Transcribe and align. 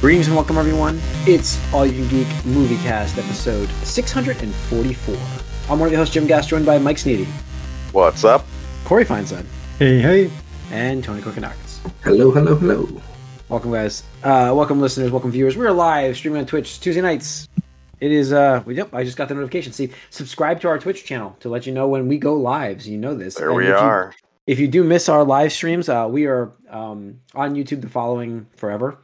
Greetings 0.00 0.28
and 0.28 0.36
welcome, 0.36 0.58
everyone. 0.58 1.00
It's 1.26 1.58
All 1.74 1.84
You 1.84 1.92
Can 1.92 2.08
Geek 2.08 2.44
Movie 2.46 2.76
Cast, 2.76 3.18
episode 3.18 3.68
644. 3.84 5.16
I'm 5.68 5.78
one 5.80 5.86
of 5.88 5.92
your 5.92 5.98
hosts, 5.98 6.14
Jim 6.14 6.26
Gass, 6.26 6.46
joined 6.46 6.64
by 6.66 6.78
Mike 6.78 6.96
Sneedy, 6.98 7.26
What's 7.92 8.22
up? 8.22 8.44
Corey 8.84 9.04
Feinstein, 9.04 9.44
Hey, 9.78 9.98
hey. 10.00 10.30
and 10.70 11.02
Tony 11.02 11.20
Kokonakis. 11.20 11.80
Hello, 12.04 12.30
hello, 12.30 12.54
hello. 12.54 12.88
Welcome, 13.48 13.72
guys. 13.72 14.04
Uh, 14.22 14.52
welcome, 14.54 14.80
listeners. 14.80 15.10
Welcome, 15.10 15.30
viewers. 15.32 15.56
We're 15.56 15.72
live 15.72 16.16
streaming 16.16 16.40
on 16.40 16.46
Twitch 16.46 16.80
Tuesday 16.80 17.00
nights. 17.00 17.48
It 18.00 18.12
is, 18.12 18.32
uh, 18.32 18.62
we- 18.66 18.76
yep, 18.76 18.94
I 18.94 19.02
just 19.02 19.16
got 19.16 19.28
the 19.28 19.34
notification. 19.34 19.72
See, 19.72 19.90
subscribe 20.10 20.60
to 20.60 20.68
our 20.68 20.78
Twitch 20.78 21.04
channel 21.04 21.36
to 21.40 21.48
let 21.48 21.66
you 21.66 21.72
know 21.72 21.88
when 21.88 22.06
we 22.06 22.18
go 22.18 22.34
live. 22.34 22.82
So 22.82 22.90
you 22.90 22.98
know 22.98 23.14
this. 23.14 23.34
There 23.34 23.48
And 23.48 23.56
we 23.56 23.64
if 23.64 23.70
you- 23.70 23.74
are. 23.74 24.14
if 24.46 24.60
you 24.60 24.68
do 24.68 24.84
miss 24.84 25.08
our 25.08 25.24
live 25.24 25.52
streams, 25.52 25.88
uh, 25.88 26.06
we 26.08 26.26
are 26.26 26.50
um, 26.70 27.14
on 27.34 27.54
YouTube 27.56 27.80
the 27.80 27.88
following 27.88 28.46
forever. 28.56 28.98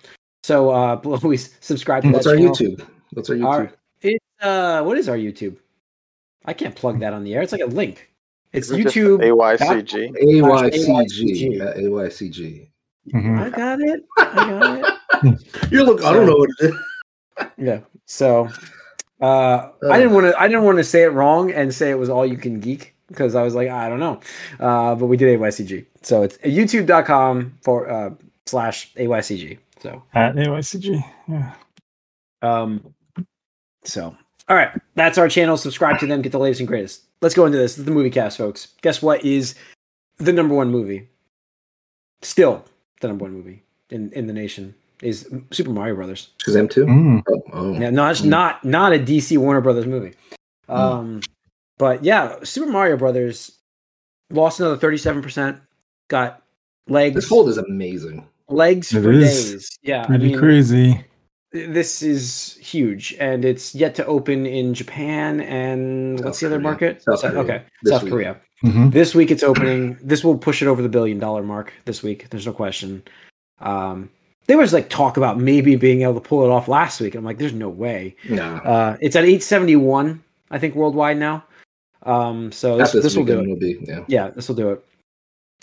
So 0.45 0.69
uh, 0.69 0.97
please 0.97 1.57
subscribe 1.61 2.03
to 2.03 2.11
What's 2.11 2.27
that 2.27 2.33
our 2.33 2.37
channel. 2.37 2.55
YouTube? 2.55 2.87
What's 3.15 3.31
our 3.31 3.37
YouTube? 3.37 3.47
Our, 3.47 3.73
it, 4.03 4.23
uh, 4.43 4.83
what 4.83 4.99
is 4.99 5.09
our 5.09 5.17
YouTube? 5.17 5.57
I 6.45 6.53
can't 6.53 6.77
plug 6.77 7.01
that 7.01 7.15
on 7.15 7.25
the 7.25 7.35
air. 7.35 7.41
It's 7.41 7.53
like 7.53 7.63
a 7.63 7.67
link. 7.67 8.11
It's 8.53 8.69
Is 8.69 8.79
it 8.79 8.87
YouTube. 8.87 9.21
AYCG. 9.21 10.13
AYCG. 10.23 11.61
Uh, 11.63 11.75
AYCG. 11.79 12.69
Mhm. 13.15 13.41
I 13.41 13.49
got 13.49 13.81
it. 13.81 14.05
I 14.19 14.35
got 14.35 15.25
it. 15.25 15.71
You're 15.73 15.85
look. 15.85 16.05
I 16.05 16.13
don't 16.13 16.27
know 16.27 16.37
what 16.37 16.51
it 16.61 16.75
is. 16.75 17.47
Yeah. 17.57 17.81
So 18.05 18.51
uh, 19.23 19.71
I 19.91 19.99
didn't 19.99 20.13
want 20.13 20.27
to. 20.27 20.39
I 20.39 20.47
didn't 20.47 20.65
want 20.65 20.77
to 20.77 20.85
say 20.85 21.05
it 21.05 21.13
wrong 21.13 21.53
and 21.53 21.73
say 21.73 21.91
it 21.91 21.99
was 21.99 22.11
all 22.11 22.27
you 22.27 22.37
can 22.37 22.61
geek 22.61 22.95
because 23.09 23.35
I 23.35 23.43
was 23.43 23.55
like, 23.55 23.71
I 23.71 23.89
don't 23.89 24.01
know. 24.01 24.21
Uh, 24.61 24.95
but 24.95 25.07
we 25.07 25.17
did 25.17 25.41
AYCG. 25.41 25.87
So 26.03 26.23
it's 26.23 26.37
YouTube.com 26.39 27.57
for 27.63 27.89
uh, 27.91 28.11
slash 28.45 28.93
AYCG. 28.95 29.59
So 29.85 30.03
At 30.15 30.35
AYCG. 30.35 31.05
Yeah. 31.29 31.53
Um, 32.41 32.95
so, 33.85 34.17
all 34.49 34.57
right, 34.57 34.71
that's 34.95 35.19
our 35.19 35.29
channel. 35.29 35.59
Subscribe 35.59 35.99
to 36.01 36.07
them. 36.07 36.23
Get 36.23 36.33
the 36.33 36.39
latest 36.39 36.61
and 36.61 36.67
greatest. 36.67 37.03
Let's 37.21 37.35
go 37.35 37.45
into 37.45 37.59
this. 37.59 37.73
This 37.73 37.81
is 37.81 37.85
the 37.85 37.91
movie 37.91 38.09
cast, 38.09 38.39
folks. 38.39 38.69
Guess 38.81 39.03
what 39.03 39.23
is 39.23 39.55
the 40.17 40.33
number 40.33 40.55
one 40.55 40.71
movie? 40.71 41.07
Still 42.23 42.65
the 43.03 43.09
number 43.09 43.25
one 43.25 43.35
movie 43.35 43.63
in 43.91 44.11
in 44.13 44.27
the 44.27 44.33
nation 44.33 44.75
is 45.03 45.29
Super 45.51 45.71
Mario 45.71 45.95
Brothers. 45.97 46.31
Shazam 46.47 46.71
2? 46.71 46.87
Mm. 46.87 47.23
Oh, 47.29 47.43
oh. 47.53 47.73
Yeah, 47.75 47.91
no, 47.91 48.09
it's 48.09 48.23
Mm. 48.23 48.27
not 48.29 48.65
not 48.65 48.95
a 48.95 48.99
DC 48.99 49.37
Warner 49.37 49.61
Brothers 49.61 49.85
movie. 49.87 50.15
Um, 50.67 51.21
but 51.77 52.03
yeah, 52.03 52.37
Super 52.43 52.71
Mario 52.71 52.97
Brothers 52.97 53.53
lost 54.31 54.61
another 54.61 54.79
thirty 54.79 54.97
seven 54.97 55.21
percent. 55.21 55.61
Got 56.09 56.43
legs 56.89 57.15
This 57.17 57.29
hold 57.29 57.51
is 57.51 57.59
amazing. 57.59 58.27
Legs 58.49 58.93
It 58.93 59.03
for 59.03 59.13
is 59.13 59.53
days. 59.53 59.79
Yeah, 59.83 60.03
I 60.03 60.07
Pretty 60.07 60.29
mean, 60.29 60.39
crazy. 60.39 61.05
this 61.53 62.03
is 62.03 62.57
huge 62.61 63.15
and 63.21 63.45
it's 63.45 63.75
yet 63.75 63.95
to 63.95 64.05
open 64.07 64.45
in 64.45 64.75
japan 64.75 65.41
and 65.41 66.19
what's 66.25 66.41
the 66.41 66.47
South 66.47 66.53
other 66.53 66.57
Korea. 66.57 66.63
market 66.63 67.03
South 67.03 67.21
South- 67.21 67.31
Korea. 67.33 67.43
okay 67.45 67.63
This 67.85 67.93
south 67.93 68.03
week. 68.03 68.13
korea 68.13 68.37
hmm 68.61 68.91
this 68.91 69.15
week 69.15 69.31
it's 69.31 69.45
opening 69.45 69.97
this 70.03 70.25
will 70.25 70.37
push 70.37 70.63
it 70.63 70.67
over 70.67 70.83
the 70.83 70.89
billion 70.89 71.21
dollar 71.21 71.45
mark 71.45 71.73
this 71.85 72.03
week 72.03 72.29
there's 72.31 72.45
no 72.47 72.53
question 72.53 73.03
um 73.61 74.11
there 74.47 74.59
was 74.59 74.73
like 74.73 74.89
talk 74.91 75.17
about 75.17 75.39
maybe 75.39 75.77
being 75.77 76.03
able 76.03 76.15
to 76.15 76.21
pull 76.21 76.43
it 76.45 76.51
off 76.51 76.67
last 76.67 77.01
week 77.01 77.15
i'm 77.15 77.25
like 77.25 77.39
there's 77.39 77.53
no 77.53 77.69
way 77.69 78.17
No. 78.29 78.57
uh 78.57 78.97
it's 79.01 79.15
at 79.15 79.23
871 79.25 80.25
i 80.51 80.59
think 80.59 80.75
worldwide 80.75 81.19
now 81.19 81.45
um 82.03 82.51
so 82.51 82.79
this, 82.79 82.89
After 82.89 83.01
this 83.01 83.17
will 83.17 83.25
do 83.27 83.39
it 83.39 83.47
will 83.49 83.57
be, 83.57 83.79
yeah. 83.83 84.05
yeah, 84.09 84.29
this 84.31 84.49
will 84.49 84.57
do 84.57 84.71
it. 84.73 84.85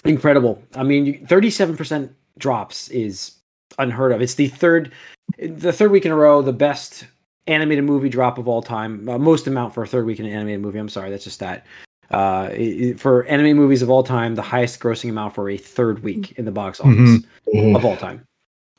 Incredible. 0.05 0.63
I 0.73 0.81
mean, 0.81 1.27
37% 1.27 2.09
drops 2.37 2.89
is 2.89 3.33
unheard 3.79 4.11
of. 4.11 4.21
It's 4.21 4.35
the 4.35 4.47
third 4.47 4.91
the 5.39 5.71
third 5.73 5.91
week 5.91 6.05
in 6.05 6.11
a 6.11 6.15
row 6.15 6.41
the 6.41 6.53
best 6.53 7.05
animated 7.47 7.83
movie 7.83 8.09
drop 8.09 8.37
of 8.37 8.47
all 8.47 8.61
time. 8.61 9.07
Uh, 9.09 9.17
most 9.17 9.47
amount 9.47 9.73
for 9.73 9.83
a 9.83 9.87
third 9.87 10.05
week 10.05 10.19
in 10.19 10.25
an 10.25 10.31
animated 10.31 10.61
movie. 10.61 10.79
I'm 10.79 10.89
sorry, 10.89 11.09
that's 11.09 11.23
just 11.23 11.39
that. 11.39 11.65
Uh, 12.11 12.49
it- 12.51 12.59
it- 12.81 12.99
for 12.99 13.23
anime 13.25 13.55
movies 13.55 13.81
of 13.81 13.89
all 13.89 14.03
time, 14.03 14.35
the 14.35 14.41
highest 14.41 14.79
grossing 14.81 15.09
amount 15.09 15.33
for 15.33 15.49
a 15.49 15.57
third 15.57 16.03
week 16.03 16.33
in 16.37 16.43
the 16.45 16.51
box 16.51 16.79
office 16.81 16.93
Mhm. 16.93 17.25
Mhm. 17.53 17.75
of 17.75 17.85
all 17.85 17.95
time. 17.95 18.21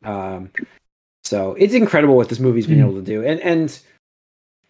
Um, 0.04 0.50
so 1.24 1.54
it's 1.54 1.72
incredible 1.74 2.14
what 2.16 2.28
this 2.28 2.38
movie's 2.41 2.66
been 2.66 2.78
Mm. 2.78 2.82
able 2.84 2.94
to 2.96 3.02
do. 3.02 3.24
And 3.24 3.41
and 3.41 3.78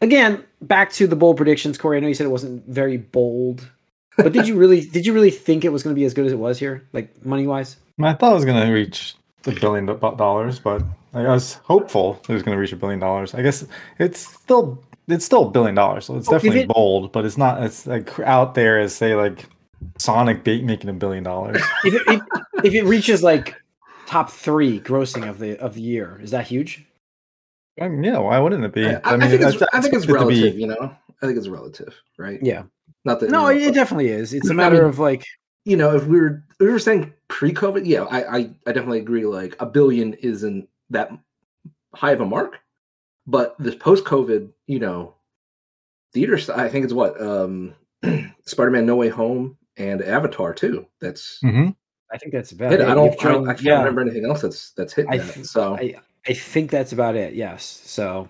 again, 0.00 0.42
back 0.60 0.92
to 0.92 1.06
the 1.06 1.16
bold 1.16 1.36
predictions, 1.36 1.76
Corey. 1.78 1.96
I 1.96 2.00
know 2.00 2.08
you 2.08 2.14
said 2.14 2.26
it 2.26 2.30
wasn't 2.30 2.66
very 2.68 2.96
bold, 2.96 3.68
but 4.16 4.32
did 4.32 4.46
you 4.46 4.54
really 4.62 4.82
did 4.82 5.06
you 5.06 5.12
really 5.12 5.30
think 5.30 5.64
it 5.64 5.70
was 5.72 5.82
going 5.82 5.94
to 5.94 5.98
be 6.00 6.04
as 6.04 6.14
good 6.14 6.26
as 6.26 6.32
it 6.32 6.38
was 6.38 6.58
here, 6.58 6.84
like 6.92 7.24
money 7.26 7.46
wise? 7.46 7.76
I 8.04 8.14
thought 8.14 8.32
it 8.32 8.36
was 8.36 8.44
going 8.44 8.66
to 8.66 8.72
reach 8.72 9.14
a 9.46 9.52
billion 9.52 9.86
dollars, 9.86 10.58
but 10.60 10.82
I 11.14 11.22
was 11.22 11.54
hopeful 11.64 12.20
it 12.28 12.32
was 12.32 12.42
going 12.42 12.54
to 12.56 12.60
reach 12.60 12.72
a 12.72 12.76
billion 12.76 13.00
dollars. 13.00 13.34
I 13.34 13.42
guess 13.42 13.64
it's 13.98 14.20
still 14.20 14.82
it's 15.08 15.24
still 15.24 15.48
a 15.48 15.50
billion 15.50 15.74
dollars, 15.74 16.06
so 16.06 16.16
it's 16.16 16.28
Oh, 16.28 16.32
definitely 16.32 16.60
it- 16.60 16.68
bold, 16.68 17.12
but 17.12 17.24
it's 17.24 17.36
not. 17.38 17.62
It's 17.62 17.86
like 17.86 18.18
out 18.20 18.54
there 18.54 18.78
as 18.80 18.94
say 18.94 19.14
like 19.14 19.46
Sonic 19.98 20.44
bait 20.44 20.64
making 20.64 20.90
a 20.90 20.92
billion 20.94 21.24
dollars. 21.24 21.60
If 21.84 21.94
it, 21.94 22.02
if, 22.06 22.20
if 22.64 22.74
it 22.74 22.84
reaches 22.84 23.22
like 23.22 23.56
top 24.06 24.30
three 24.30 24.78
grossing 24.80 25.28
of 25.28 25.38
the 25.38 25.58
of 25.58 25.74
the 25.74 25.80
year, 25.82 26.18
is 26.22 26.30
that 26.30 26.46
huge? 26.46 26.84
I 27.80 27.88
mean, 27.88 28.04
yeah, 28.04 28.18
why 28.18 28.38
wouldn't 28.38 28.64
it 28.64 28.72
be? 28.72 28.86
I, 28.86 29.00
I 29.04 29.28
think 29.28 29.40
it's, 29.42 29.62
I 29.72 29.80
think 29.80 29.94
it's 29.94 30.04
it 30.04 30.08
be- 30.08 30.12
relative, 30.12 30.58
you 30.58 30.66
know? 30.68 30.94
I 31.22 31.26
think 31.26 31.38
it's 31.38 31.48
relative, 31.48 31.94
right? 32.18 32.38
Yeah. 32.42 32.64
Not 33.04 33.18
that, 33.20 33.30
No, 33.30 33.48
you 33.48 33.60
know, 33.62 33.66
it 33.68 33.74
definitely 33.74 34.08
is. 34.08 34.34
It's 34.34 34.50
a 34.50 34.54
matter 34.54 34.76
mean- 34.76 34.84
of 34.84 34.98
like 34.98 35.24
you 35.64 35.76
know, 35.76 35.94
if 35.94 36.04
we 36.06 36.20
were 36.20 36.42
if 36.50 36.58
we 36.60 36.66
were 36.70 36.78
saying 36.78 37.12
pre-COVID, 37.28 37.86
yeah, 37.86 38.02
I, 38.04 38.36
I 38.36 38.38
I 38.66 38.72
definitely 38.72 38.98
agree. 39.00 39.24
Like 39.26 39.56
a 39.60 39.66
billion 39.66 40.14
isn't 40.14 40.68
that 40.90 41.10
high 41.94 42.12
of 42.12 42.20
a 42.20 42.26
mark, 42.26 42.58
but 43.26 43.54
this 43.58 43.74
post-COVID, 43.74 44.50
you 44.66 44.78
know, 44.80 45.14
theaters. 46.12 46.50
I 46.50 46.68
think 46.68 46.84
it's 46.84 46.94
what 46.94 47.20
um 47.20 47.74
Spider-Man: 48.46 48.86
No 48.86 48.96
Way 48.96 49.08
Home 49.08 49.56
and 49.76 50.02
Avatar 50.02 50.52
too. 50.54 50.86
That's 51.00 51.38
Mhm. 51.44 51.74
I 52.12 52.18
think 52.18 52.32
that's 52.32 52.52
about 52.52 52.72
hit. 52.72 52.80
it. 52.80 52.88
I 52.88 52.94
don't. 52.94 53.24
I, 53.24 53.28
don't 53.28 53.48
I 53.48 53.54
can't 53.54 53.64
yeah. 53.64 53.78
remember 53.78 54.02
anything 54.02 54.26
else 54.26 54.42
that's 54.42 54.72
that's 54.72 54.92
hit 54.92 55.06
I 55.08 55.18
th- 55.18 55.46
so 55.46 55.76
I, 55.76 55.94
I 56.26 56.34
think 56.34 56.70
that's 56.70 56.92
about 56.92 57.14
it. 57.16 57.34
Yes. 57.34 57.64
So 57.86 58.28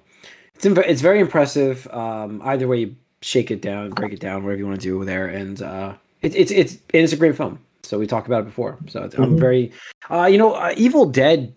it's 0.54 0.64
inv- 0.64 0.86
it's 0.86 1.00
very 1.00 1.18
impressive. 1.18 1.88
Um, 1.88 2.40
either 2.44 2.68
way 2.68 2.78
you 2.78 2.96
shake 3.22 3.50
it 3.50 3.60
down, 3.60 3.90
break 3.90 4.12
it 4.12 4.20
down, 4.20 4.44
whatever 4.44 4.58
you 4.60 4.66
want 4.66 4.80
to 4.80 4.86
do 4.86 5.04
there, 5.04 5.26
and 5.26 5.60
uh, 5.62 5.94
it's 6.22 6.34
it's 6.34 6.50
it's 6.50 6.72
and 6.94 7.02
it's 7.04 7.12
a 7.12 7.16
great 7.16 7.36
film. 7.36 7.58
So 7.82 7.98
we 7.98 8.06
talked 8.06 8.26
about 8.28 8.42
it 8.42 8.46
before. 8.46 8.78
So 8.86 9.02
it's, 9.02 9.14
I'm 9.16 9.36
very, 9.36 9.72
uh, 10.08 10.26
you 10.26 10.38
know, 10.38 10.54
uh, 10.54 10.72
Evil 10.76 11.04
Dead, 11.04 11.52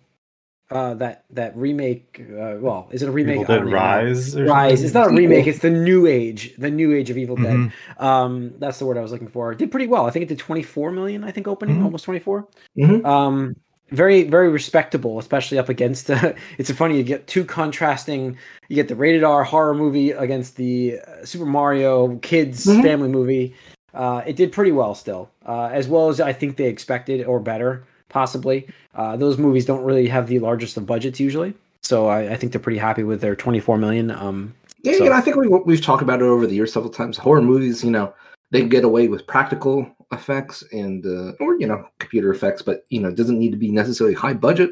uh, 0.72 0.96
that 0.96 1.24
that 1.30 1.56
remake. 1.56 2.20
Uh, 2.20 2.56
well, 2.60 2.90
is 2.92 3.04
it 3.04 3.10
a 3.10 3.12
remake? 3.12 3.42
Evil 3.42 3.46
Dead 3.46 3.54
don't 3.60 3.68
even 3.68 3.72
know. 3.74 3.78
Rise. 3.78 4.36
Rise. 4.40 4.84
It's 4.84 4.94
not 4.96 5.12
a 5.12 5.14
remake. 5.16 5.46
It's 5.46 5.60
the 5.60 5.70
new 5.70 6.08
age. 6.08 6.56
The 6.58 6.72
new 6.72 6.94
age 6.96 7.12
of 7.12 7.18
Evil 7.20 7.36
Dead. 7.36 7.56
Mhm. 7.56 7.72
Um, 8.02 8.54
that's 8.58 8.80
the 8.80 8.86
word 8.88 8.98
I 8.98 9.02
was 9.02 9.12
looking 9.12 9.28
for. 9.28 9.52
It 9.52 9.60
did 9.60 9.70
pretty 9.70 9.86
well. 9.88 10.08
I 10.08 10.10
think 10.10 10.24
it 10.24 10.30
did 10.30 10.40
24 10.40 10.92
million. 10.92 11.24
I 11.24 11.30
think 11.32 11.48
opening 11.48 11.78
Mhm. 11.78 11.86
almost 11.86 12.06
24. 12.06 12.48
Mhm. 12.78 13.06
Um, 13.06 13.56
very 13.92 14.24
very 14.24 14.50
respectable, 14.50 15.20
especially 15.20 15.60
up 15.60 15.70
against. 15.70 16.10
Uh, 16.10 16.34
it's 16.58 16.72
funny 16.72 16.98
you 16.98 17.04
get 17.04 17.28
two 17.28 17.46
contrasting. 17.46 18.36
You 18.68 18.76
get 18.76 18.88
the 18.88 18.96
rated 18.96 19.24
R 19.24 19.44
horror 19.44 19.76
movie 19.76 20.10
against 20.10 20.56
the 20.58 21.00
uh, 21.08 21.24
Super 21.24 21.46
Mario 21.46 22.16
kids 22.18 22.66
Mhm. 22.66 22.82
family 22.82 23.10
movie. 23.10 23.54
Uh, 23.96 24.22
it 24.28 24.36
did 24.36 24.52
pretty 24.52 24.72
well 24.72 24.94
still, 24.94 25.30
uh, 25.46 25.70
as 25.72 25.88
well 25.88 26.10
as 26.10 26.20
I 26.22 26.34
think 26.34 26.58
they 26.58 26.68
expected 26.68 27.26
or 27.26 27.40
better 27.40 27.84
possibly. 28.10 28.68
Uh, 28.94 29.18
those 29.18 29.38
movies 29.38 29.66
don't 29.66 29.84
really 29.84 30.08
have 30.08 30.28
the 30.28 30.40
largest 30.40 30.78
of 30.78 30.86
budgets 30.86 31.20
usually, 31.20 31.54
so 31.82 32.08
I, 32.08 32.34
I 32.34 32.36
think 32.36 32.52
they're 32.52 32.62
pretty 32.62 32.78
happy 32.78 33.04
with 33.04 33.22
their 33.22 33.36
24 33.36 33.78
million. 33.78 34.12
Um, 34.12 34.54
Yeah, 34.84 34.94
So- 34.94 35.04
you 35.06 35.10
know, 35.10 35.16
I 35.16 35.22
think 35.22 35.36
we, 35.38 35.48
we've 35.48 35.82
talked 35.82 36.02
about 36.04 36.22
it 36.22 36.26
over 36.26 36.46
the 36.48 36.56
years 36.56 36.72
several 36.72 36.92
times. 36.94 37.18
Horror 37.18 37.42
movies, 37.42 37.84
you 37.84 37.92
know, 37.92 38.14
they 38.52 38.64
get 38.66 38.84
away 38.86 39.08
with 39.08 39.26
practical 39.28 39.90
effects 40.12 40.64
and 40.72 41.06
uh, 41.06 41.34
or 41.40 41.60
you 41.60 41.68
know 41.68 41.84
computer 42.00 42.32
effects, 42.32 42.62
but 42.62 42.86
you 42.90 43.02
know, 43.02 43.10
it 43.10 43.16
doesn't 43.16 43.40
need 43.40 43.52
to 43.52 43.58
be 43.58 43.72
necessarily 43.72 44.14
high 44.16 44.34
budget. 44.34 44.70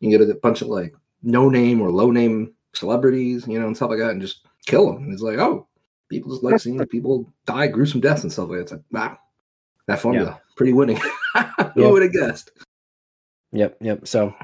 You 0.00 0.10
can 0.10 0.18
get 0.26 0.30
a 0.30 0.34
bunch 0.38 0.62
of 0.62 0.68
like 0.68 0.94
no 1.22 1.48
name 1.48 1.80
or 1.82 1.90
low 1.90 2.10
name 2.10 2.54
celebrities, 2.74 3.46
you 3.46 3.58
know, 3.58 3.66
and 3.66 3.76
stuff 3.76 3.90
like 3.90 3.98
that, 3.98 4.10
and 4.12 4.20
just 4.20 4.46
kill 4.66 4.92
them. 4.92 5.02
And 5.04 5.12
it's 5.12 5.20
like, 5.22 5.38
oh, 5.38 5.66
people 6.08 6.30
just 6.32 6.42
like 6.42 6.60
seeing 6.60 6.84
people 6.86 7.30
die 7.46 7.66
gruesome 7.66 8.00
deaths 8.00 8.22
and 8.22 8.32
stuff 8.32 8.48
like 8.48 8.58
that. 8.58 8.62
It's 8.62 8.72
like, 8.72 8.82
wow, 8.90 9.18
that 9.86 10.00
formula 10.00 10.40
pretty 10.56 10.72
winning. 10.72 10.96
Who 11.76 11.82
Yeah. 11.82 11.90
would 11.90 12.02
have 12.02 12.12
guessed? 12.12 12.50
Yep, 13.52 13.76
yep. 13.80 14.06
So, 14.08 14.34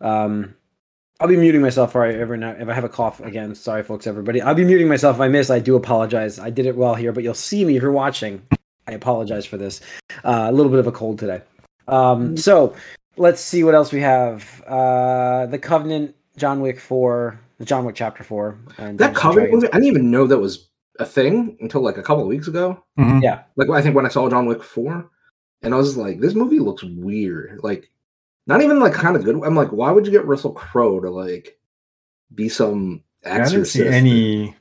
um, 0.00 0.54
I'll 1.20 1.28
be 1.28 1.36
muting 1.36 1.60
myself 1.62 1.92
for 1.92 2.04
every 2.04 2.36
now 2.38 2.50
if 2.50 2.68
I 2.68 2.72
have 2.74 2.84
a 2.84 2.88
cough 2.88 3.20
again. 3.20 3.54
Sorry, 3.54 3.82
folks, 3.84 4.06
everybody. 4.06 4.42
I'll 4.42 4.54
be 4.54 4.64
muting 4.64 4.88
myself 4.88 5.16
if 5.16 5.20
I 5.20 5.28
miss. 5.28 5.50
I 5.50 5.60
do 5.60 5.76
apologize. 5.76 6.38
I 6.40 6.50
did 6.50 6.66
it 6.66 6.76
well 6.76 6.94
here, 6.96 7.12
but 7.12 7.22
you'll 7.22 7.34
see 7.34 7.64
me 7.64 7.76
if 7.76 7.82
you're 7.82 7.92
watching. 7.92 8.42
I 8.88 8.92
apologize 8.92 9.46
for 9.46 9.56
this. 9.56 9.80
Uh, 10.24 10.46
a 10.48 10.52
little 10.52 10.70
bit 10.70 10.80
of 10.80 10.86
a 10.88 10.92
cold 10.92 11.20
today. 11.20 11.42
Um, 11.86 12.36
so 12.36 12.74
let's 13.16 13.40
see 13.40 13.62
what 13.62 13.74
else 13.76 13.92
we 13.92 14.00
have. 14.00 14.62
Uh, 14.66 15.46
the 15.46 15.58
Covenant, 15.58 16.16
John 16.36 16.60
Wick 16.60 16.80
four, 16.80 17.38
the 17.58 17.64
John 17.64 17.84
Wick 17.84 17.94
chapter 17.94 18.24
four, 18.24 18.58
and 18.78 18.98
That 18.98 19.14
Dungeons 19.14 19.18
Covenant 19.18 19.52
movie, 19.52 19.68
I 19.68 19.72
didn't 19.72 19.86
even 19.86 20.10
know 20.10 20.26
that 20.26 20.38
was 20.38 20.68
a 20.98 21.04
thing 21.04 21.56
until 21.60 21.80
like 21.80 21.96
a 21.96 22.02
couple 22.02 22.22
of 22.22 22.28
weeks 22.28 22.48
ago. 22.48 22.82
Mhm. 22.98 23.22
Yeah. 23.22 23.42
Like 23.56 23.70
I 23.70 23.82
think 23.82 23.94
when 23.94 24.06
I 24.06 24.10
saw 24.10 24.28
John 24.28 24.46
Wick 24.46 24.62
four, 24.62 25.10
and 25.62 25.74
I 25.74 25.76
was 25.76 25.96
like, 25.96 26.20
this 26.20 26.34
movie 26.34 26.58
looks 26.58 26.82
weird. 26.82 27.60
Like, 27.62 27.90
not 28.46 28.62
even 28.62 28.80
like 28.80 28.92
kind 28.92 29.16
of 29.16 29.24
good. 29.24 29.36
I'm 29.42 29.54
like, 29.54 29.70
why 29.70 29.90
would 29.90 30.06
you 30.06 30.12
get 30.12 30.26
Russell 30.26 30.52
Crowe 30.52 31.00
to 31.00 31.10
like 31.10 31.58
be 32.34 32.48
some 32.48 33.02
I 33.24 33.38
didn't 33.44 33.66
see 33.66 33.86
any 33.86 34.56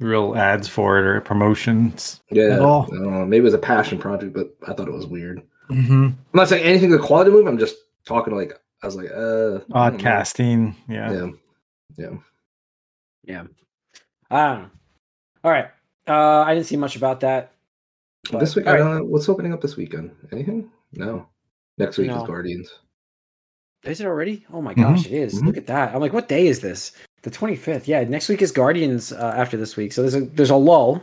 real 0.00 0.36
ads 0.36 0.68
for 0.68 0.98
it 0.98 1.06
or 1.06 1.20
promotions 1.20 2.20
yeah, 2.30 2.54
at 2.54 2.60
all. 2.60 2.84
I 2.92 2.96
don't 2.96 3.10
know, 3.12 3.26
maybe 3.26 3.42
it 3.42 3.44
was 3.44 3.54
a 3.54 3.58
passion 3.58 3.98
project, 3.98 4.32
but 4.32 4.54
I 4.66 4.72
thought 4.72 4.88
it 4.88 4.94
was 4.94 5.06
weird. 5.06 5.42
Mm-hmm. 5.70 6.04
I'm 6.04 6.18
not 6.32 6.48
saying 6.48 6.64
anything 6.64 6.90
to 6.90 6.98
the 6.98 7.02
quality 7.02 7.30
move. 7.30 7.46
I'm 7.46 7.58
just 7.58 7.76
talking 8.04 8.34
like 8.34 8.52
I 8.82 8.86
was 8.86 8.96
like, 8.96 9.10
uh, 9.10 9.60
Odd 9.72 9.90
don't 9.90 9.96
know. 9.96 10.02
casting. 10.02 10.76
Yeah. 10.88 11.12
Yeah, 11.12 11.30
yeah. 11.96 12.16
Yeah. 13.24 13.44
I 14.30 14.46
don't 14.46 14.62
know. 14.62 14.70
All 15.44 15.50
right. 15.50 15.66
Uh, 16.08 16.42
I 16.42 16.54
didn't 16.54 16.66
see 16.66 16.76
much 16.76 16.96
about 16.96 17.20
that. 17.20 17.50
but- 18.32 18.40
this 18.40 18.56
week, 18.56 18.66
all 18.66 18.72
right. 18.72 18.80
uh, 18.80 19.04
what's 19.04 19.28
opening 19.28 19.52
up 19.52 19.60
this 19.60 19.76
weekend? 19.76 20.10
Anything? 20.32 20.70
No. 20.94 21.26
Next 21.76 21.98
week 21.98 22.10
is 22.10 22.22
Guardians. 22.22 22.72
Is 23.84 24.00
it 24.00 24.06
already? 24.06 24.46
Oh 24.50 24.62
my 24.62 24.72
Mhm. 24.72 24.82
gosh, 24.82 25.04
it 25.06 25.12
is. 25.12 25.42
Mhm. 25.42 25.46
Look 25.46 25.56
at 25.58 25.66
that. 25.66 25.94
I'm 25.94 26.00
like, 26.00 26.14
what 26.14 26.26
day 26.26 26.46
is 26.46 26.60
this? 26.60 26.92
The 27.22 27.30
25th. 27.30 27.86
Yeah, 27.86 28.02
next 28.04 28.30
week 28.30 28.40
is 28.40 28.50
Guardians 28.50 29.12
uh, 29.12 29.34
after 29.36 29.58
this 29.58 29.76
week. 29.76 29.92
So 29.92 30.00
there's 30.00 30.14
a 30.14 30.22
there's 30.22 30.48
a 30.48 30.56
lull, 30.56 31.02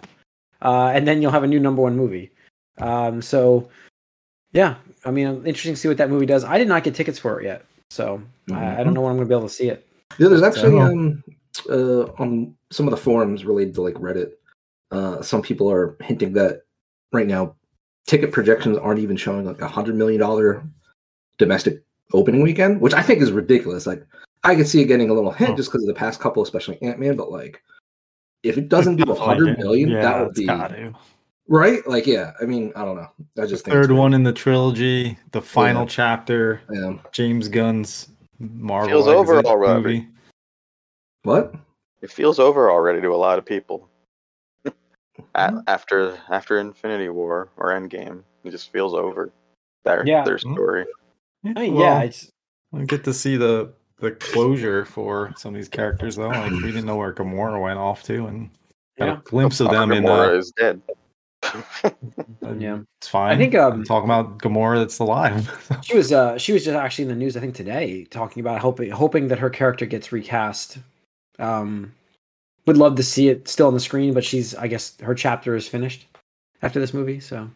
uh, 0.63 0.91
and 0.95 1.07
then 1.07 1.21
you'll 1.21 1.29
have 1.31 1.43
a 1.43 1.47
new 1.47 1.59
number 1.59 1.83
one 1.83 1.95
movie. 1.95 2.31
Um, 2.79 3.21
so 3.21 3.69
yeah, 4.53 4.75
I 5.05 5.11
mean, 5.11 5.27
interesting 5.45 5.73
to 5.75 5.79
see 5.79 5.87
what 5.87 5.97
that 5.97 6.09
movie 6.09 6.25
does. 6.25 6.43
I 6.43 6.57
did 6.57 6.67
not 6.67 6.83
get 6.83 6.95
tickets 6.95 7.19
for 7.19 7.39
it 7.39 7.43
yet, 7.45 7.63
so 7.91 8.19
I, 8.51 8.79
I 8.81 8.83
don't 8.83 8.95
know 8.95 9.01
when 9.01 9.11
I'm 9.11 9.17
gonna 9.17 9.29
be 9.29 9.35
able 9.35 9.47
to 9.47 9.53
see 9.53 9.69
it. 9.69 9.85
Yeah, 10.17 10.29
there's 10.29 10.41
actually 10.41 10.71
So- 10.71 10.79
um 10.81 11.23
uh 11.69 12.03
on 12.19 12.55
some 12.71 12.87
of 12.87 12.91
the 12.91 12.97
forums 12.97 13.45
related 13.45 13.73
to 13.75 13.81
like 13.81 13.95
Reddit, 13.95 14.31
uh 14.91 15.21
some 15.21 15.41
people 15.41 15.69
are 15.71 15.95
hinting 16.01 16.33
that 16.33 16.61
right 17.13 17.27
now 17.27 17.55
ticket 18.07 18.31
projections 18.31 18.77
aren't 18.77 18.99
even 18.99 19.17
showing 19.17 19.45
like 19.45 19.61
a 19.61 19.67
hundred 19.67 19.95
million 19.95 20.19
dollar 20.19 20.63
domestic 21.37 21.83
opening 22.13 22.41
weekend, 22.41 22.81
which 22.81 22.93
I 22.93 23.01
think 23.01 23.21
is 23.21 23.31
ridiculous. 23.31 23.85
Like 23.87 24.05
I 24.43 24.55
could 24.55 24.67
see 24.67 24.81
it 24.81 24.85
getting 24.85 25.09
a 25.09 25.13
little 25.13 25.31
hint 25.31 25.51
Oh. 25.51 25.55
just 25.55 25.69
because 25.69 25.83
of 25.83 25.87
the 25.87 25.93
past 25.93 26.19
couple, 26.19 26.41
especially 26.43 26.81
Ant 26.81 26.99
Man, 26.99 27.15
but 27.15 27.31
like 27.31 27.61
if 28.43 28.57
it 28.57 28.69
doesn't 28.69 28.95
do 28.97 29.03
a 29.11 29.15
hundred 29.15 29.57
million, 29.59 29.89
yeah, 29.89 30.01
that 30.01 30.19
would 30.25 30.33
be 30.33 30.47
right. 31.47 31.85
Like, 31.87 32.07
yeah, 32.07 32.31
I 32.41 32.45
mean, 32.45 32.71
I 32.75 32.83
don't 32.85 32.95
know. 32.95 33.07
I 33.37 33.41
The 33.41 33.47
just 33.47 33.65
think 33.65 33.73
third 33.73 33.91
one 33.91 34.13
in 34.13 34.23
the 34.23 34.33
trilogy, 34.33 35.17
the 35.31 35.41
final 35.41 35.83
Yeah. 35.83 35.87
chapter, 35.89 36.61
Yeah. 36.71 36.93
James 37.11 37.47
Gunn's 37.49 38.07
Marvel 38.39 38.89
Feels 38.89 39.07
over 39.07 39.37
exit 39.39 39.45
already. 39.51 40.07
Movie. 41.25 41.37
What? 41.41 41.55
It 42.01 42.11
feels 42.11 42.39
over 42.39 42.71
already 42.71 43.01
to 43.01 43.09
a 43.09 43.15
lot 43.15 43.37
of 43.37 43.45
people. 43.45 43.87
A- 45.35 45.51
Hmm. 45.51 45.59
after 45.67 46.17
after 46.29 46.59
Infinity 46.59 47.09
War 47.09 47.49
or 47.57 47.69
Endgame, 47.71 48.23
it 48.43 48.51
just 48.51 48.71
feels 48.71 48.93
over. 48.93 49.31
Their 49.85 50.05
Yeah. 50.05 50.23
their 50.23 50.37
Hmm. 50.37 50.53
story. 50.53 50.85
I 51.45 51.53
mean, 51.53 51.73
well, 51.75 51.83
yeah, 51.83 52.01
it's 52.03 52.29
we 52.71 52.85
get 52.85 53.03
to 53.05 53.13
see 53.13 53.37
the 53.37 53.73
the 53.97 54.11
closure 54.11 54.83
for 54.85 55.31
some 55.37 55.53
of 55.53 55.59
these 55.59 55.69
characters 55.69 56.15
though. 56.15 56.29
Like 56.29 56.51
we 56.51 56.61
didn't 56.71 56.85
know 56.85 56.95
where 56.97 57.13
Gamora 57.13 57.61
went 57.61 57.77
off 57.77 58.01
to, 58.03 58.25
and 58.25 58.49
got 58.97 59.05
Yeah. 59.05 59.13
a 59.13 59.21
glimpse 59.21 59.59
of 59.59 59.69
them 59.69 59.91
in 59.91 60.03
Gamora 60.03 60.31
the. 60.31 60.37
is 60.37 60.51
dead. 60.57 60.81
Yeah. 62.59 62.79
it's 62.99 63.07
fine. 63.07 63.33
I 63.33 63.37
think 63.37 63.55
um 63.55 63.83
talking 63.83 64.05
about 64.09 64.39
Gamora 64.39 64.77
that's 64.79 64.99
alive. 64.99 65.49
she 65.83 65.95
was 65.97 66.11
uh 66.11 66.37
she 66.37 66.53
was 66.53 66.63
just 66.65 66.75
actually 66.75 67.03
in 67.03 67.09
the 67.09 67.15
news 67.15 67.35
I 67.37 67.39
think 67.39 67.55
today 67.55 68.05
talking 68.05 68.41
about 68.41 68.59
hoping 68.59 68.91
hoping 68.91 69.27
that 69.29 69.39
her 69.39 69.49
character 69.49 69.85
gets 69.85 70.11
recast. 70.11 70.77
Um, 71.41 71.93
would 72.67 72.77
love 72.77 72.95
to 72.95 73.03
see 73.03 73.27
it 73.29 73.47
still 73.47 73.67
on 73.67 73.73
the 73.73 73.79
screen, 73.79 74.13
but 74.13 74.23
she's 74.23 74.53
I 74.55 74.67
guess 74.67 74.99
her 75.01 75.15
chapter 75.15 75.55
is 75.55 75.67
finished 75.67 76.05
after 76.61 76.79
this 76.79 76.93
movie. 76.93 77.19
So 77.19 77.49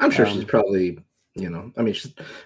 I'm 0.00 0.10
sure 0.10 0.26
Um, 0.26 0.32
she's 0.34 0.44
probably, 0.44 0.98
you 1.36 1.48
know, 1.48 1.70
I 1.76 1.82
mean, 1.82 1.94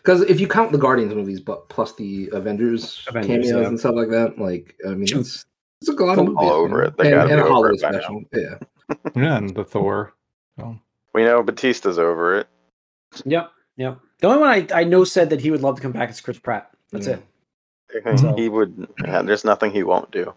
because 0.02 0.20
if 0.22 0.38
you 0.38 0.46
count 0.46 0.70
the 0.72 0.78
Guardians 0.78 1.14
movies, 1.14 1.40
but 1.40 1.68
plus 1.70 1.94
the 1.94 2.28
Avengers, 2.32 3.04
Avengers, 3.08 3.28
cameos 3.46 3.62
yeah. 3.62 3.68
and 3.68 3.80
stuff 3.80 3.94
like 3.94 4.10
that, 4.10 4.38
like, 4.38 4.76
I 4.86 4.90
mean, 4.90 5.02
it's, 5.04 5.46
it's 5.80 5.88
a 5.88 5.92
lot 5.92 6.18
of 6.18 6.36
All 6.36 6.50
over 6.50 6.82
it. 6.82 6.96
They 6.98 7.06
and, 7.12 7.14
gotta 7.14 7.30
and 7.32 7.38
be 7.38 7.40
a 7.40 7.44
over 7.44 7.48
holiday 7.48 7.74
it 7.76 7.82
now. 7.82 7.90
special. 7.98 8.22
Yeah, 8.34 8.94
yeah, 9.16 9.36
and 9.38 9.54
the 9.54 9.64
Thor. 9.64 10.12
So. 10.58 10.78
we 11.14 11.24
know 11.24 11.42
Batista's 11.42 11.98
over 11.98 12.36
it. 12.38 12.48
yep, 13.24 13.50
yep. 13.76 13.98
The 14.20 14.26
only 14.26 14.40
one 14.40 14.50
I, 14.50 14.80
I 14.80 14.84
know 14.84 15.04
said 15.04 15.30
that 15.30 15.40
he 15.40 15.50
would 15.50 15.62
love 15.62 15.76
to 15.76 15.82
come 15.82 15.92
back 15.92 16.10
is 16.10 16.20
Chris 16.20 16.38
Pratt. 16.38 16.70
That's 16.90 17.06
Yeah. 17.06 17.18
it. 17.94 18.18
So- 18.18 18.34
He 18.36 18.48
would. 18.50 18.86
yeah, 19.04 19.22
there's 19.22 19.44
nothing 19.44 19.70
he 19.72 19.82
won't 19.84 20.10
do. 20.10 20.34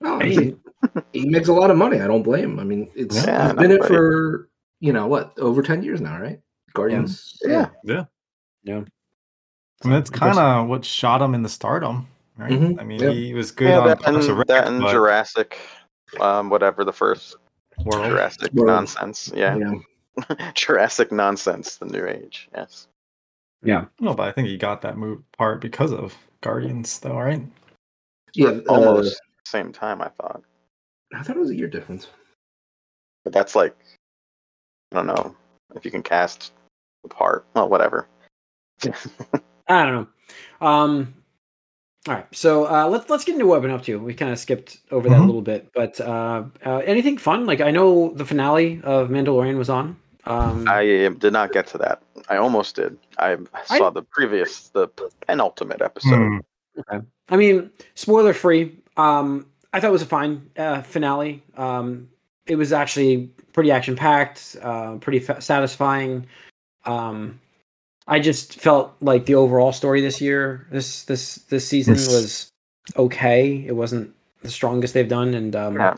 No, 0.00 0.20
I 0.20 0.24
he, 0.24 0.36
mean, 0.36 0.60
he 1.12 1.28
makes 1.28 1.48
a 1.48 1.52
lot 1.52 1.70
of 1.70 1.76
money. 1.76 2.00
I 2.00 2.06
don't 2.06 2.22
blame 2.22 2.52
him. 2.52 2.60
I 2.60 2.64
mean, 2.64 2.90
it's 2.94 3.16
Yeah, 3.16 3.44
he's 3.44 3.54
been 3.54 3.70
it 3.70 3.84
for 3.84 4.48
you 4.80 4.92
know 4.92 5.06
what 5.06 5.38
over 5.38 5.62
ten 5.62 5.82
years 5.82 6.00
now, 6.00 6.18
right? 6.18 6.40
Guardians. 6.72 7.38
Yeah. 7.42 7.68
Yeah. 7.84 8.04
yeah. 8.62 8.82
I 9.82 9.88
mean, 9.88 9.94
that's 9.94 10.10
kind 10.10 10.38
of 10.38 10.68
what 10.68 10.84
shot 10.84 11.22
him 11.22 11.34
in 11.34 11.42
the 11.42 11.48
stardom, 11.48 12.06
right? 12.36 12.52
Mhm, 12.52 12.80
I 12.80 12.84
mean, 12.84 13.00
yep. 13.00 13.12
he 13.12 13.32
was 13.32 13.50
good 13.50 13.68
Yeah, 13.68 13.80
on 13.80 13.88
that 13.88 14.00
Parks 14.00 14.26
and 14.26 14.38
and, 14.38 14.48
that 14.48 14.68
and 14.68 14.80
but 14.80 14.92
Jurassic, 14.92 15.58
um, 16.20 16.50
whatever 16.50 16.84
the 16.84 16.92
first 16.92 17.36
World. 17.84 18.10
Jurassic 18.10 18.52
World. 18.52 18.68
nonsense. 18.68 19.32
Yeah, 19.34 19.56
yeah. 19.56 20.52
Jurassic 20.54 21.12
nonsense. 21.12 21.76
The 21.76 21.86
new 21.86 22.06
age. 22.06 22.48
Yes. 22.54 22.88
Yeah. 23.62 23.86
No, 24.00 24.14
but 24.14 24.28
I 24.28 24.32
think 24.32 24.48
he 24.48 24.56
got 24.56 24.82
that 24.82 24.98
move 24.98 25.22
part 25.32 25.60
because 25.60 25.92
of 25.92 26.14
Guardians, 26.42 26.98
though, 26.98 27.18
right? 27.18 27.42
Yeah, 28.34 28.48
uh, 28.48 28.60
Almost 28.68 29.20
same 29.50 29.72
time. 29.72 30.00
I 30.00 30.08
thought, 30.08 30.42
I 31.14 31.22
thought 31.22 31.36
it 31.36 31.40
was 31.40 31.50
a 31.50 31.56
year 31.56 31.68
difference. 31.68 32.06
but 33.24 33.32
that's 33.32 33.54
like, 33.54 33.76
I 34.92 34.96
don't 34.96 35.06
know 35.06 35.34
if 35.74 35.84
you 35.84 35.90
can 35.90 36.02
cast 36.02 36.52
the 37.02 37.08
part. 37.08 37.44
Well, 37.54 37.68
whatever. 37.68 38.06
I 39.68 39.82
don't 39.84 40.08
know. 40.60 40.66
Um, 40.66 41.14
all 42.08 42.14
right, 42.14 42.26
so 42.32 42.66
uh, 42.66 42.88
let's 42.88 43.10
let's 43.10 43.24
get 43.24 43.34
into 43.34 43.46
what 43.46 43.56
I've 43.56 43.62
been 43.62 43.70
up 43.70 43.82
to. 43.82 43.98
We 43.98 44.14
kind 44.14 44.32
of 44.32 44.38
skipped 44.38 44.78
over 44.90 45.08
that 45.10 45.18
a 45.20 45.24
little 45.24 45.42
bit, 45.42 45.68
but 45.74 46.00
uh, 46.00 46.44
uh, 46.64 46.78
anything 46.78 47.18
fun? 47.18 47.44
Like 47.44 47.60
I 47.60 47.70
know 47.70 48.14
the 48.14 48.24
finale 48.24 48.80
of 48.84 49.10
Mandalorian 49.10 49.58
was 49.58 49.68
on. 49.68 49.98
Um, 50.24 50.66
I 50.66 50.84
did 51.18 51.32
not 51.32 51.52
get 51.52 51.66
to 51.68 51.78
that. 51.78 52.02
I 52.30 52.36
almost 52.36 52.76
did. 52.76 52.96
I 53.18 53.36
I- 53.68 53.78
saw 53.78 53.90
the 53.90 54.02
previous, 54.02 54.68
the 54.70 54.88
penultimate 55.26 55.82
episode. 55.82 56.40
Hmm. 56.88 56.98
I 57.28 57.36
mean, 57.36 57.70
spoiler 57.94 58.32
free. 58.32 58.78
Um, 59.00 59.46
I 59.72 59.80
thought 59.80 59.88
it 59.88 59.92
was 59.92 60.02
a 60.02 60.06
fine 60.06 60.50
uh, 60.56 60.82
finale. 60.82 61.42
Um, 61.56 62.08
it 62.46 62.56
was 62.56 62.72
actually 62.72 63.30
pretty 63.52 63.70
action 63.70 63.96
packed, 63.96 64.56
uh, 64.62 64.96
pretty 64.96 65.20
fa- 65.20 65.40
satisfying. 65.40 66.26
Um, 66.84 67.40
I 68.06 68.18
just 68.18 68.60
felt 68.60 68.94
like 69.00 69.26
the 69.26 69.36
overall 69.36 69.72
story 69.72 70.00
this 70.00 70.20
year, 70.20 70.66
this 70.70 71.04
this 71.04 71.36
this 71.48 71.66
season 71.68 71.94
was 71.94 72.50
okay. 72.96 73.64
It 73.66 73.76
wasn't 73.76 74.12
the 74.42 74.50
strongest 74.50 74.94
they've 74.94 75.08
done, 75.08 75.34
and 75.34 75.54
um, 75.54 75.76
Yeah. 75.76 75.94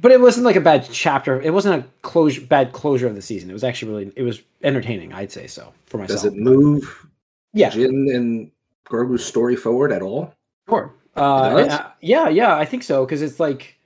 but 0.00 0.10
it 0.10 0.20
wasn't 0.20 0.46
like 0.46 0.56
a 0.56 0.60
bad 0.60 0.88
chapter. 0.90 1.40
It 1.40 1.52
wasn't 1.52 1.84
a 1.84 1.88
closure, 2.02 2.40
bad 2.40 2.72
closure 2.72 3.06
of 3.06 3.14
the 3.14 3.22
season. 3.22 3.48
It 3.50 3.52
was 3.52 3.62
actually 3.64 3.92
really, 3.92 4.12
it 4.16 4.22
was 4.22 4.42
entertaining. 4.62 5.12
I'd 5.12 5.30
say 5.30 5.46
so 5.46 5.72
for 5.84 5.98
myself. 5.98 6.22
Does 6.22 6.32
it 6.32 6.36
move 6.36 7.06
Yeah, 7.52 7.70
Din 7.70 8.08
and 8.12 8.50
Grogu's 8.88 9.24
story 9.24 9.54
forward 9.56 9.92
at 9.92 10.02
all? 10.02 10.34
Sure. 10.68 10.92
Uh, 11.16 11.50
does? 11.64 11.72
uh, 11.72 11.90
yeah, 12.00 12.28
yeah, 12.28 12.54
I 12.56 12.64
think 12.64 12.82
so 12.82 13.04
because 13.04 13.22
it's 13.22 13.40
like, 13.40 13.78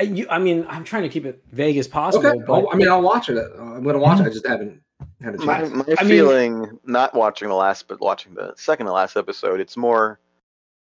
you, 0.00 0.26
I 0.30 0.38
mean, 0.38 0.66
I'm 0.68 0.84
trying 0.84 1.02
to 1.02 1.08
keep 1.08 1.24
it 1.24 1.42
vague 1.52 1.76
as 1.76 1.88
possible. 1.88 2.26
Okay. 2.26 2.38
But 2.46 2.66
I 2.72 2.76
mean, 2.76 2.88
I'll 2.88 3.02
watch 3.02 3.28
it. 3.28 3.36
Uh, 3.38 3.62
I'm 3.62 3.82
going 3.82 3.94
to 3.94 4.00
watch 4.00 4.20
it. 4.20 4.26
I 4.26 4.28
just 4.30 4.46
haven't 4.46 4.80
had 5.22 5.34
a 5.34 5.38
chance. 5.38 5.70
my 5.72 5.84
I 5.98 6.02
mean- 6.02 6.08
feeling, 6.08 6.78
not 6.84 7.14
watching 7.14 7.48
the 7.48 7.54
last, 7.54 7.88
but 7.88 8.00
watching 8.00 8.34
the 8.34 8.54
second 8.56 8.86
to 8.86 8.92
last 8.92 9.16
episode, 9.16 9.60
it's 9.60 9.76
more, 9.76 10.18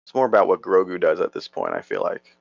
it's 0.06 0.14
more 0.14 0.26
about 0.26 0.48
what 0.48 0.62
Grogu 0.62 1.00
does 1.00 1.20
at 1.22 1.34
this 1.34 1.48
point. 1.48 1.74
I 1.74 1.82
feel 1.82 2.02
like. 2.02 2.36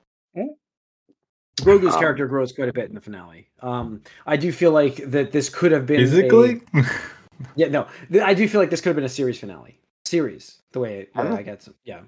Grogu's 1.60 1.94
um, 1.94 2.00
character 2.00 2.26
grows 2.26 2.50
quite 2.52 2.68
a 2.68 2.72
bit 2.72 2.88
in 2.88 2.94
the 2.94 3.00
finale. 3.00 3.48
Um, 3.60 4.00
I 4.26 4.36
do 4.36 4.50
feel 4.50 4.72
like 4.72 4.96
that 5.10 5.32
this 5.32 5.48
could 5.48 5.70
have 5.72 5.86
been 5.86 6.00
a- 6.00 6.06
Physically? 6.06 6.62
yeah, 7.56 7.68
no, 7.68 7.86
th- 8.10 8.22
I 8.24 8.34
do 8.34 8.48
feel 8.48 8.60
like 8.60 8.70
this 8.70 8.80
could 8.80 8.88
have 8.88 8.96
been 8.96 9.04
a 9.04 9.08
series 9.08 9.38
finale. 9.38 9.78
Series, 10.06 10.62
the 10.72 10.80
way 10.80 11.00
it. 11.00 11.10
I 11.14 11.42
get 11.42 11.62
some, 11.62 11.74
yeah. 11.84 12.00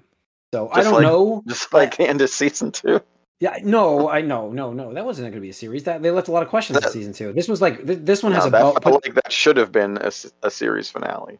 So 0.55 0.69
I 0.71 0.83
don't 0.83 0.93
like- 0.93 1.03
know. 1.03 1.43
Just 1.47 1.73
like 1.73 1.97
the 1.97 2.07
end 2.07 2.21
of 2.21 2.29
season 2.29 2.71
two. 2.71 3.01
Yeah, 3.41 3.57
no, 3.63 4.09
I 4.09 4.21
know, 4.21 4.49
no, 4.49 4.71
no. 4.71 4.93
That 4.93 5.03
wasn't 5.03 5.23
going 5.25 5.33
to 5.33 5.41
be 5.41 5.49
a 5.49 5.53
series. 5.53 5.83
That 5.83 6.01
they 6.01 6.09
left 6.09 6.29
a 6.29 6.31
lot 6.31 6.41
of 6.43 6.47
questions 6.47 6.77
in 6.81 6.89
season 6.89 7.11
two. 7.11 7.33
This 7.33 7.49
was 7.49 7.61
like 7.61 7.85
th- 7.85 7.99
this 8.01 8.23
one 8.23 8.31
has 8.31 8.43
No, 8.45 8.47
a 8.47 8.51
that 8.51 8.57
belt. 8.59 8.83
felt 8.83 9.05
like 9.05 9.13
that 9.15 9.29
should 9.31 9.57
have 9.57 9.73
been 9.73 9.97
a 9.97 10.49
series 10.49 10.89
finale. 10.89 11.37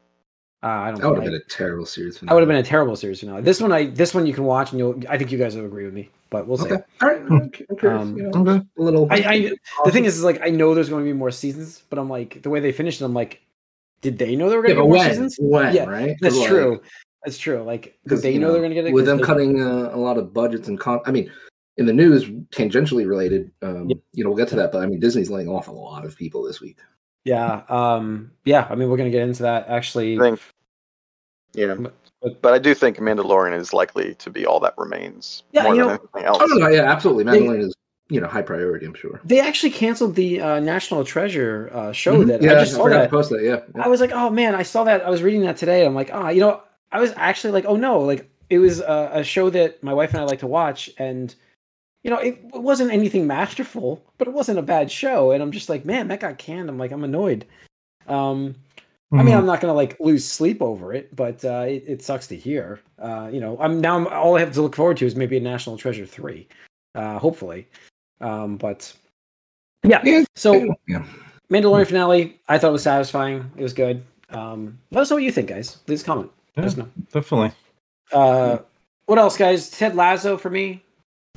uh, 0.62 0.68
I 0.68 0.92
don't. 0.92 0.96
Think 0.96 1.02
that 1.04 1.10
would 1.12 1.16
have 1.24 1.32
been 1.32 1.36
a 1.36 1.44
terrible 1.46 1.86
series. 1.86 2.20
That 2.20 2.34
would 2.34 2.42
have 2.42 2.50
been 2.50 2.58
a 2.58 2.64
terrible 2.64 2.98
series 2.98 3.22
finale. 3.22 3.42
This 3.44 3.62
one, 3.62 3.72
I 3.72 3.86
this 3.86 4.14
one 4.14 4.28
you 4.28 4.34
can 4.34 4.44
watch 4.44 4.72
and 4.74 4.80
you'll. 4.80 5.02
I 5.08 5.18
think 5.18 5.32
you 5.32 5.38
guys 5.38 5.56
will 5.56 5.64
agree 5.66 5.86
with 5.86 5.94
me, 5.94 6.10
but 6.30 6.46
we'll 6.48 6.58
see. 6.58 6.66
Okay. 6.74 6.84
All 7.02 7.08
right. 7.08 7.22
I'm 7.22 7.50
cu- 7.50 7.90
Um, 7.90 8.18
you 8.18 8.24
know, 8.24 8.42
okay. 8.42 8.66
a 8.78 8.82
little. 8.82 9.08
I, 9.10 9.16
I 9.16 9.52
the 9.86 9.92
thing 9.92 10.04
is, 10.04 10.18
is 10.18 10.24
like 10.26 10.42
I 10.46 10.50
know 10.50 10.76
there's 10.76 10.90
going 10.90 11.06
to 11.06 11.10
be 11.10 11.18
more 11.18 11.32
seasons, 11.32 11.82
but 11.90 11.98
I'm 11.98 12.10
like 12.10 12.42
the 12.42 12.50
way 12.50 12.60
they 12.60 12.74
finished 12.74 13.00
it. 13.00 13.06
I'm 13.06 13.14
like, 13.14 13.40
did 14.02 14.18
they 14.20 14.36
know 14.36 14.50
there 14.50 14.58
were 14.60 14.64
going 14.68 14.76
to 14.76 14.82
but 14.82 14.88
be 14.88 14.90
more 14.90 14.98
when? 14.98 15.10
seasons? 15.12 15.38
When? 15.40 15.74
Yeah, 15.74 15.86
right? 15.86 16.18
That's 16.20 16.36
like, 16.36 16.50
true. 16.50 16.82
That's 17.26 17.38
true. 17.38 17.64
Like, 17.64 17.98
because 18.04 18.22
they 18.22 18.32
you 18.34 18.40
know, 18.40 18.52
they're 18.52 18.62
going 18.62 18.72
to 18.72 18.76
get 18.76 18.86
it? 18.86 18.94
with 18.94 19.06
'Cause 19.06 19.18
them 19.18 19.26
cutting 19.26 19.62
uh, 19.62 19.90
a 19.94 19.98
lot 19.98 20.18
of 20.18 20.34
budgets 20.34 20.68
and 20.68 20.80
con. 20.80 21.02
I 21.06 21.12
mean, 21.12 21.32
in 21.78 21.86
the 21.86 21.94
news, 21.94 22.26
tangentially 22.52 23.08
related. 23.08 23.52
Um, 23.62 23.90
Yeah. 23.90 23.96
You 24.14 24.24
know, 24.24 24.30
we'll 24.30 24.38
get 24.38 24.48
to 24.50 24.56
that, 24.58 24.72
but 24.72 24.82
I 24.82 24.86
mean, 24.86 25.00
Disney's 25.00 25.30
laying 25.30 25.50
off 25.50 25.68
a 25.68 25.72
lot 25.72 26.06
of 26.06 26.16
people 26.16 26.44
this 26.44 26.62
week. 26.62 26.78
Yeah. 27.24 27.64
Um. 27.70 28.32
Yeah. 28.46 28.68
I 28.70 28.76
mean, 28.76 28.90
we're 28.90 28.98
going 28.98 29.12
to 29.12 29.18
get 29.18 29.28
into 29.28 29.44
that 29.44 29.68
actually. 29.68 30.16
I 30.18 30.20
think. 30.20 30.40
Yeah. 31.54 31.76
Go 31.76 31.92
But 32.42 32.54
I 32.54 32.60
do 32.60 32.74
think 32.74 32.98
Mandalorian 32.98 33.58
is 33.58 33.74
likely 33.74 34.14
to 34.16 34.30
be 34.30 34.46
all 34.46 34.60
that 34.62 34.74
remains 34.78 35.44
Yeah, 35.52 35.64
more 35.64 35.76
you 35.76 35.82
than 35.82 35.88
know- 35.96 36.00
anything 36.14 36.24
else. 36.26 36.38
Oh 36.42 36.46
no, 36.46 36.56
no, 36.58 36.68
yeah, 36.70 36.92
absolutely. 36.92 37.24
They- 37.24 37.40
Mandalorian 37.40 37.68
is 37.68 37.76
you 38.10 38.22
know 38.22 38.28
high 38.28 38.42
priority. 38.44 38.86
I'm 38.86 38.94
sure. 38.94 39.20
They 39.26 39.40
actually 39.40 39.72
canceled 39.72 40.14
the 40.16 40.40
uh, 40.42 40.60
National 40.60 41.04
Treasure 41.04 41.72
uh, 41.74 41.92
show 41.92 42.22
Mhm. 42.24 42.28
that 42.28 42.42
yeah, 42.44 42.52
I 42.52 42.60
just 42.60 42.74
saw 42.74 42.84
forgot 42.84 42.96
to 42.98 43.02
that. 43.04 43.10
post 43.10 43.30
that. 43.32 43.42
Yeah, 43.42 43.62
yeah. 43.76 43.84
I 43.84 43.88
was 43.88 44.00
like, 44.02 44.12
oh 44.14 44.30
man, 44.30 44.54
I 44.54 44.62
saw 44.64 44.84
that. 44.84 45.04
I 45.06 45.10
was 45.10 45.24
reading 45.24 45.42
that 45.42 45.58
today. 45.58 45.86
I'm 45.86 45.96
like, 45.96 46.12
ah, 46.14 46.30
you 46.30 46.40
know, 46.42 46.62
I 46.96 47.00
was 47.02 47.12
actually 47.18 47.52
like, 47.52 47.66
oh 47.66 47.76
no, 47.76 48.00
like 48.00 48.30
it 48.50 48.60
was 48.60 48.80
a, 48.80 49.10
a 49.14 49.24
show 49.24 49.50
that 49.50 49.84
my 49.84 49.94
wife 49.94 50.12
and 50.14 50.22
I 50.22 50.24
like 50.24 50.40
to 50.40 50.48
watch, 50.48 50.90
and 50.98 51.36
you 52.04 52.10
know, 52.10 52.20
it, 52.20 52.40
it 52.54 52.62
wasn't 52.62 52.92
anything 52.94 53.28
masterful, 53.28 54.02
but 54.18 54.30
it 54.30 54.34
wasn't 54.34 54.60
a 54.60 54.62
bad 54.62 54.90
show. 54.90 55.32
And 55.32 55.44
I'm 55.44 55.52
just 55.52 55.68
like, 55.68 55.84
man, 55.86 56.08
that 56.08 56.22
got 56.22 56.38
canned. 56.38 56.70
I'm 56.70 56.78
like, 56.78 56.92
I'm 56.94 57.04
annoyed. 57.04 57.46
Um, 58.08 58.56
I 59.12 59.24
mean, 59.24 59.34
Mhm. 59.34 59.40
I'm 59.40 59.46
not 59.46 59.60
gonna 59.60 59.74
like 59.74 60.00
lose 60.00 60.24
sleep 60.24 60.62
over 60.62 60.94
it, 60.94 61.14
but 61.16 61.44
uh, 61.44 61.66
it, 61.68 61.84
it 61.86 62.02
sucks 62.02 62.28
to 62.28 62.36
hear. 62.38 62.80
Uh, 62.98 63.30
you 63.34 63.42
know, 63.42 63.58
I'm 63.60 63.82
now 63.82 63.98
I'm, 63.98 64.08
all 64.08 64.38
I 64.38 64.40
have 64.40 64.54
to 64.54 64.62
look 64.62 64.76
forward 64.76 64.96
to 64.98 65.06
is 65.06 65.16
maybe 65.18 65.36
a 65.36 65.42
National 65.42 65.78
Treasure 65.78 66.06
three, 66.06 66.48
uh, 66.96 67.20
hopefully. 67.20 67.68
Um, 68.22 68.56
but 68.56 68.94
yeah, 69.84 70.02
Yeah. 70.06 70.24
so 70.36 70.74
yeah. 70.88 71.04
Mandalorian 71.52 71.88
finale, 71.88 72.40
I 72.48 72.58
thought 72.58 72.70
it 72.70 72.80
was 72.80 72.84
satisfying. 72.84 73.52
It 73.58 73.64
was 73.64 73.74
good. 73.74 74.02
Um, 74.30 74.78
let 74.92 75.02
us 75.02 75.10
know 75.10 75.18
what 75.18 75.24
you 75.24 75.32
think, 75.32 75.50
guys. 75.50 75.76
Please 75.86 76.02
comment. 76.04 76.32
Let 76.56 76.66
us 76.66 76.78
know. 76.78 76.88
definitely. 77.12 77.52
Uh, 78.12 78.60
what 79.08 79.18
else, 79.20 79.38
guys? 79.38 79.70
Ted 79.70 79.96
Lasso 79.96 80.38
for 80.38 80.50
me, 80.50 80.84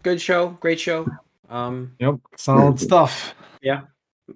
good 0.02 0.20
show, 0.20 0.48
great 0.60 0.78
show. 0.80 1.06
Um, 1.48 1.92
Yep, 1.98 2.16
solid 2.36 2.78
stuff. 2.80 3.34
Yeah. 3.62 3.82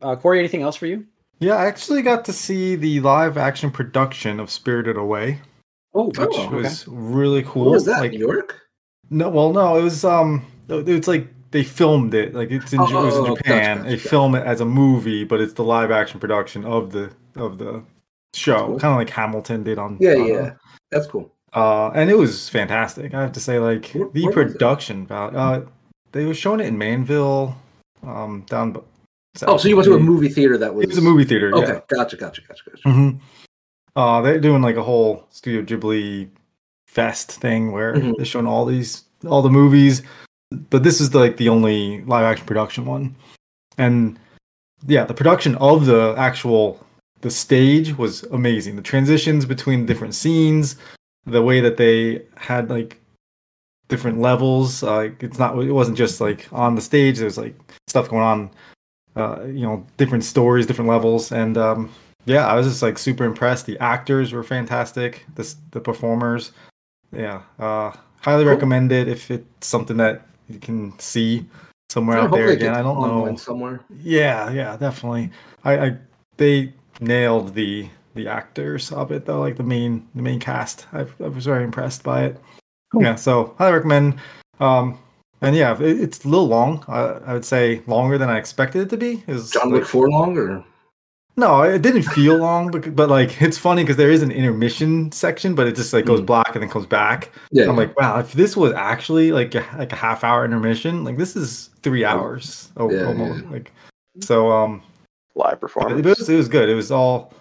uh, 0.00 0.16
Corey, 0.16 0.38
anything 0.38 0.62
else 0.62 0.76
for 0.76 0.86
you? 0.86 1.06
Yeah, 1.38 1.54
I 1.56 1.66
actually 1.66 2.02
got 2.02 2.24
to 2.26 2.32
see 2.32 2.76
the 2.76 3.00
live 3.00 3.36
action 3.36 3.70
production 3.70 4.40
of 4.40 4.50
Spirited 4.50 4.96
Away, 4.96 5.40
Oh, 5.94 6.06
which 6.06 6.16
Oh, 6.18 6.46
okay. 6.46 6.54
was 6.56 6.86
really 6.88 7.42
cool. 7.42 7.66
What 7.66 7.72
was 7.72 7.84
that? 7.86 8.00
Like, 8.00 8.12
New 8.12 8.18
York? 8.20 8.60
no, 9.10 9.28
well, 9.28 9.52
no, 9.52 9.76
it 9.76 9.82
was 9.82 10.04
um, 10.04 10.44
it's 10.68 11.06
like 11.08 11.28
they 11.50 11.62
filmed 11.62 12.14
it, 12.14 12.34
like 12.34 12.50
it's 12.50 12.72
in, 12.72 12.80
Oh, 12.80 12.84
it 12.84 13.06
was 13.06 13.16
in 13.16 13.20
oh, 13.20 13.24
oh, 13.24 13.28
gotcha, 13.34 13.36
Japan. 13.42 13.76
gotcha, 13.78 13.88
they 13.90 13.96
gotcha. 13.96 14.08
film 14.08 14.34
it 14.34 14.46
as 14.46 14.60
a 14.62 14.64
movie, 14.64 15.24
but 15.24 15.40
it's 15.40 15.52
the 15.52 15.64
live 15.64 15.90
action 15.90 16.18
production 16.18 16.64
of 16.64 16.92
the 16.92 17.12
of 17.36 17.58
the 17.58 17.82
show, 18.34 18.66
Cool. 18.68 18.78
kind 18.80 18.92
of 18.92 18.98
like 18.98 19.10
Hamilton 19.10 19.62
did 19.62 19.78
on. 19.78 19.96
Yeah, 20.00 20.14
on, 20.14 20.26
yeah. 20.26 20.52
That's 20.90 21.06
cool. 21.06 21.30
Uh, 21.54 21.88
and 21.94 22.10
it 22.10 22.16
was 22.16 22.48
fantastic. 22.48 23.12
I 23.14 23.20
have 23.20 23.32
to 23.32 23.40
say, 23.40 23.58
like 23.58 23.90
Where- 23.90 24.08
the 24.12 24.24
where 24.24 24.32
production 24.32 25.06
value. 25.06 25.36
Uh, 25.36 25.64
they 26.12 26.24
were 26.24 26.34
showing 26.34 26.60
it 26.60 26.66
in 26.66 26.78
Manville, 26.78 27.56
um, 28.02 28.44
down. 28.48 28.72
b- 28.72 28.80
Oh, 29.46 29.56
so 29.56 29.66
you 29.66 29.76
went 29.76 29.86
to 29.86 29.94
a 29.94 29.98
movie 29.98 30.28
theater 30.28 30.58
that 30.58 30.74
was 30.74 30.84
It 30.84 30.88
was 30.90 30.98
a 30.98 31.02
movie 31.02 31.24
theater. 31.24 31.54
Okay, 31.56 31.72
Yeah. 31.72 31.80
gotcha, 31.88 32.16
gotcha, 32.18 32.42
gotcha, 32.46 32.62
gotcha. 32.68 32.82
hmm 32.90 33.10
Uh, 33.96 34.20
they're 34.22 34.38
doing 34.40 34.60
like 34.62 34.76
a 34.76 34.82
whole 34.82 35.26
Studio 35.30 35.62
Ghibli 35.62 36.28
fest 36.86 37.32
thing 37.32 37.72
where 37.72 37.94
Mhm. 37.94 38.14
they're 38.16 38.26
showing 38.26 38.46
all 38.46 38.64
these 38.66 39.04
all 39.26 39.40
the 39.40 39.48
movies, 39.50 40.02
but 40.70 40.82
this 40.82 41.00
is 41.00 41.14
like 41.14 41.36
the 41.38 41.48
only 41.48 42.02
live 42.04 42.24
action 42.24 42.44
production 42.46 42.84
one, 42.84 43.14
and 43.78 44.18
yeah, 44.86 45.04
the 45.04 45.14
production 45.14 45.54
of 45.56 45.86
the 45.86 46.14
actual 46.18 46.84
the 47.23 47.31
stage 47.31 47.97
was 47.97 48.23
amazing. 48.25 48.76
The 48.76 48.83
transitions 48.83 49.47
between 49.47 49.87
different 49.87 50.14
scenes, 50.14 50.76
the 51.25 51.43
way 51.43 51.61
that 51.61 51.76
they 51.76 52.23
had 52.37 52.69
like 52.69 53.00
different 53.88 54.21
levels. 54.21 54.83
Uh, 54.83 55.11
it's 55.21 55.38
not 55.38 55.59
it 55.59 55.73
wasn't 55.73 55.97
just 55.97 56.21
like 56.21 56.49
on 56.52 56.75
the 56.75 56.81
stage. 56.83 57.19
There's 57.19 57.38
like 57.38 57.55
stuff 57.88 58.09
going 58.09 58.23
on. 58.23 58.50
Uh, 59.14 59.43
you 59.45 59.61
know, 59.61 59.85
different 59.99 60.25
stories, 60.25 60.64
different 60.64 60.88
levels, 60.88 61.33
and 61.33 61.59
um, 61.59 61.93
yeah, 62.25 62.47
I 62.47 62.55
was 62.55 62.67
just 62.67 62.81
like 62.83 62.97
super 62.99 63.25
impressed. 63.25 63.67
The 63.67 63.79
actors 63.79 64.33
were 64.33 64.43
fantastic. 64.43 65.26
The 65.35 65.55
the 65.73 65.81
performers, 65.81 66.52
yeah, 67.12 67.43
uh, 67.59 67.93
highly 68.23 68.45
Cool. 68.45 68.55
recommend 68.55 68.91
it 68.91 69.09
if 69.09 69.31
it's 69.31 69.67
something 69.67 69.99
that 69.99 70.23
you 70.49 70.59
can 70.59 70.99
see 70.99 71.45
somewhere 71.91 72.17
Yeah, 72.17 72.25
out 72.25 72.33
there 72.33 72.49
again. 72.49 72.75
I 72.75 72.81
don't 72.83 73.02
know. 73.02 73.37
somewhere. 73.37 73.81
Yeah, 74.02 74.50
yeah, 74.50 74.79
definitely. 74.79 75.31
I, 75.64 75.87
I 75.87 75.97
they 76.38 76.73
nailed 77.00 77.54
the 77.54 77.88
the 78.14 78.28
actors 78.28 78.92
of 78.92 79.11
it 79.11 79.25
though, 79.25 79.40
like 79.40 79.56
the 79.56 79.62
main 79.62 80.06
the 80.14 80.22
main 80.22 80.38
cast. 80.40 80.87
I, 80.92 81.06
I 81.20 81.28
was 81.28 81.44
very 81.46 81.64
impressed 81.64 82.02
by 82.02 82.25
it. 82.25 82.40
Cool. 82.92 83.02
Yeah, 83.02 83.14
so 83.14 83.54
highly 83.58 83.72
recommend. 83.75 84.18
Um, 84.61 84.99
and 85.40 85.56
yeah, 85.56 85.75
it, 85.80 86.00
it's 86.00 86.25
a 86.25 86.28
little 86.28 86.46
long. 86.46 86.84
I, 86.88 87.00
I 87.26 87.32
would 87.32 87.44
say 87.44 87.82
longer 87.87 88.18
than 88.18 88.28
I 88.28 88.38
expected 88.38 88.82
it 88.82 88.90
to 88.90 88.96
be. 88.96 89.25
Is 89.26 89.50
John 89.50 89.70
Wick 89.72 89.87
four 89.87 90.11
long 90.11 90.37
or 90.37 90.64
no, 91.38 91.62
it 91.62 91.80
didn't 91.80 92.02
feel 92.02 92.37
long, 92.37 92.70
but, 92.70 92.94
but 92.94 93.08
like 93.08 93.40
it's 93.40 93.56
funny 93.56 93.82
because 93.82 93.96
there 93.96 94.11
is 94.11 94.22
an 94.22 94.30
intermission 94.30 95.11
section, 95.12 95.54
but 95.54 95.66
it 95.66 95.75
just 95.75 95.94
like 95.94 96.04
goes 96.04 96.20
Mm. 96.20 96.26
black 96.26 96.54
and 96.54 96.62
then 96.62 96.68
comes 96.68 96.84
back. 96.84 97.32
yeah? 97.50 97.66
I'm 97.70 97.76
like, 97.76 97.99
wow, 97.99 98.18
if 98.18 98.34
this 98.34 98.54
was 98.54 98.75
actually 98.75 99.32
like 99.32 99.54
a, 99.54 99.64
like 99.78 99.92
a 99.92 99.96
half 99.96 100.25
hour 100.25 100.44
intermission, 100.44 101.04
like 101.04 101.16
this 101.16 101.34
is 101.34 101.70
three 101.82 102.04
hours 102.04 102.70
oh, 102.76 102.90
Yeah, 102.90 103.06
almost. 103.06 103.44
yeah. 103.44 103.50
Like, 103.50 103.72
so 104.20 104.52
um, 104.52 104.82
Live 105.34 105.54
it 105.54 105.60
performance. 105.60 106.18
was 106.18 106.28
it 106.28 106.36
was 106.36 106.48
good. 106.48 106.68
It 106.68 106.74
was 106.74 106.90
all 106.90 107.32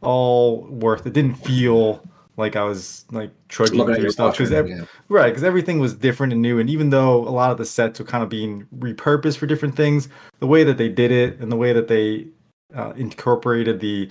all 0.00 0.62
worth. 0.66 1.06
It 1.06 1.12
didn't 1.12 1.34
feel 1.34 2.02
like 2.36 2.56
I 2.56 2.64
was 2.64 3.04
like 3.10 3.30
trudging 3.48 3.78
looking 3.78 3.96
through 3.96 4.10
stuff 4.10 4.36
because 4.36 4.50
right 4.50 4.66
yeah. 4.66 4.84
right 5.08 5.28
because 5.28 5.44
everything 5.44 5.78
was 5.78 5.94
different 5.94 6.32
and 6.32 6.40
new. 6.40 6.58
And 6.58 6.70
even 6.70 6.90
though 6.90 7.26
a 7.26 7.30
lot 7.30 7.50
of 7.50 7.58
the 7.58 7.64
sets 7.64 7.98
were 7.98 8.06
kind 8.06 8.22
of 8.22 8.28
being 8.28 8.66
repurposed 8.78 9.36
for 9.36 9.46
different 9.46 9.76
things, 9.76 10.08
the 10.38 10.46
way 10.46 10.64
that 10.64 10.78
they 10.78 10.88
did 10.88 11.10
it 11.10 11.38
and 11.40 11.50
the 11.50 11.56
way 11.56 11.72
that 11.72 11.88
they 11.88 12.26
uh, 12.74 12.92
incorporated 12.96 13.80
the 13.80 14.08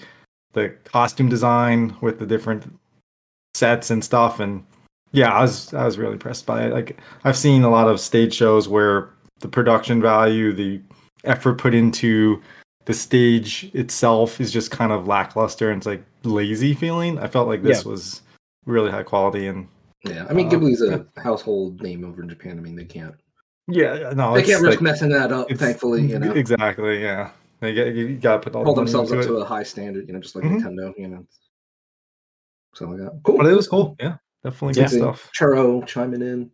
the 0.53 0.69
costume 0.83 1.29
design 1.29 1.95
with 2.01 2.19
the 2.19 2.25
different 2.25 2.63
sets 3.53 3.89
and 3.89 4.03
stuff 4.03 4.39
and 4.39 4.63
yeah 5.11 5.33
i 5.33 5.41
was 5.41 5.73
i 5.73 5.85
was 5.85 5.97
really 5.97 6.13
impressed 6.13 6.45
by 6.45 6.65
it 6.65 6.73
like 6.73 6.97
i've 7.23 7.38
seen 7.38 7.63
a 7.63 7.69
lot 7.69 7.88
of 7.88 8.00
stage 8.00 8.33
shows 8.33 8.67
where 8.67 9.09
the 9.39 9.47
production 9.47 10.01
value 10.01 10.53
the 10.53 10.79
effort 11.23 11.57
put 11.57 11.73
into 11.73 12.41
the 12.85 12.93
stage 12.93 13.69
itself 13.73 14.41
is 14.41 14.51
just 14.51 14.71
kind 14.71 14.91
of 14.91 15.07
lackluster 15.07 15.69
and 15.71 15.77
it's 15.79 15.85
like 15.88 16.03
lazy 16.23 16.73
feeling 16.73 17.17
i 17.19 17.27
felt 17.27 17.47
like 17.47 17.61
this 17.63 17.85
was 17.85 18.21
really 18.65 18.89
high 18.91 19.03
quality 19.03 19.47
and 19.47 19.67
Yeah, 20.03 20.25
I 20.29 20.33
mean 20.33 20.47
Uh, 20.47 20.51
Ghibli's 20.51 20.81
a 20.81 21.05
household 21.21 21.81
name 21.81 22.03
over 22.03 22.23
in 22.23 22.29
Japan. 22.29 22.57
I 22.57 22.61
mean 22.61 22.75
they 22.75 22.85
can't 22.85 23.13
yeah 23.67 24.13
no 24.15 24.33
they 24.33 24.41
can't 24.43 24.61
risk 24.63 24.77
like- 24.77 24.81
messing 24.81 25.09
that 25.09 25.31
up. 25.31 25.50
Thankfully, 25.51 26.01
you 26.07 26.17
know, 26.19 26.31
exactly 26.33 27.01
yeah 27.01 27.29
they 27.59 27.73
get, 27.73 27.93
you 27.95 28.17
gotta 28.17 28.39
put 28.39 28.55
all 28.55 28.63
hold 28.65 28.77
the 28.77 28.81
themselves 28.81 29.11
up 29.11 29.19
it. 29.19 29.25
to 29.27 29.35
a 29.38 29.45
high 29.45 29.61
standard. 29.63 30.07
You 30.07 30.13
know, 30.13 30.19
just 30.19 30.35
like 30.35 30.43
Mhm. 30.45 30.61
Nintendo. 30.61 30.93
You 30.97 31.07
know, 31.09 31.25
something 32.73 32.97
like 33.00 33.11
that. 33.13 33.19
Cool. 33.23 33.38
but 33.38 33.45
it 33.45 33.55
was 33.55 33.67
cool 33.67 33.95
yeah 34.00 34.17
definitely 34.43 34.81
Yeah. 34.81 34.88
good 34.89 34.97
stuff 34.97 35.29
Churro 35.39 35.85
chiming 35.85 36.21
in. 36.23 36.50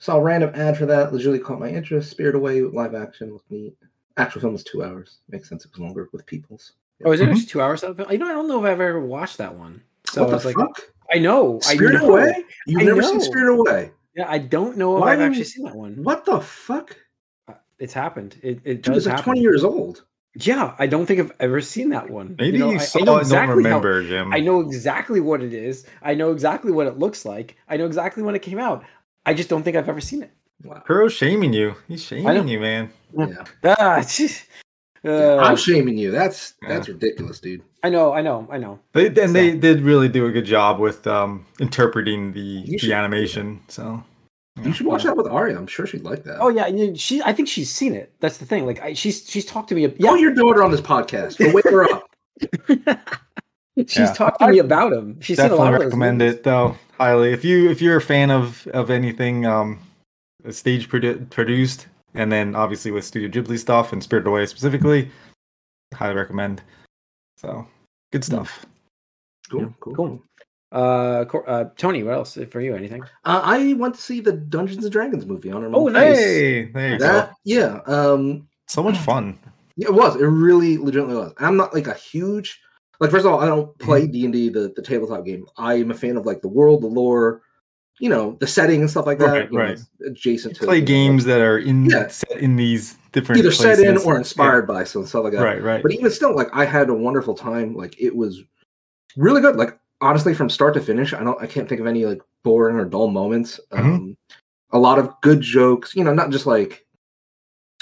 Saw 0.00 0.16
a 0.16 0.22
random 0.22 0.50
ad 0.54 0.76
for 0.76 0.86
that. 0.86 1.12
Legitimately 1.12 1.44
caught 1.44 1.58
my 1.60 1.68
interest. 1.70 2.10
Spirit 2.10 2.34
Away 2.36 2.62
live 2.62 2.94
action 2.94 3.32
looked 3.32 3.50
neat. 3.50 3.74
Actual 4.18 4.40
film 4.42 4.52
was 4.54 4.64
two 4.64 4.82
hours. 4.84 5.18
Makes 5.28 5.48
sense. 5.48 5.64
It 5.64 5.70
was 5.72 5.80
longer 5.80 6.08
with 6.12 6.26
Peoples. 6.26 6.72
Oh, 7.04 7.12
is 7.12 7.20
it 7.20 7.28
Mhm. 7.28 7.48
two 7.48 7.60
hours? 7.60 7.82
Of 7.84 8.00
it? 8.00 8.10
You 8.10 8.18
know, 8.18 8.26
I 8.26 8.32
don't 8.32 8.48
know 8.48 8.58
if 8.64 8.70
I've 8.70 8.80
ever 8.80 9.00
watched 9.00 9.38
that 9.38 9.54
one. 9.54 9.82
So 10.10 10.22
what 10.22 10.28
I 10.28 10.30
the 10.30 10.36
was 10.36 10.44
like, 10.46 10.56
fuck? 10.56 10.80
I 11.12 11.18
know, 11.18 11.58
Spirit 11.60 11.96
I 11.96 11.98
know. 12.00 12.10
Away? 12.10 12.44
You've 12.66 12.82
I 12.82 12.84
never 12.84 13.00
know. 13.02 13.08
seen 13.12 13.20
Spirit 13.20 13.54
Away? 13.58 13.90
Yeah, 14.16 14.26
I 14.28 14.38
don't 14.38 14.76
know 14.76 14.96
if 14.96 15.02
Why 15.02 15.12
I've 15.12 15.20
actually 15.20 15.38
you- 15.38 15.44
seen 15.44 15.64
that 15.66 15.76
one. 15.76 16.02
What 16.02 16.24
the 16.24 16.40
fuck? 16.40 16.96
Uh, 17.46 17.54
It's 17.78 17.92
happened. 17.94 18.36
It, 18.42 18.60
it 18.64 18.82
Dude, 18.82 18.94
does 18.94 18.96
it's 18.98 19.06
like 19.06 19.12
happen. 19.16 19.24
20 19.34 19.40
years 19.40 19.62
old. 19.64 20.04
Yeah, 20.34 20.74
I 20.78 20.86
don't 20.86 21.06
think 21.06 21.20
I've 21.20 21.32
ever 21.40 21.60
seen 21.60 21.88
that 21.90 22.10
one. 22.10 22.34
maybe 22.38 22.58
you, 22.58 22.64
know, 22.64 22.70
you 22.72 22.78
I- 22.78 22.82
I 22.82 22.84
saw 22.84 22.98
know 23.00 23.16
it 23.16 23.20
exactly 23.20 23.62
don't 23.62 23.72
how- 23.72 23.78
remember 23.78 24.02
jim 24.02 24.32
I 24.32 24.40
know 24.40 24.60
exactly 24.60 25.20
what 25.20 25.42
it 25.42 25.52
is. 25.54 25.86
I 26.02 26.14
know 26.14 26.32
exactly 26.32 26.72
what 26.72 26.86
it 26.86 26.98
looks 26.98 27.24
like. 27.24 27.56
I 27.68 27.76
know 27.76 27.86
exactly 27.86 28.22
when 28.22 28.34
it 28.34 28.42
came 28.42 28.58
out. 28.58 28.84
I 29.24 29.34
just 29.34 29.48
don't 29.48 29.62
think 29.62 29.76
I've 29.76 29.88
ever 29.88 30.00
seen 30.00 30.22
it. 30.22 30.30
Wow. 30.64 30.82
Kuro's 30.86 31.12
shaming 31.12 31.52
you. 31.52 31.74
He's 31.86 32.02
shaming 32.02 32.48
you, 32.48 32.60
man. 32.60 32.90
Yeah. 33.16 33.44
Ah, 33.64 33.98
jeez. 34.00 34.44
Uh, 35.04 35.36
I'm 35.38 35.56
shaming 35.56 35.96
you. 35.96 36.10
That's 36.10 36.54
Yeah. 36.62 36.68
that's 36.70 36.88
ridiculous, 36.88 37.38
dude. 37.40 37.62
I 37.84 37.88
know, 37.90 38.12
I 38.12 38.20
know, 38.20 38.48
I 38.50 38.58
know. 38.58 38.80
They 38.92 39.06
and 39.06 39.34
they 39.34 39.56
did 39.56 39.80
really 39.82 40.08
do 40.08 40.26
a 40.26 40.32
good 40.32 40.44
job 40.44 40.80
with 40.80 41.06
um, 41.06 41.46
interpreting 41.60 42.32
the 42.32 42.40
You 42.40 42.72
the 42.72 42.78
should- 42.78 42.90
animation. 42.90 43.60
So 43.68 44.02
You 44.60 44.72
should 44.72 44.86
watch 44.86 45.04
that 45.04 45.16
with 45.16 45.28
Arya. 45.28 45.56
I'm 45.56 45.68
sure 45.68 45.86
she'd 45.86 46.02
like 46.02 46.24
that. 46.24 46.38
Oh 46.40 46.48
yeah, 46.48 46.66
and 46.66 46.98
she. 46.98 47.22
I 47.22 47.32
think 47.32 47.46
she's 47.48 47.70
seen 47.70 47.94
it. 47.94 48.12
That's 48.18 48.38
the 48.38 48.44
thing. 48.46 48.66
Like 48.66 48.82
I, 48.82 48.94
she's 48.94 49.24
she's 49.30 49.44
talked 49.46 49.68
to 49.68 49.76
me. 49.76 49.86
Call 49.88 50.16
Yeah, 50.16 50.20
your 50.20 50.34
daughter 50.34 50.64
on 50.64 50.72
this 50.72 50.80
podcast. 50.80 51.38
Go 51.38 51.52
wake 51.52 51.64
her 51.70 51.84
up. 51.84 52.02
she's 53.86 53.96
Yeah. 53.98 54.12
talked 54.12 54.40
to 54.40 54.48
me 54.48 54.58
about 54.58 54.92
him. 54.92 55.20
She's 55.20 55.36
seen 55.36 55.46
a 55.46 55.48
definitely 55.50 55.64
lot 55.64 55.74
of 55.74 55.80
recommend 55.82 56.18
movies. 56.18 56.34
it 56.34 56.42
though 56.42 56.76
highly. 56.98 57.32
If 57.32 57.44
you 57.44 57.70
if 57.70 57.80
you're 57.80 57.96
a 57.96 58.00
fan 58.02 58.32
of 58.32 58.66
of 58.74 58.90
anything 58.90 59.46
um, 59.46 59.78
stage 60.50 60.88
produ- 60.88 61.28
produced, 61.30 61.88
and 62.14 62.30
then 62.30 62.54
obviously 62.54 62.90
with 62.90 63.04
Studio 63.04 63.28
Ghibli 63.28 63.58
stuff 63.58 63.92
and 63.92 64.02
Spirited 64.02 64.28
Away 64.28 64.46
specifically, 64.46 65.10
highly 65.94 66.14
recommend. 66.14 66.62
So 67.36 67.66
good 68.12 68.24
stuff. 68.24 68.64
Cool, 69.50 69.60
Yeah. 69.60 69.66
cool, 69.80 69.94
Cool. 69.94 70.08
cool. 70.08 70.22
Uh, 70.70 71.24
uh, 71.46 71.64
Tony, 71.78 72.02
what 72.02 72.14
else 72.14 72.36
for 72.50 72.60
you? 72.60 72.74
Anything? 72.74 73.02
Uh, 73.24 73.40
I 73.42 73.72
went 73.74 73.94
to 73.94 74.00
see 74.00 74.20
the 74.20 74.32
Dungeons 74.32 74.84
and 74.84 74.92
Dragons 74.92 75.24
movie 75.24 75.50
on 75.50 75.64
Oh, 75.74 75.88
nice. 75.88 76.16
Hey, 76.18 76.64
there 76.72 76.92
you 76.92 76.98
That 76.98 77.28
go. 77.30 77.34
yeah, 77.44 77.80
um, 77.86 78.46
So 78.66 78.82
much 78.82 78.98
fun. 78.98 79.38
yeah, 79.76 79.88
it 79.88 79.94
was. 79.94 80.16
It 80.16 80.24
really 80.26 80.76
legitimately 80.76 81.16
was. 81.16 81.32
I'm 81.38 81.56
not 81.56 81.72
like 81.72 81.86
a 81.86 81.94
huge 81.94 82.60
like 83.00 83.10
first 83.12 83.24
of 83.24 83.32
all, 83.32 83.38
I 83.40 83.46
don't 83.46 83.78
play 83.78 84.06
D 84.08 84.24
and 84.24 84.32
D 84.32 84.48
the 84.50 84.72
the 84.74 84.82
tabletop 84.82 85.24
game. 85.24 85.46
I 85.56 85.74
am 85.74 85.90
a 85.92 85.94
fan 85.94 86.16
of 86.16 86.26
like 86.26 86.42
the 86.42 86.48
world, 86.48 86.82
the 86.82 86.88
lore, 86.88 87.42
you 88.00 88.08
know, 88.08 88.36
the 88.40 88.46
setting 88.46 88.80
and 88.80 88.90
stuff 88.90 89.06
like 89.06 89.18
that. 89.18 89.26
Right, 89.26 89.50
you 89.50 89.58
know, 89.58 89.64
right. 89.64 89.80
adjacent 90.06 90.56
to 90.56 90.64
Play 90.64 90.76
you 90.78 90.84
games 90.84 91.24
that 91.24 91.40
are 91.40 91.58
in 91.58 91.86
Yeah. 91.86 92.08
set 92.08 92.38
in 92.38 92.56
these 92.56 92.96
different 93.12 93.38
either 93.40 93.50
set 93.52 93.80
in 93.80 93.96
or 93.98 94.16
inspired 94.16 94.66
by 94.66 94.84
some 94.84 95.06
stuff 95.06 95.24
like 95.24 95.32
that. 95.32 95.42
Right, 95.42 95.62
right. 95.62 95.82
But 95.82 95.92
even 95.92 96.10
still, 96.10 96.34
like 96.34 96.48
I 96.52 96.64
had 96.64 96.88
a 96.90 96.94
wonderful 96.94 97.34
time. 97.34 97.74
Like 97.76 98.00
it 98.00 98.14
was 98.14 98.42
really 99.16 99.40
good. 99.40 99.56
Like 99.56 99.78
honestly, 100.00 100.34
from 100.34 100.48
start 100.50 100.74
to 100.74 100.80
finish, 100.80 101.12
I 101.12 101.24
don't 101.24 101.40
I 101.42 101.46
can't 101.46 101.68
think 101.68 101.80
of 101.80 101.86
any 101.86 102.06
like 102.06 102.20
boring 102.44 102.76
or 102.76 102.84
dull 102.84 103.08
moments. 103.08 103.58
Mhm. 103.72 103.78
Um 103.78 104.16
a 104.70 104.78
lot 104.78 104.98
of 104.98 105.12
good 105.22 105.40
jokes, 105.40 105.94
you 105.96 106.04
know, 106.04 106.12
not 106.14 106.30
just 106.30 106.46
like 106.46 106.86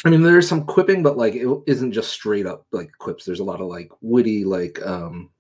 I 0.04 0.10
mean 0.10 0.22
there's 0.22 0.48
some 0.48 0.64
quipping, 0.64 1.02
but 1.02 1.16
like 1.18 1.34
it 1.34 1.48
isn't 1.66 1.92
just 1.92 2.10
straight 2.10 2.46
up 2.46 2.64
like 2.72 2.90
quips. 2.98 3.24
There's 3.24 3.40
a 3.40 3.44
lot 3.44 3.60
of 3.60 3.66
like 3.66 3.90
witty 4.00 4.44
like 4.44 4.80
um 4.86 5.30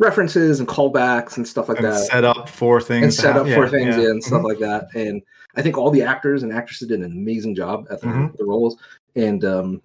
references 0.00 0.58
and 0.58 0.68
callbacks 0.68 1.36
and 1.36 1.46
stuff 1.46 1.68
like 1.68 1.78
and 1.78 1.86
that 1.86 2.06
set 2.06 2.24
up 2.24 2.48
for 2.48 2.80
things. 2.80 3.04
and 3.04 3.14
set 3.14 3.36
up 3.36 3.46
yeah, 3.46 3.54
for 3.54 3.68
things 3.68 3.96
yeah. 3.96 4.04
and 4.04 4.24
stuff 4.24 4.40
Mhm. 4.40 4.44
like 4.44 4.58
that. 4.58 4.88
And 4.94 5.22
I 5.56 5.62
think 5.62 5.76
all 5.76 5.90
the 5.90 6.02
actors 6.02 6.42
and 6.42 6.52
actresses 6.52 6.88
did 6.88 7.00
an 7.00 7.12
amazing 7.12 7.54
job 7.54 7.86
at 7.90 8.00
the, 8.00 8.06
Mhm. 8.08 8.36
the 8.36 8.44
roles. 8.44 8.76
And 9.14 9.44
um, 9.44 9.82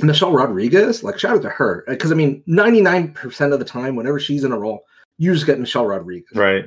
Michelle 0.00 0.32
Rodriguez, 0.32 1.02
like 1.02 1.18
shout 1.18 1.36
out 1.36 1.42
to 1.42 1.48
her 1.48 1.84
because 1.88 2.12
I 2.12 2.14
mean, 2.14 2.42
ninety 2.46 2.80
nine 2.82 3.12
percent 3.12 3.52
of 3.54 3.58
the 3.58 3.64
time, 3.64 3.96
whenever 3.96 4.20
she's 4.20 4.44
in 4.44 4.52
a 4.52 4.58
role, 4.58 4.84
you 5.18 5.32
just 5.32 5.46
get 5.46 5.58
Michelle 5.58 5.86
Rodriguez. 5.86 6.28
Right. 6.36 6.66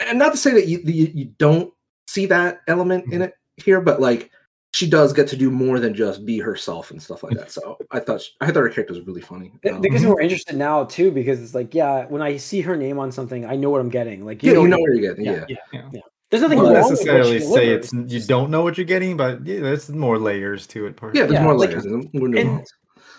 And 0.00 0.18
not 0.18 0.32
to 0.32 0.38
say 0.38 0.52
that 0.54 0.66
you 0.66 0.80
you, 0.84 1.10
you 1.14 1.24
don't 1.38 1.72
see 2.08 2.24
that 2.26 2.60
element 2.68 3.04
Mm-hmm. 3.04 3.12
in 3.14 3.22
it 3.22 3.34
here, 3.56 3.80
but 3.82 4.00
like 4.00 4.30
she 4.72 4.88
does 4.88 5.12
get 5.12 5.26
to 5.28 5.36
do 5.36 5.50
more 5.50 5.80
than 5.80 5.94
just 5.94 6.24
be 6.24 6.38
herself 6.38 6.90
and 6.90 7.02
stuff 7.02 7.22
like 7.22 7.36
that. 7.36 7.50
So 7.56 7.76
I 7.90 7.98
thought 8.00 8.22
I 8.40 8.46
thought 8.46 8.60
her 8.62 8.68
character 8.68 8.94
was 8.94 9.06
really 9.06 9.20
funny. 9.20 9.52
It, 9.62 9.72
Um, 9.72 9.84
it 9.84 9.90
gets 9.90 10.02
Mhm. 10.02 10.06
me 10.06 10.10
more 10.10 10.20
interested 10.20 10.56
now 10.56 10.84
too 10.84 11.10
because 11.10 11.42
it's 11.42 11.54
like, 11.54 11.74
yeah, 11.74 12.06
when 12.06 12.22
I 12.22 12.36
see 12.36 12.60
her 12.60 12.76
name 12.76 12.98
on 12.98 13.10
something, 13.10 13.44
I 13.44 13.56
know 13.56 13.70
what 13.70 13.80
I'm 13.80 13.88
getting. 13.90 14.24
Like, 14.24 14.42
you 14.42 14.52
yeah, 14.52 14.60
you 14.60 14.68
know 14.68 14.78
what 14.78 14.92
you're 14.92 15.00
getting. 15.00 15.24
Yeah. 15.24 15.44
yeah, 15.48 15.56
Yeah. 15.72 15.82
yeah. 15.92 16.00
There's 16.30 16.42
nothing 16.42 16.60
I 16.60 16.62
wrong 16.62 16.70
wouldn't 16.72 16.90
with 16.90 16.98
necessarily 17.00 17.40
she 17.40 17.46
say 17.46 17.68
it's 17.70 17.92
you 17.92 18.20
don't 18.20 18.50
know 18.50 18.62
what 18.62 18.78
you're 18.78 18.84
getting, 18.84 19.16
but 19.16 19.44
yeah, 19.44 19.58
there's 19.60 19.88
more 19.90 20.16
layers 20.18 20.66
to 20.68 20.86
it. 20.86 20.96
part. 20.96 21.16
Yeah, 21.16 21.22
there's 21.22 21.32
Yeah, 21.34 21.42
more 21.42 21.56
layers. 21.56 21.84
and 21.84 22.08
and- 22.14 22.64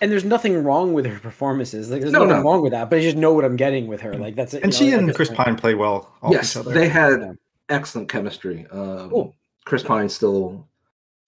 and 0.01 0.11
there's 0.11 0.23
nothing 0.25 0.63
wrong 0.63 0.93
with 0.93 1.05
her 1.05 1.19
performances. 1.19 1.91
Like, 1.91 2.01
there's 2.01 2.11
No, 2.13 2.23
nothing 2.25 2.41
no. 2.41 2.49
wrong 2.49 2.63
with 2.63 2.71
that. 2.71 2.89
But 2.89 2.97
I 2.99 3.01
just 3.03 3.17
know 3.17 3.33
what 3.33 3.45
I'm 3.45 3.55
getting 3.55 3.85
with 3.85 4.01
her. 4.01 4.13
Like, 4.15 4.35
that's 4.35 4.55
it. 4.55 4.63
And 4.63 4.73
you 4.73 4.77
she 4.79 4.89
know, 4.91 4.97
and 4.97 5.07
like, 5.07 5.15
Chris 5.15 5.29
that's- 5.29 5.45
Pine 5.45 5.55
play 5.57 5.75
well 5.75 6.11
off 6.23 6.31
yes, 6.31 6.53
each 6.55 6.57
other. 6.61 6.71
they 6.73 6.87
had 6.89 7.37
excellent 7.69 8.09
chemistry. 8.09 8.65
Um, 8.71 9.09
Cool. 9.11 9.35
Chris 9.65 9.83
Pine 9.83 10.09
still, 10.09 10.67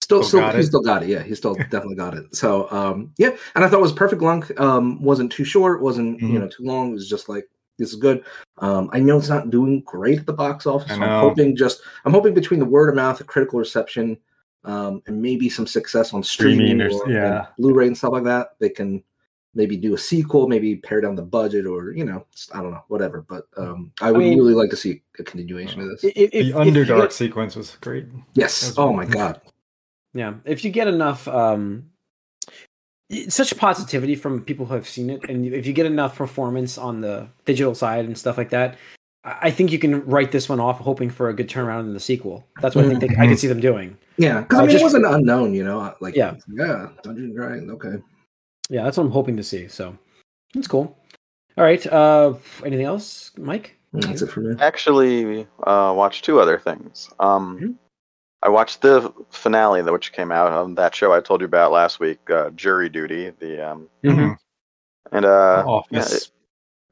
still, 0.04 0.22
Still 0.22 0.28
still, 0.28 0.40
got 0.40 0.54
he 0.54 0.60
it. 0.60 0.64
still 0.66 0.80
got 0.82 1.02
it. 1.02 1.08
Yeah, 1.08 1.22
he 1.22 1.34
still 1.34 1.54
definitely 1.54 1.96
got 1.96 2.14
it. 2.14 2.34
So, 2.36 2.70
um, 2.70 3.12
yeah, 3.18 3.30
and 3.54 3.64
I 3.64 3.68
thought 3.68 3.78
it 3.78 3.82
was 3.82 3.92
perfect 3.92 4.22
length. 4.22 4.52
Um, 4.60 5.02
wasn't 5.02 5.32
too 5.32 5.44
short, 5.44 5.82
wasn't 5.82 6.20
you 6.20 6.28
Mhm. 6.28 6.40
know 6.40 6.48
too 6.48 6.62
long. 6.64 6.90
It 6.90 6.94
was 6.94 7.08
just 7.08 7.28
like 7.28 7.48
this 7.78 7.88
is 7.88 7.96
good. 7.96 8.22
Um, 8.58 8.88
I 8.92 9.00
know 9.00 9.18
it's 9.18 9.28
not 9.28 9.50
doing 9.50 9.80
great 9.84 10.20
at 10.20 10.26
the 10.26 10.32
box 10.32 10.64
office. 10.66 10.92
I 10.92 10.94
so 10.94 11.00
know. 11.00 11.06
I'm 11.06 11.20
hoping 11.28 11.56
just 11.56 11.80
I'm 12.04 12.12
hoping 12.12 12.32
between 12.34 12.60
the 12.60 12.66
word 12.66 12.88
of 12.88 12.94
mouth, 12.94 13.18
the 13.18 13.24
critical 13.24 13.58
reception, 13.58 14.16
um, 14.64 15.02
and 15.06 15.20
maybe 15.20 15.48
some 15.48 15.66
success 15.66 16.14
on 16.14 16.22
streaming, 16.22 16.66
Streaming 16.78 16.92
or- 16.92 17.02
or, 17.04 17.10
yeah. 17.10 17.38
and 17.38 17.46
Blu-ray 17.58 17.86
and 17.88 17.96
stuff 17.98 18.12
like 18.12 18.24
that, 18.24 18.50
they 18.60 18.68
can 18.68 19.02
maybe 19.56 19.76
do 19.76 19.94
a 19.94 19.98
sequel, 19.98 20.48
maybe 20.48 20.74
pare 20.76 21.00
down 21.00 21.14
the 21.14 21.22
budget, 21.22 21.64
or 21.66 21.92
you 21.92 22.04
know, 22.04 22.24
I 22.52 22.60
don't 22.62 22.70
know, 22.72 22.84
whatever. 22.88 23.24
But 23.28 23.44
um, 23.56 23.90
I 24.00 24.10
would 24.12 24.18
mean- 24.20 24.38
really 24.38 24.54
like 24.54 24.70
to 24.70 24.76
see 24.76 25.02
a 25.18 25.22
continuation 25.24 25.80
of 25.80 25.88
this. 25.88 26.04
If, 26.04 26.12
if, 26.16 26.30
the 26.30 26.38
if 26.38 26.46
you 26.48 26.54
Underdark 26.54 27.00
get- 27.02 27.12
sequence 27.12 27.56
was 27.56 27.76
great. 27.80 28.06
Yes. 28.34 28.60
That's 28.60 28.78
Oh 28.78 28.86
what- 28.90 28.96
my 28.96 29.06
god. 29.06 29.40
Yeah, 30.14 30.34
if 30.44 30.64
you 30.64 30.70
get 30.70 30.86
enough, 30.88 31.26
um, 31.28 31.90
such 33.28 33.56
positivity 33.56 34.14
from 34.14 34.42
people 34.42 34.64
who 34.66 34.74
have 34.74 34.88
seen 34.88 35.10
it, 35.10 35.28
and 35.28 35.46
if 35.46 35.66
you 35.66 35.72
get 35.72 35.86
enough 35.86 36.16
performance 36.16 36.78
on 36.78 37.00
the 37.00 37.28
digital 37.44 37.74
side 37.74 38.04
and 38.06 38.16
stuff 38.16 38.38
like 38.38 38.50
that, 38.50 38.76
I 39.24 39.34
I 39.42 39.50
think 39.50 39.72
you 39.72 39.78
can 39.78 40.04
write 40.06 40.32
this 40.32 40.48
one 40.48 40.60
off, 40.60 40.78
hoping 40.80 41.10
for 41.10 41.28
a 41.28 41.34
good 41.34 41.48
turnaround 41.48 41.80
in 41.80 41.94
the 41.94 42.00
sequel. 42.00 42.46
That's 42.60 42.74
what 42.74 42.84
I 42.86 42.88
think 42.88 43.00
they, 43.00 43.16
I 43.22 43.26
could 43.26 43.38
see 43.38 43.48
them 43.48 43.60
doing. 43.60 43.96
Yeah, 44.16 44.40
because 44.42 44.58
Uh, 44.58 44.62
I 44.62 44.66
mean, 44.66 44.70
just- 44.72 44.82
it 44.82 44.84
wasn't 44.84 45.06
unknown, 45.06 45.54
you 45.54 45.64
know. 45.64 45.94
Like, 46.00 46.14
Yeah. 46.14 46.34
yeah, 46.54 46.88
Dungeons 47.02 47.26
and 47.28 47.36
Dragons. 47.36 47.70
Okay. 47.72 47.96
Yeah, 48.70 48.84
that's 48.84 48.96
what 48.96 49.04
I'm 49.04 49.10
hoping 49.10 49.36
to 49.36 49.42
see. 49.44 49.66
So 49.68 49.96
that's 50.54 50.68
cool. 50.68 50.96
All 51.56 51.64
right. 51.64 51.84
Uh, 51.86 52.34
anything 52.64 52.86
else, 52.86 53.32
Mike? 53.38 53.76
That's 53.92 54.22
it 54.22 54.30
for 54.30 54.40
me. 54.40 54.56
Actually, 54.60 55.46
uh, 55.64 55.92
watched 55.96 56.24
two 56.24 56.40
other 56.40 56.58
things. 56.58 57.10
Um, 57.20 57.58
Mhm. 57.60 57.74
I 58.44 58.48
watched 58.50 58.82
the 58.82 59.10
finale 59.30 59.80
that 59.80 59.92
which 59.92 60.12
came 60.12 60.30
out 60.30 60.52
on 60.52 60.74
that 60.74 60.94
show 60.94 61.12
I 61.14 61.20
told 61.20 61.40
you 61.40 61.46
about 61.46 61.72
last 61.72 61.98
week, 61.98 62.18
uh, 62.30 62.50
Jury 62.50 62.90
Duty. 62.90 63.30
The 63.38 63.70
um, 63.70 63.88
Mhm. 64.04 64.36
and 65.12 65.24
uh, 65.24 65.82
yeah, 65.90 66.04
it- 66.04 66.30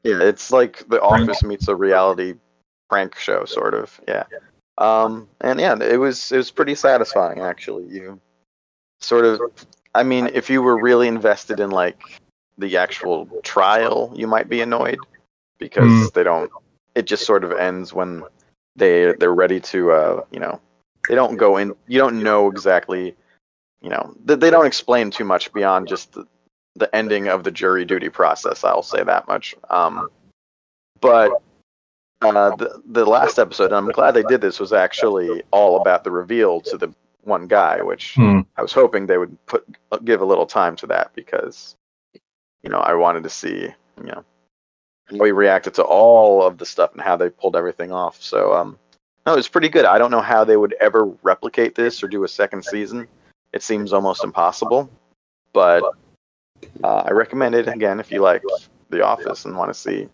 yeah, 0.02 0.20
it's 0.22 0.50
like 0.50 0.78
The 0.88 0.98
Prank. 0.98 1.28
Office 1.28 1.42
meets 1.44 1.68
a 1.68 1.76
reality 1.76 2.34
prank 2.88 3.14
show, 3.16 3.44
sort 3.44 3.74
of. 3.74 4.00
Yeah. 4.08 4.24
Um, 4.78 5.28
and 5.42 5.60
yeah, 5.60 5.76
it 5.80 5.98
was 5.98 6.32
it 6.32 6.38
was 6.38 6.50
pretty 6.50 6.74
satisfying 6.74 7.40
actually. 7.40 7.84
You 7.84 8.18
sort 9.00 9.24
of, 9.26 9.40
I 9.94 10.02
mean, 10.02 10.28
if 10.32 10.48
you 10.48 10.62
were 10.62 10.80
really 10.80 11.06
invested 11.06 11.60
in 11.60 11.70
like 11.70 12.00
the 12.58 12.78
actual 12.78 13.26
trial, 13.42 14.10
you 14.14 14.26
might 14.26 14.48
be 14.48 14.62
annoyed 14.62 14.98
because 15.58 15.84
Mm. 15.84 16.12
they 16.14 16.22
don't. 16.22 16.50
It 16.94 17.02
just 17.02 17.24
sort 17.26 17.44
of 17.44 17.52
ends 17.52 17.92
when 17.92 18.24
they 18.74 19.12
they're 19.12 19.34
ready 19.34 19.60
to, 19.60 19.92
uh, 19.92 20.24
you 20.30 20.40
know, 20.40 20.58
they 21.08 21.14
don't 21.14 21.36
go 21.36 21.56
in. 21.56 21.74
You 21.88 21.98
don't 21.98 22.22
know 22.22 22.48
exactly, 22.48 23.14
you 23.80 23.90
know, 23.90 24.14
they, 24.24 24.36
they 24.36 24.50
don't 24.50 24.66
explain 24.66 25.10
too 25.10 25.24
much 25.24 25.52
beyond 25.52 25.88
just 25.88 26.12
the, 26.12 26.26
the 26.76 26.94
ending 26.94 27.28
of 27.28 27.44
the 27.44 27.50
jury 27.50 27.84
duty 27.84 28.08
process. 28.08 28.64
I'll 28.64 28.82
say 28.82 29.02
that 29.02 29.28
much. 29.28 29.54
Um, 29.70 30.08
but 31.00 31.32
uh, 32.22 32.54
the 32.56 32.82
the 32.86 33.04
last 33.04 33.38
episode, 33.38 33.66
and 33.66 33.74
I'm 33.74 33.90
glad 33.90 34.12
they 34.12 34.22
did 34.22 34.40
this, 34.40 34.60
was 34.60 34.72
actually 34.72 35.42
all 35.50 35.80
about 35.80 36.04
the 36.04 36.10
reveal 36.10 36.60
to 36.62 36.78
the 36.78 36.94
one 37.24 37.46
guy, 37.46 37.82
which 37.82 38.14
Hmm. 38.14 38.40
I 38.56 38.62
was 38.62 38.72
hoping 38.72 39.06
they 39.06 39.18
would 39.18 39.36
put 39.46 39.64
give 40.04 40.20
a 40.20 40.24
little 40.24 40.46
time 40.46 40.76
to 40.76 40.86
that 40.88 41.12
because, 41.14 41.76
you 42.62 42.70
know, 42.70 42.78
I 42.78 42.94
wanted 42.94 43.22
to 43.24 43.30
see, 43.30 43.68
you 43.98 44.04
know, 44.04 44.24
how 45.10 45.24
he 45.24 45.32
reacted 45.32 45.74
to 45.74 45.82
all 45.82 46.42
of 46.42 46.58
the 46.58 46.66
stuff 46.66 46.92
and 46.92 47.00
how 47.00 47.16
they 47.16 47.30
pulled 47.30 47.56
everything 47.56 47.92
off. 47.92 48.22
So, 48.22 48.54
um, 48.54 48.78
no, 49.26 49.32
it 49.32 49.36
was 49.36 49.48
pretty 49.48 49.68
good. 49.68 49.84
I 49.84 49.98
don't 49.98 50.10
know 50.10 50.20
how 50.20 50.44
they 50.44 50.56
would 50.56 50.74
ever 50.80 51.04
replicate 51.22 51.74
this 51.74 52.02
or 52.02 52.08
do 52.08 52.24
a 52.24 52.28
second 52.28 52.64
season. 52.64 53.06
It 53.52 53.62
seems 53.62 53.92
almost 53.92 54.24
impossible, 54.24 54.90
but 55.52 55.84
uh, 56.82 57.02
I 57.06 57.10
recommend 57.10 57.54
it 57.54 57.68
again 57.68 58.00
if 58.00 58.10
you 58.10 58.20
like 58.20 58.42
The 58.90 59.04
Office 59.04 59.44
and 59.44 59.56
want 59.56 59.70
to 59.70 59.78
see 59.78 60.08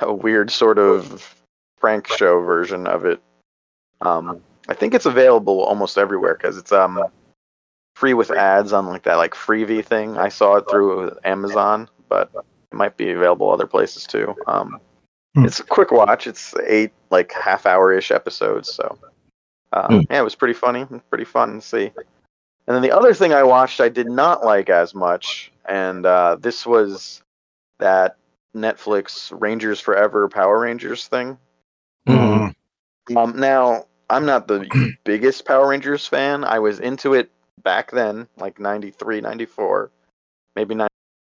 a 0.00 0.12
weird 0.12 0.50
sort 0.50 0.78
of 0.78 1.34
prank 1.78 2.08
show 2.08 2.40
version 2.40 2.86
of 2.86 3.04
it. 3.04 3.20
Um, 4.00 4.40
I 4.68 4.74
think 4.74 4.94
it's 4.94 5.06
available 5.06 5.60
almost 5.60 5.98
everywhere 5.98 6.34
because 6.34 6.56
it's 6.56 6.72
um 6.72 7.02
free 7.94 8.14
with 8.14 8.30
ads 8.30 8.72
on 8.72 8.86
like 8.86 9.02
that 9.04 9.16
like 9.16 9.34
freebie 9.34 9.84
thing. 9.84 10.16
I 10.16 10.28
saw 10.28 10.56
it 10.56 10.64
through 10.70 11.16
Amazon, 11.24 11.88
but 12.08 12.30
it 12.34 12.76
might 12.76 12.96
be 12.96 13.10
available 13.10 13.50
other 13.50 13.66
places 13.66 14.06
too. 14.06 14.34
Um, 14.46 14.80
Hmm. 15.34 15.46
It's 15.46 15.60
a 15.60 15.64
quick 15.64 15.90
watch. 15.90 16.26
It's 16.26 16.54
eight 16.66 16.92
like 17.10 17.32
half 17.32 17.64
hour 17.66 17.92
ish 17.92 18.10
episodes, 18.10 18.72
so 18.72 18.98
uh, 19.72 19.86
Hmm. 19.88 20.00
yeah, 20.10 20.20
it 20.20 20.24
was 20.24 20.34
pretty 20.34 20.54
funny, 20.54 20.86
pretty 21.08 21.24
fun 21.24 21.54
to 21.54 21.60
see. 21.60 21.90
And 22.66 22.76
then 22.76 22.82
the 22.82 22.92
other 22.92 23.14
thing 23.14 23.32
I 23.32 23.42
watched, 23.42 23.80
I 23.80 23.88
did 23.88 24.08
not 24.08 24.44
like 24.44 24.68
as 24.70 24.94
much, 24.94 25.50
and 25.66 26.04
uh, 26.06 26.36
this 26.40 26.66
was 26.66 27.22
that 27.78 28.16
Netflix 28.54 29.32
Rangers 29.40 29.80
Forever 29.80 30.28
Power 30.28 30.60
Rangers 30.60 31.08
thing. 31.08 31.38
Mhm. 32.06 32.54
Um, 33.16 33.36
now, 33.36 33.86
I'm 34.10 34.26
not 34.26 34.46
the 34.46 34.68
biggest 35.04 35.44
Power 35.46 35.68
Rangers 35.68 36.06
fan. 36.06 36.44
I 36.44 36.58
was 36.58 36.78
into 36.78 37.14
it 37.14 37.30
back 37.62 37.90
then, 37.90 38.28
like 38.36 38.60
93, 38.60 39.20
94, 39.20 39.90
maybe 40.54 40.74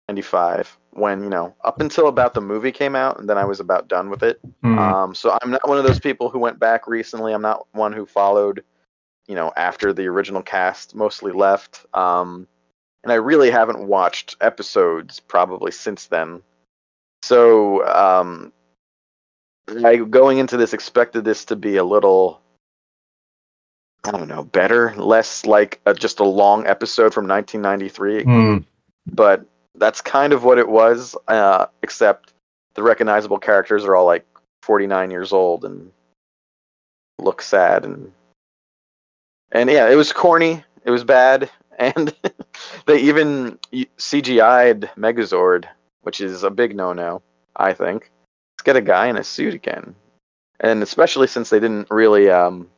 95, 0.08 0.78
when, 0.91 1.22
you 1.24 1.30
know, 1.30 1.54
up 1.63 1.82
until 1.82 2.08
about 2.08 2.34
the 2.34 2.41
movie 2.41 2.72
came 2.72 2.96
out, 2.96 3.20
and 3.20 3.30
then 3.30 3.38
I 3.38 3.46
was 3.46 3.60
about 3.60 3.88
done 3.88 4.10
with 4.10 4.24
it. 4.24 4.39
Mhm. 4.63 4.78
Um, 4.78 5.15
so 5.15 5.38
I'm 5.41 5.52
not 5.52 5.67
one 5.67 5.78
of 5.78 5.84
those 5.84 6.00
people 6.00 6.30
who 6.30 6.39
went 6.39 6.60
back 6.60 6.88
recently. 6.88 7.34
I'm 7.34 7.41
not 7.41 7.67
one 7.74 7.93
who 7.93 8.06
followed, 8.06 8.63
you 9.28 9.36
know, 9.36 9.52
after 9.58 9.93
the 9.93 10.08
original 10.08 10.41
cast 10.41 10.96
mostly 10.96 11.32
left. 11.32 11.86
Um, 11.93 12.48
and 13.04 13.12
I 13.12 13.15
really 13.15 13.52
haven't 13.52 13.86
watched 13.86 14.38
episodes 14.41 15.20
probably 15.20 15.72
since 15.72 16.08
then. 16.08 16.41
So 17.22 17.86
um, 17.88 18.54
I 19.84 19.98
going 19.98 20.38
into 20.38 20.58
this 20.58 20.74
expected 20.74 21.26
this 21.26 21.46
to 21.46 21.56
be 21.56 21.76
a 21.78 21.84
little, 21.84 22.41
I 24.04 24.12
don't 24.12 24.28
know, 24.30 24.43
better, 24.43 24.93
less 24.96 25.46
like 25.46 25.82
a, 25.86 25.93
just 25.93 26.20
a 26.20 26.24
long 26.24 26.65
episode 26.65 27.13
from 27.13 27.28
1993 27.28 28.24
Mhm. 28.24 28.65
but 29.06 29.46
that's 29.78 30.02
kind 30.02 30.34
of 30.34 30.44
what 30.44 30.58
it 30.58 30.68
was. 30.68 31.16
Uh, 31.28 31.68
except 31.84 32.34
the 32.74 32.84
recognizable 32.84 33.40
characters 33.40 33.86
are 33.86 33.96
all 33.96 34.06
like 34.06 34.26
49 34.62 35.12
years 35.12 35.34
old 35.34 35.66
and 35.66 35.92
look 37.20 37.42
sad 37.42 37.86
and 37.86 38.12
and 39.52 39.70
yeah, 39.70 39.90
it 39.90 39.96
was 39.96 40.12
corny. 40.12 40.63
It 40.84 40.92
was 40.92 41.04
bad, 41.04 41.50
and 41.80 42.13
they 42.86 43.00
even 43.00 43.58
CGI'd 43.98 44.90
Megazord, 44.98 45.66
which 46.02 46.22
is 46.22 46.44
a 46.44 46.50
big 46.50 46.76
no-no, 46.76 47.22
I 47.56 47.74
think. 47.74 48.12
Let's 48.56 48.63
get 48.63 48.76
a 48.76 48.82
guy 48.82 49.08
in 49.08 49.18
a 49.18 49.24
suit 49.24 49.54
again, 49.54 49.96
and 50.60 50.84
especially 50.84 51.28
since 51.28 51.50
they 51.50 51.60
didn't 51.60 51.90
really, 51.90 52.30
um, 52.30 52.70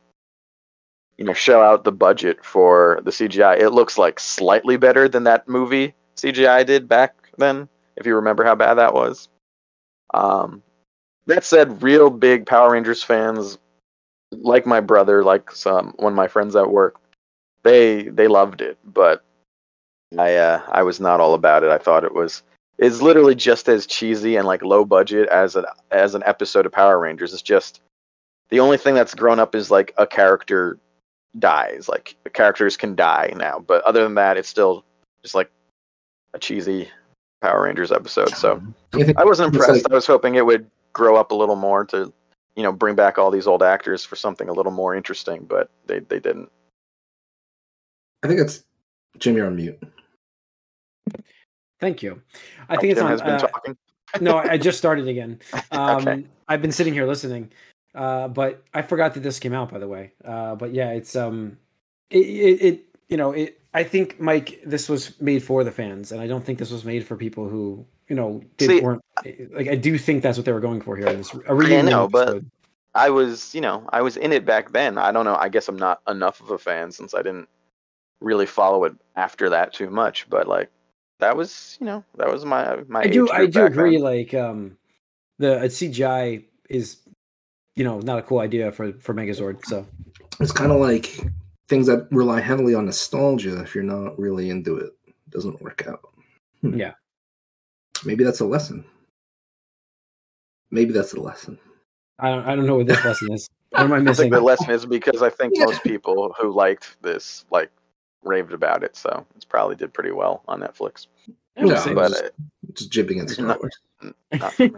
you 1.16 1.24
know, 1.24 1.32
show 1.32 1.60
out 1.62 1.84
the 1.84 1.92
budget 1.92 2.44
for 2.44 3.00
the 3.04 3.10
CGI. 3.10 3.58
It 3.58 3.70
looks 3.70 3.98
like 3.98 4.20
slightly 4.20 4.76
better 4.76 5.08
than 5.08 5.24
that 5.24 5.48
movie 5.48 5.94
CGI 6.16 6.64
did 6.66 6.88
back 6.88 7.14
then, 7.38 7.68
if 7.96 8.06
you 8.06 8.14
remember 8.16 8.44
how 8.44 8.54
bad 8.54 8.74
that 8.74 8.94
was. 8.94 9.28
Um, 10.12 10.62
that 11.26 11.44
said, 11.44 11.82
real 11.82 12.10
big 12.10 12.46
Power 12.46 12.72
Rangers 12.72 13.02
fans, 13.02 13.58
like 14.32 14.66
my 14.66 14.80
brother, 14.80 15.22
like 15.22 15.50
some 15.52 15.94
one 15.96 16.12
of 16.12 16.16
my 16.16 16.28
friends 16.28 16.56
at 16.56 16.70
work, 16.70 17.00
they 17.62 18.04
they 18.04 18.28
loved 18.28 18.60
it, 18.60 18.78
but 18.84 19.24
I 20.18 20.36
uh, 20.36 20.62
I 20.68 20.82
was 20.82 21.00
not 21.00 21.20
all 21.20 21.34
about 21.34 21.62
it. 21.62 21.70
I 21.70 21.78
thought 21.78 22.04
it 22.04 22.14
was 22.14 22.42
it's 22.78 23.02
literally 23.02 23.34
just 23.34 23.68
as 23.68 23.86
cheesy 23.86 24.36
and 24.36 24.46
like 24.46 24.62
low 24.62 24.84
budget 24.84 25.28
as 25.28 25.54
an 25.54 25.66
as 25.90 26.14
an 26.14 26.22
episode 26.26 26.66
of 26.66 26.72
Power 26.72 26.98
Rangers. 26.98 27.32
It's 27.32 27.42
just 27.42 27.80
the 28.48 28.60
only 28.60 28.78
thing 28.78 28.94
that's 28.94 29.14
grown 29.14 29.38
up 29.38 29.54
is 29.54 29.70
like 29.70 29.92
a 29.98 30.06
character 30.06 30.78
dies. 31.38 31.88
Like 31.88 32.16
characters 32.32 32.76
can 32.76 32.96
die 32.96 33.32
now, 33.36 33.60
but 33.60 33.82
other 33.82 34.02
than 34.02 34.14
that, 34.14 34.36
it's 34.36 34.48
still 34.48 34.84
just 35.22 35.34
like 35.34 35.50
a 36.34 36.38
cheesy 36.38 36.88
Power 37.42 37.62
Rangers 37.64 37.90
episode. 37.92 38.30
So 38.30 38.62
I 38.94 39.14
I 39.16 39.24
wasn't 39.24 39.54
impressed. 39.54 39.84
like- 39.84 39.90
I 39.92 39.94
was 39.94 40.06
hoping 40.06 40.34
it 40.34 40.44
would 40.46 40.70
grow 40.92 41.16
up 41.16 41.30
a 41.30 41.34
little 41.34 41.56
more 41.56 41.84
to, 41.86 42.12
you 42.56 42.62
know, 42.62 42.72
bring 42.72 42.94
back 42.94 43.18
all 43.18 43.30
these 43.30 43.46
old 43.46 43.62
actors 43.62 44.04
for 44.04 44.16
something 44.16 44.48
a 44.48 44.52
little 44.52 44.72
more 44.72 44.94
interesting, 44.94 45.44
but 45.44 45.70
they 45.86 46.00
they 46.00 46.18
didn't. 46.20 46.50
I 48.22 48.28
think 48.28 48.40
it's 48.40 48.64
Jim. 49.18 49.36
You're 49.36 49.46
on 49.46 49.56
mute. 49.56 49.78
Thank 51.80 52.02
you. 52.02 52.20
I 52.68 52.76
think 52.76 52.92
it's 52.92 53.00
on. 53.00 53.10
has 53.10 53.22
been 53.22 53.30
uh, 53.30 53.38
talking. 53.38 53.76
no, 54.20 54.36
I 54.36 54.58
just 54.58 54.78
started 54.78 55.08
again. 55.08 55.40
Um, 55.72 55.96
Okay. 56.06 56.26
I've 56.48 56.60
been 56.60 56.72
sitting 56.72 56.92
here 56.92 57.06
listening, 57.06 57.52
uh, 57.94 58.26
but 58.26 58.64
I 58.74 58.82
forgot 58.82 59.14
that 59.14 59.20
this 59.20 59.38
came 59.38 59.54
out. 59.54 59.70
By 59.70 59.78
the 59.78 59.86
way, 59.86 60.12
uh, 60.24 60.56
but 60.56 60.74
yeah, 60.74 60.90
it's 60.90 61.14
um, 61.14 61.56
it, 62.10 62.18
it, 62.18 62.62
it 62.62 62.84
you 63.10 63.16
know 63.16 63.32
it. 63.32 63.60
I 63.74 63.84
think 63.84 64.18
Mike, 64.18 64.60
this 64.64 64.88
was 64.88 65.20
made 65.20 65.42
for 65.44 65.62
the 65.62 65.70
fans, 65.70 66.10
and 66.10 66.20
I 66.20 66.26
don't 66.26 66.44
think 66.44 66.58
this 66.58 66.70
was 66.70 66.84
made 66.84 67.06
for 67.06 67.16
people 67.16 67.48
who 67.48 67.84
you 68.08 68.16
know 68.16 68.42
did, 68.56 68.68
See- 68.70 68.80
weren't 68.80 69.02
like. 69.52 69.68
I 69.68 69.74
do 69.76 69.98
think 69.98 70.22
that's 70.22 70.38
what 70.38 70.44
they 70.46 70.52
were 70.52 70.60
going 70.60 70.80
for 70.80 70.96
here 70.96 71.08
in 71.08 71.18
this. 71.18 71.34
A 71.34 71.40
I 71.48 71.52
reunion 71.52 71.86
know, 71.86 72.08
but. 72.08 72.42
I 72.92 73.08
was, 73.10 73.54
you 73.54 73.60
know, 73.60 73.88
I 73.92 74.02
was 74.02 74.16
in 74.16 74.32
it 74.32 74.44
back 74.44 74.72
then. 74.72 74.98
I 74.98 75.12
don't 75.12 75.24
know. 75.24 75.36
I 75.36 75.48
guess 75.48 75.68
I'm 75.68 75.76
not 75.76 76.00
enough 76.08 76.40
of 76.40 76.50
a 76.50 76.58
fan 76.58 76.90
since 76.90 77.14
I 77.14 77.22
didn't 77.22 77.48
really 78.20 78.46
follow 78.46 78.82
it 78.82 78.94
after 79.14 79.48
that 79.50 79.72
too 79.72 79.90
much. 79.90 80.28
But 80.28 80.48
like, 80.48 80.70
that 81.20 81.36
was, 81.36 81.78
you 81.80 81.86
know, 81.86 82.02
that 82.16 82.26
was 82.32 82.44
my 82.44 82.78
my. 82.88 83.02
I 83.02 83.06
do. 83.06 83.30
I 83.30 83.46
do 83.46 83.64
agree. 83.64 83.92
then. 83.92 84.02
Like 84.02 84.34
um, 84.34 84.76
the 85.38 85.58
uh, 85.60 85.62
CGI 85.66 86.42
is, 86.68 86.96
you 87.76 87.84
know, 87.84 88.00
not 88.00 88.18
a 88.18 88.22
cool 88.22 88.40
idea 88.40 88.72
for 88.72 88.92
for 88.94 89.14
Megazord. 89.14 89.64
So 89.66 89.86
It's 90.40 90.50
kind 90.50 90.72
of 90.72 90.80
like 90.80 91.24
things 91.70 91.86
that 91.86 92.06
rely 92.10 92.40
heavily 92.40 92.74
on 92.74 92.84
nostalgia. 92.84 93.62
If 93.62 93.74
you're 93.74 93.84
not 93.84 94.18
really 94.18 94.50
into 94.50 94.76
it, 94.76 94.90
doesn't 95.30 95.62
work 95.62 95.86
out. 95.88 96.00
Hmm. 96.60 96.74
Yeah. 96.78 96.92
Maybe 98.04 98.24
that's 98.24 98.40
a 98.40 98.44
lesson. 98.44 98.84
Maybe 100.70 100.92
that's 100.92 101.14
a 101.14 101.20
lesson. 101.20 101.58
I 102.18 102.28
don't. 102.30 102.44
I 102.46 102.54
don't 102.54 102.66
know 102.66 102.76
what 102.76 102.86
this 102.86 103.02
lesson 103.04 103.32
is. 103.32 103.48
What 103.70 103.82
am 103.82 103.92
I 103.92 103.98
missing? 104.00 104.00
I 104.00 104.10
missing? 104.10 104.22
think 104.24 104.32
the 104.34 104.40
lesson 104.40 104.70
is 104.70 104.84
because 104.84 105.22
I 105.22 105.30
think 105.30 105.52
Yeah. 105.56 105.66
most 105.66 105.84
people 105.84 106.34
who 106.36 106.50
liked 106.52 106.96
this 107.02 107.44
like 107.52 107.70
raved 108.24 108.52
about 108.52 108.82
it, 108.82 108.96
so 108.96 109.24
it's 109.36 109.44
probably 109.44 109.76
did 109.76 109.94
pretty 109.94 110.10
well 110.10 110.42
on 110.48 110.58
Netflix. 110.60 111.06
I 111.56 111.62
No, 111.62 111.68
But 111.94 112.08
just- 112.08 112.24
uh, 112.24 112.28
Just 112.74 112.90
jibbing 112.90 113.20
at 113.20 113.30
Star 113.30 113.56
Wars. 113.56 113.78
not 114.32 114.52
for. 114.54 114.68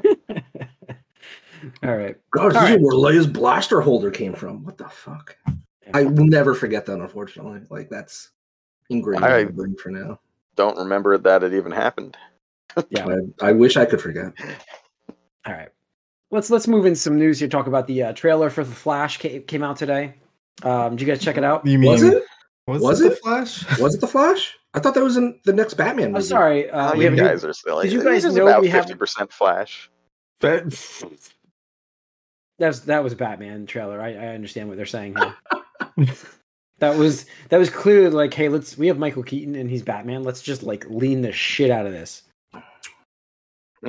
All 1.85 1.97
right. 1.97 2.17
Gosh, 2.33 2.43
All 2.43 2.49
this 2.51 2.57
right. 2.57 2.79
is 2.79 2.83
where 2.83 2.97
Leia's 2.97 3.27
blaster 3.27 3.81
holder 3.81 4.11
came 4.11 4.35
from. 4.35 4.63
What 4.63 4.77
the 4.77 4.89
fuck? 4.91 5.37
I 5.95 6.05
will 6.05 6.27
never 6.27 6.55
forget 6.55 6.87
that. 6.87 6.99
Unfortunately, 7.01 7.61
like 7.71 7.89
that's 7.91 8.31
ingrained 8.91 9.25
I- 9.25 9.41
in 9.41 9.53
brain 9.55 9.77
for 9.77 9.91
now. 9.91 10.21
don't 10.57 10.77
remember 10.79 11.17
that 11.19 11.43
it 11.43 11.55
even 11.55 11.73
happened. 11.73 12.17
Yeah. 12.89 13.07
I, 13.43 13.49
I 13.49 13.53
wish 13.53 13.77
I 13.77 13.85
could 13.85 14.01
forget. 14.01 14.33
All 15.47 15.53
right. 15.53 15.69
Let's 16.31 16.49
let's 16.49 16.67
move 16.67 16.87
in 16.87 16.95
some 16.95 17.19
news 17.19 17.39
here. 17.39 17.49
Talk 17.49 17.67
about 17.67 17.87
the 17.87 18.03
uh, 18.05 18.13
trailer 18.15 18.49
for 18.49 18.65
the 18.65 18.75
Flash 18.75 19.19
ca- 19.21 19.41
came 19.41 19.63
out 19.63 19.77
today. 19.77 20.15
Um, 20.63 20.97
did 20.97 21.03
you 21.03 21.07
guys 21.07 21.21
check 21.23 21.37
it 21.37 21.45
out? 21.45 21.67
You 21.67 21.79
mean 21.79 21.91
Was 21.91 22.03
it? 22.03 22.25
Was, 22.67 22.81
Was 22.81 23.01
it, 23.03 23.05
the 23.05 23.13
it? 23.13 23.19
Flash? 23.23 23.79
Was 23.81 23.95
it 23.95 24.01
the 24.01 24.07
Flash? 24.07 24.57
I 24.73 24.81
thought 24.81 24.95
that 24.95 25.03
was 25.05 25.19
in 25.19 25.39
the 25.45 25.53
next 25.53 25.75
Batman 25.75 26.13
movie. 26.13 26.17
I'm 26.17 26.23
sorry. 26.23 26.71
Uh, 26.71 26.93
Oh, 26.93 26.97
we 26.97 27.01
you 27.01 27.11
have 27.11 27.13
a 27.13 27.17
new- 27.23 27.29
guys 27.29 27.45
are 27.45 27.53
silly. 27.53 27.85
did 27.91 27.93
you 27.93 28.03
guys 28.03 28.25
know 28.25 28.47
about 28.47 28.63
we 28.63 28.69
have- 28.69 28.85
fifty 28.87 28.97
percent 28.99 29.31
Flash? 29.31 29.91
That, 30.41 30.71
that 32.59 32.69
was 32.69 32.81
that 32.87 33.05
was 33.05 33.13
a 33.13 33.17
Batman 33.17 33.67
trailer. 33.67 34.01
I, 34.01 34.15
I 34.15 34.27
understand 34.29 34.69
what 34.69 34.77
they're 34.79 34.87
saying 34.87 35.17
here. 35.17 35.35
that 36.79 36.97
was 36.97 37.27
that 37.49 37.59
was 37.59 37.71
clearly 37.71 38.11
like, 38.11 38.35
hey, 38.35 38.49
let's 38.49 38.77
we 38.77 38.87
have 38.89 38.99
Michael 38.99 39.23
Keaton 39.23 39.55
and 39.55 39.71
he's 39.71 39.83
Batman. 39.83 40.23
Let's 40.23 40.43
just 40.43 40.63
like 40.63 40.85
lean 40.89 41.23
the 41.23 41.33
shit 41.33 41.71
out 41.71 41.87
of 41.87 41.93
this. 41.93 42.23
I'm 42.55 42.63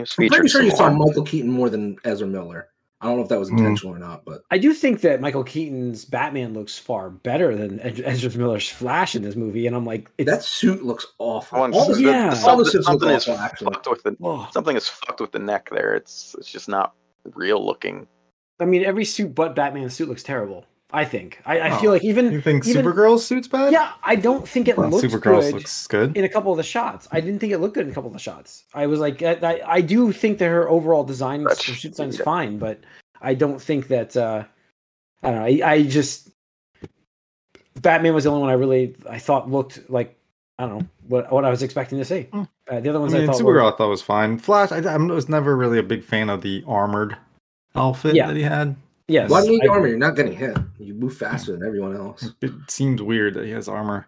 pretty 0.06 0.30
featured 0.30 0.50
sure 0.50 0.64
you 0.64 0.72
saw. 0.72 0.90
Michael 0.92 1.24
Keaton 1.24 1.52
more 1.52 1.70
than 1.70 1.98
Ezra 2.04 2.28
Miller. 2.28 2.70
I 3.00 3.08
don't 3.08 3.18
know 3.18 3.24
if 3.24 3.30
that 3.30 3.40
was 3.40 3.50
Hmm. 3.50 3.58
intentional 3.58 3.94
or 3.94 4.00
not, 4.00 4.24
but 4.24 4.44
I 4.50 4.58
do 4.58 4.74
think 4.74 5.02
that 5.02 5.20
Michael 5.20 5.44
Keaton's 5.44 6.06
Batman 6.06 6.54
looks 6.54 6.80
far 6.80 7.10
better 7.10 7.54
than 7.56 7.82
Ezra 7.82 8.32
Miller's 8.38 8.70
Flash 8.70 9.14
in 9.14 9.22
this 9.24 9.36
movie, 9.36 9.68
and 9.68 9.76
I'm 9.76 9.86
like, 9.86 10.10
it's 10.18 10.30
that 10.32 10.42
suit 10.42 10.86
looks 10.86 11.06
awful. 11.20 11.60
One- 11.60 11.74
All 11.74 11.94
the, 11.94 12.02
Yeah. 12.02 12.30
the- 12.34 12.48
all 12.48 12.56
the 12.58 12.64
something, 12.66 12.80
look 12.80 12.84
something 12.86 13.10
is 13.10 13.28
awful, 13.28 13.40
actually. 13.44 13.74
fucked 13.74 13.90
with 13.90 14.04
the 14.04 14.16
oh. 14.24 14.48
something 14.54 14.78
is 14.78 14.88
fucked 14.88 15.20
with 15.20 15.34
the 15.34 15.40
neck 15.40 15.70
there. 15.70 15.94
It's 15.96 16.34
it's 16.40 16.50
just 16.50 16.70
not 16.70 16.94
real 17.36 17.64
looking. 17.64 18.08
I 18.62 18.66
mean, 18.66 18.86
every 18.86 19.04
suit 19.04 19.36
but 19.36 19.54
Batman's 19.54 19.94
suit 19.96 20.08
looks 20.08 20.24
terrible. 20.24 20.66
I 20.94 21.06
think. 21.06 21.42
I, 21.46 21.60
I 21.60 21.70
Oh. 21.76 21.80
feel 21.82 21.92
like 21.92 22.04
even 22.04 22.32
you 22.32 22.40
think 22.40 22.68
even- 22.68 22.86
Supergirl's 22.86 23.26
suit's 23.26 23.48
bad? 23.48 23.74
yeah, 23.74 23.94
I 24.04 24.16
don't 24.16 24.48
think 24.48 24.68
it 24.68 24.78
Well, 24.78 24.90
looks 24.90 25.04
Supergirl's 25.06 25.46
good 25.46 25.54
looks 25.56 25.88
good. 25.88 26.16
in 26.16 26.24
a 26.24 26.30
couple 26.30 26.52
of 26.52 26.58
the 26.58 26.64
shots. 26.64 27.08
I 27.12 27.20
didn't 27.20 27.40
think 27.40 27.52
it 27.52 27.58
looked 27.58 27.74
good 27.74 27.86
in 27.88 27.92
a 27.92 27.96
couple 27.96 28.10
of 28.10 28.14
the 28.14 28.20
shots. 28.20 28.64
I 28.76 28.86
was 28.86 29.00
like, 29.00 29.22
I, 29.24 29.34
I, 29.42 29.62
I 29.78 29.82
do 29.82 30.12
think 30.12 30.38
that 30.38 30.50
her 30.50 30.70
overall 30.70 31.04
design, 31.04 31.42
her 31.42 31.50
That's- 31.50 31.66
suit 31.66 31.92
design 31.92 32.10
is 32.10 32.20
yeah. 32.20 32.24
fine, 32.26 32.60
but 32.60 32.80
I 33.22 33.34
don't 33.34 33.60
think 33.62 33.88
that. 33.88 34.16
uh 34.16 34.44
I 35.24 35.32
don't 35.32 35.40
know. 35.40 35.66
I, 35.66 35.72
I 35.72 35.84
just 35.84 36.30
Batman 37.82 38.14
was 38.14 38.26
the 38.26 38.30
only 38.30 38.42
one 38.42 38.50
I 38.50 38.54
really 38.54 38.96
I 39.10 39.20
thought 39.20 39.50
looked 39.50 39.90
like 39.90 40.18
I 40.60 40.68
don't 40.68 40.80
know 40.80 40.88
what 41.08 41.32
what 41.32 41.46
I 41.46 41.50
was 41.50 41.64
expecting 41.64 41.98
to 41.98 42.06
see. 42.06 42.24
Hmm. 42.32 42.44
Uh, 42.70 42.80
the 42.80 42.90
other 42.90 43.00
I 43.00 43.02
ones 43.02 43.14
I, 43.14 43.20
mean, 43.20 43.28
thought 43.28 43.38
Supergirl 43.38 43.46
were, 43.46 43.74
I 43.74 43.76
thought 43.76 43.90
was 43.90 44.02
fine. 44.02 44.38
Flash, 44.38 44.72
I, 44.72 44.78
I 44.80 44.98
was 44.98 45.28
never 45.28 45.56
really 45.58 45.80
a 45.80 45.84
big 45.84 46.04
fan 46.04 46.30
of 46.30 46.42
the 46.42 46.64
armored 46.68 47.18
outfit 47.76 48.16
Yeah. 48.16 48.28
that 48.28 48.36
he 48.36 48.44
had. 48.44 48.76
Yes, 49.08 49.30
Why 49.30 49.42
do 49.42 49.52
you 49.52 49.60
need 49.60 49.70
I- 49.70 49.74
armor? 49.74 49.88
You're 49.88 49.98
not 49.98 50.16
getting 50.16 50.34
hit. 50.34 50.58
You 50.80 50.94
move 50.94 51.16
faster 51.18 51.52
than 51.54 51.66
everyone 51.66 51.96
else. 51.96 52.32
It 52.42 52.52
seems 52.70 53.02
weird 53.02 53.34
that 53.36 53.46
he 53.46 53.52
has 53.52 53.68
armor. 53.68 54.08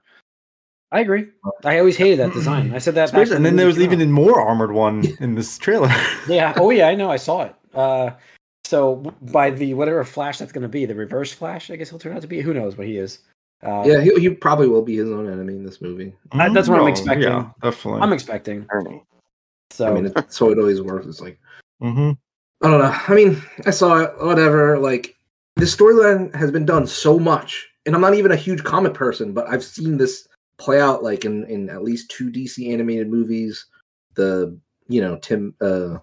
I 0.91 0.99
agree. 1.01 1.27
I 1.65 1.79
always 1.79 1.97
hated 1.97 2.19
that 2.19 2.31
design. 2.33 2.73
I 2.73 2.77
said 2.77 2.95
that. 2.95 3.11
back 3.11 3.27
and 3.29 3.43
then 3.45 3.55
the 3.55 3.61
there 3.61 3.67
was 3.67 3.79
even 3.79 3.99
out. 3.99 4.07
a 4.07 4.09
more 4.09 4.39
armored 4.39 4.71
one 4.71 5.03
in 5.19 5.35
this 5.35 5.57
trailer. 5.57 5.89
yeah. 6.29 6.53
Oh 6.57 6.69
yeah, 6.69 6.87
I 6.87 6.95
know. 6.95 7.11
I 7.11 7.17
saw 7.17 7.41
it. 7.43 7.55
Uh, 7.73 8.11
so 8.63 8.95
by 9.33 9.49
the 9.49 9.73
whatever 9.73 10.03
Flash 10.03 10.37
that's 10.37 10.51
going 10.51 10.61
to 10.61 10.69
be, 10.69 10.85
the 10.85 10.95
Reverse 10.95 11.31
Flash, 11.33 11.69
I 11.69 11.75
guess 11.75 11.89
he'll 11.89 11.99
turn 11.99 12.15
out 12.15 12.21
to 12.21 12.27
be. 12.27 12.39
Who 12.41 12.53
knows 12.53 12.77
what 12.77 12.87
he 12.87 12.97
is? 12.97 13.19
Uh, 13.63 13.83
Yeah, 13.85 14.01
he, 14.01 14.13
he 14.19 14.29
probably 14.29 14.67
will 14.67 14.81
be 14.83 14.95
his 14.95 15.09
own 15.09 15.27
enemy 15.29 15.55
in 15.55 15.65
this 15.65 15.81
movie. 15.81 16.13
I- 16.31 16.49
that's 16.49 16.69
what 16.69 16.77
I'm 16.79 16.85
Oh, 16.85 16.87
expecting. 16.87 17.23
Yeah, 17.29 17.49
definitely. 17.61 18.01
I'm 18.01 18.13
expecting. 18.13 18.67
So 19.71 19.87
I 19.89 19.91
mean, 19.93 20.05
it's 20.15 20.35
so 20.37 20.51
it 20.51 20.59
always 20.59 20.81
works. 20.81 21.07
It's 21.07 21.19
like 21.21 21.39
hmm 21.81 22.11
I 22.61 22.69
don't 22.69 22.79
know. 22.79 22.95
I 23.07 23.13
mean, 23.13 23.41
I 23.65 23.71
saw 23.71 24.01
it. 24.03 24.13
Whatever. 24.19 24.77
Like 24.79 25.15
this 25.55 25.75
storyline 25.75 26.33
has 26.35 26.51
been 26.51 26.65
done 26.65 26.87
so 26.87 27.19
much, 27.19 27.67
and 27.85 27.93
I'm 27.95 28.01
not 28.01 28.15
even 28.15 28.31
a 28.31 28.35
huge 28.37 28.63
comic 28.63 28.93
person, 28.93 29.33
but 29.33 29.47
I've 29.47 29.63
seen 29.63 29.97
this 29.97 30.27
play 30.57 30.79
out 30.79 31.03
like 31.03 31.25
in 31.25 31.43
in 31.45 31.69
at 31.69 31.83
least 31.83 32.09
two 32.09 32.31
DC 32.31 32.71
animated 32.71 33.09
movies. 33.09 33.65
The 34.15 34.57
you 34.87 35.01
know 35.01 35.17
Timm, 35.17 35.53
uh, 35.61 35.97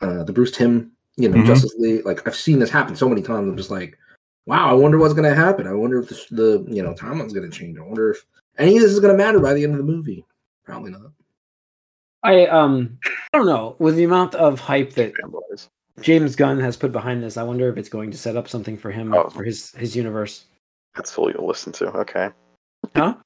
uh 0.00 0.24
the 0.24 0.32
Bruce 0.32 0.52
Timm, 0.52 0.92
you 1.16 1.28
know 1.28 1.38
Mhm. 1.38 1.46
Justice 1.46 1.74
League. 1.78 2.04
Like 2.04 2.26
I've 2.26 2.36
seen 2.36 2.58
this 2.58 2.70
happen 2.70 2.94
so 2.94 3.08
many 3.08 3.22
times. 3.22 3.48
I'm 3.48 3.56
just 3.56 3.70
like, 3.70 3.98
wow. 4.46 4.68
I 4.70 4.74
wonder 4.74 4.98
what's 4.98 5.14
gonna 5.14 5.34
happen. 5.34 5.66
I 5.66 5.72
wonder 5.72 5.98
if 6.00 6.08
this, 6.08 6.26
the 6.26 6.64
you 6.68 6.82
know 6.82 6.92
timeline's 6.94 7.32
gonna 7.32 7.50
change. 7.50 7.78
I 7.78 7.82
wonder 7.82 8.10
if 8.10 8.24
any 8.58 8.76
of 8.76 8.82
this 8.82 8.92
is 8.92 9.00
gonna 9.00 9.14
matter 9.14 9.40
by 9.40 9.54
the 9.54 9.64
end 9.64 9.72
of 9.72 9.78
the 9.78 9.92
movie. 9.92 10.26
Probably 10.64 10.90
not. 10.90 11.10
I 12.22 12.46
um 12.46 12.98
I 13.32 13.38
don't 13.38 13.46
know 13.46 13.76
with 13.78 13.96
the 13.96 14.04
amount 14.04 14.34
of 14.34 14.60
hype 14.60 14.92
that 14.94 15.12
James 16.00 16.36
Gunn 16.36 16.58
has 16.60 16.76
put 16.76 16.92
behind 16.92 17.22
this. 17.22 17.36
I 17.36 17.42
wonder 17.42 17.68
if 17.68 17.76
it's 17.76 17.88
going 17.88 18.10
to 18.10 18.18
set 18.18 18.36
up 18.36 18.48
something 18.48 18.76
for 18.76 18.90
him 18.90 19.12
Oh. 19.14 19.28
for 19.30 19.44
his 19.44 19.72
his 19.72 19.96
universe. 19.96 20.46
That's 20.94 21.16
all 21.16 21.30
you'll 21.30 21.46
listen 21.46 21.72
to. 21.74 21.86
Okay. 21.98 22.30
Huh? 22.96 23.14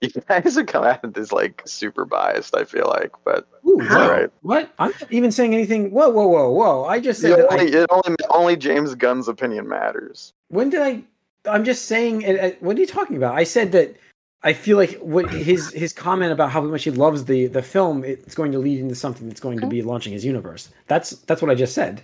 You 0.00 0.10
guys 0.28 0.54
have 0.54 0.66
come 0.66 0.84
at 0.84 1.00
this 1.12 1.32
like 1.32 1.60
super 1.64 2.04
biased. 2.04 2.56
I 2.56 2.62
feel 2.62 2.86
like, 2.86 3.10
but 3.24 3.48
Ooh, 3.66 3.78
wow. 3.78 4.02
alright. 4.04 4.30
What? 4.42 4.72
I'm 4.78 4.92
not 5.00 5.10
even 5.12 5.32
saying 5.32 5.54
anything. 5.54 5.90
Whoa, 5.90 6.08
whoa, 6.10 6.28
whoa, 6.28 6.50
whoa! 6.50 6.84
I 6.84 7.00
just 7.00 7.20
said 7.20 7.36
that. 7.36 7.50
I- 7.50 7.58
only, 7.58 7.72
it 7.72 7.86
only 7.90 8.16
only 8.30 8.56
James 8.56 8.94
Gunn's 8.94 9.26
opinion 9.26 9.66
matters. 9.68 10.30
when 10.50 10.70
did 10.70 10.82
I? 10.82 11.02
I'm 11.50 11.64
just 11.64 11.86
saying. 11.86 12.22
it- 12.22 12.36
it- 12.36 12.62
What 12.62 12.76
are 12.76 12.80
you 12.80 12.86
talking 12.86 13.16
about? 13.16 13.34
I 13.34 13.42
said 13.42 13.72
that 13.72 13.96
I 14.42 14.52
feel 14.52 14.76
like 14.76 14.94
what 14.98 15.32
his 15.32 15.72
his 15.72 15.92
comment 15.92 16.32
about 16.32 16.50
how 16.50 16.60
much 16.60 16.84
he 16.84 16.90
loves 16.90 17.24
the 17.24 17.46
the 17.46 17.62
film, 17.62 18.04
it's 18.04 18.34
going 18.34 18.52
to 18.52 18.58
lead 18.58 18.78
into 18.78 18.94
something 18.94 19.28
that's 19.28 19.40
going 19.40 19.58
to 19.60 19.66
be 19.66 19.82
launching 19.82 20.12
his 20.12 20.24
universe. 20.24 20.70
That's 20.86 21.10
that's 21.10 21.42
what 21.42 21.50
I 21.50 21.54
just 21.54 21.74
said. 21.74 22.02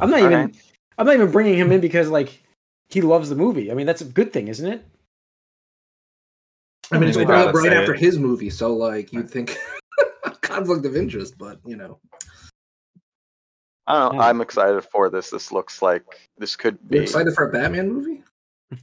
I'm 0.00 0.10
not 0.10 0.20
even 0.20 0.32
Alright. 0.32 0.56
I'm 0.98 1.06
not 1.06 1.14
even 1.14 1.32
bringing 1.32 1.56
him 1.56 1.72
in 1.72 1.80
because 1.80 2.08
like 2.08 2.42
he 2.88 3.00
loves 3.00 3.28
the 3.28 3.34
movie. 3.34 3.70
I 3.70 3.74
mean, 3.74 3.86
that's 3.86 4.00
a 4.00 4.04
good 4.04 4.32
thing, 4.32 4.48
isn't 4.48 4.70
it? 4.70 4.86
I 6.92 6.98
mean, 6.98 7.08
it's 7.08 7.16
they 7.16 7.24
up 7.24 7.54
right 7.54 7.72
after 7.72 7.94
it. 7.94 8.00
his 8.00 8.18
movie, 8.18 8.50
so 8.50 8.74
like 8.74 9.12
you'd 9.12 9.30
think 9.30 9.56
conflict 10.42 10.84
of 10.84 10.94
interest, 10.94 11.36
but 11.38 11.58
you 11.64 11.76
know, 11.76 11.98
I 13.86 13.98
don't 13.98 14.12
know. 14.14 14.20
Yeah. 14.20 14.28
I'm 14.28 14.40
excited 14.40 14.82
for 14.82 15.10
this. 15.10 15.30
This 15.30 15.50
looks 15.50 15.82
like 15.82 16.04
this 16.38 16.54
could 16.54 16.78
you 16.84 16.90
be. 16.90 16.98
excited 16.98 17.34
for 17.34 17.48
a 17.48 17.52
Batman 17.52 17.90
movie? 17.90 18.22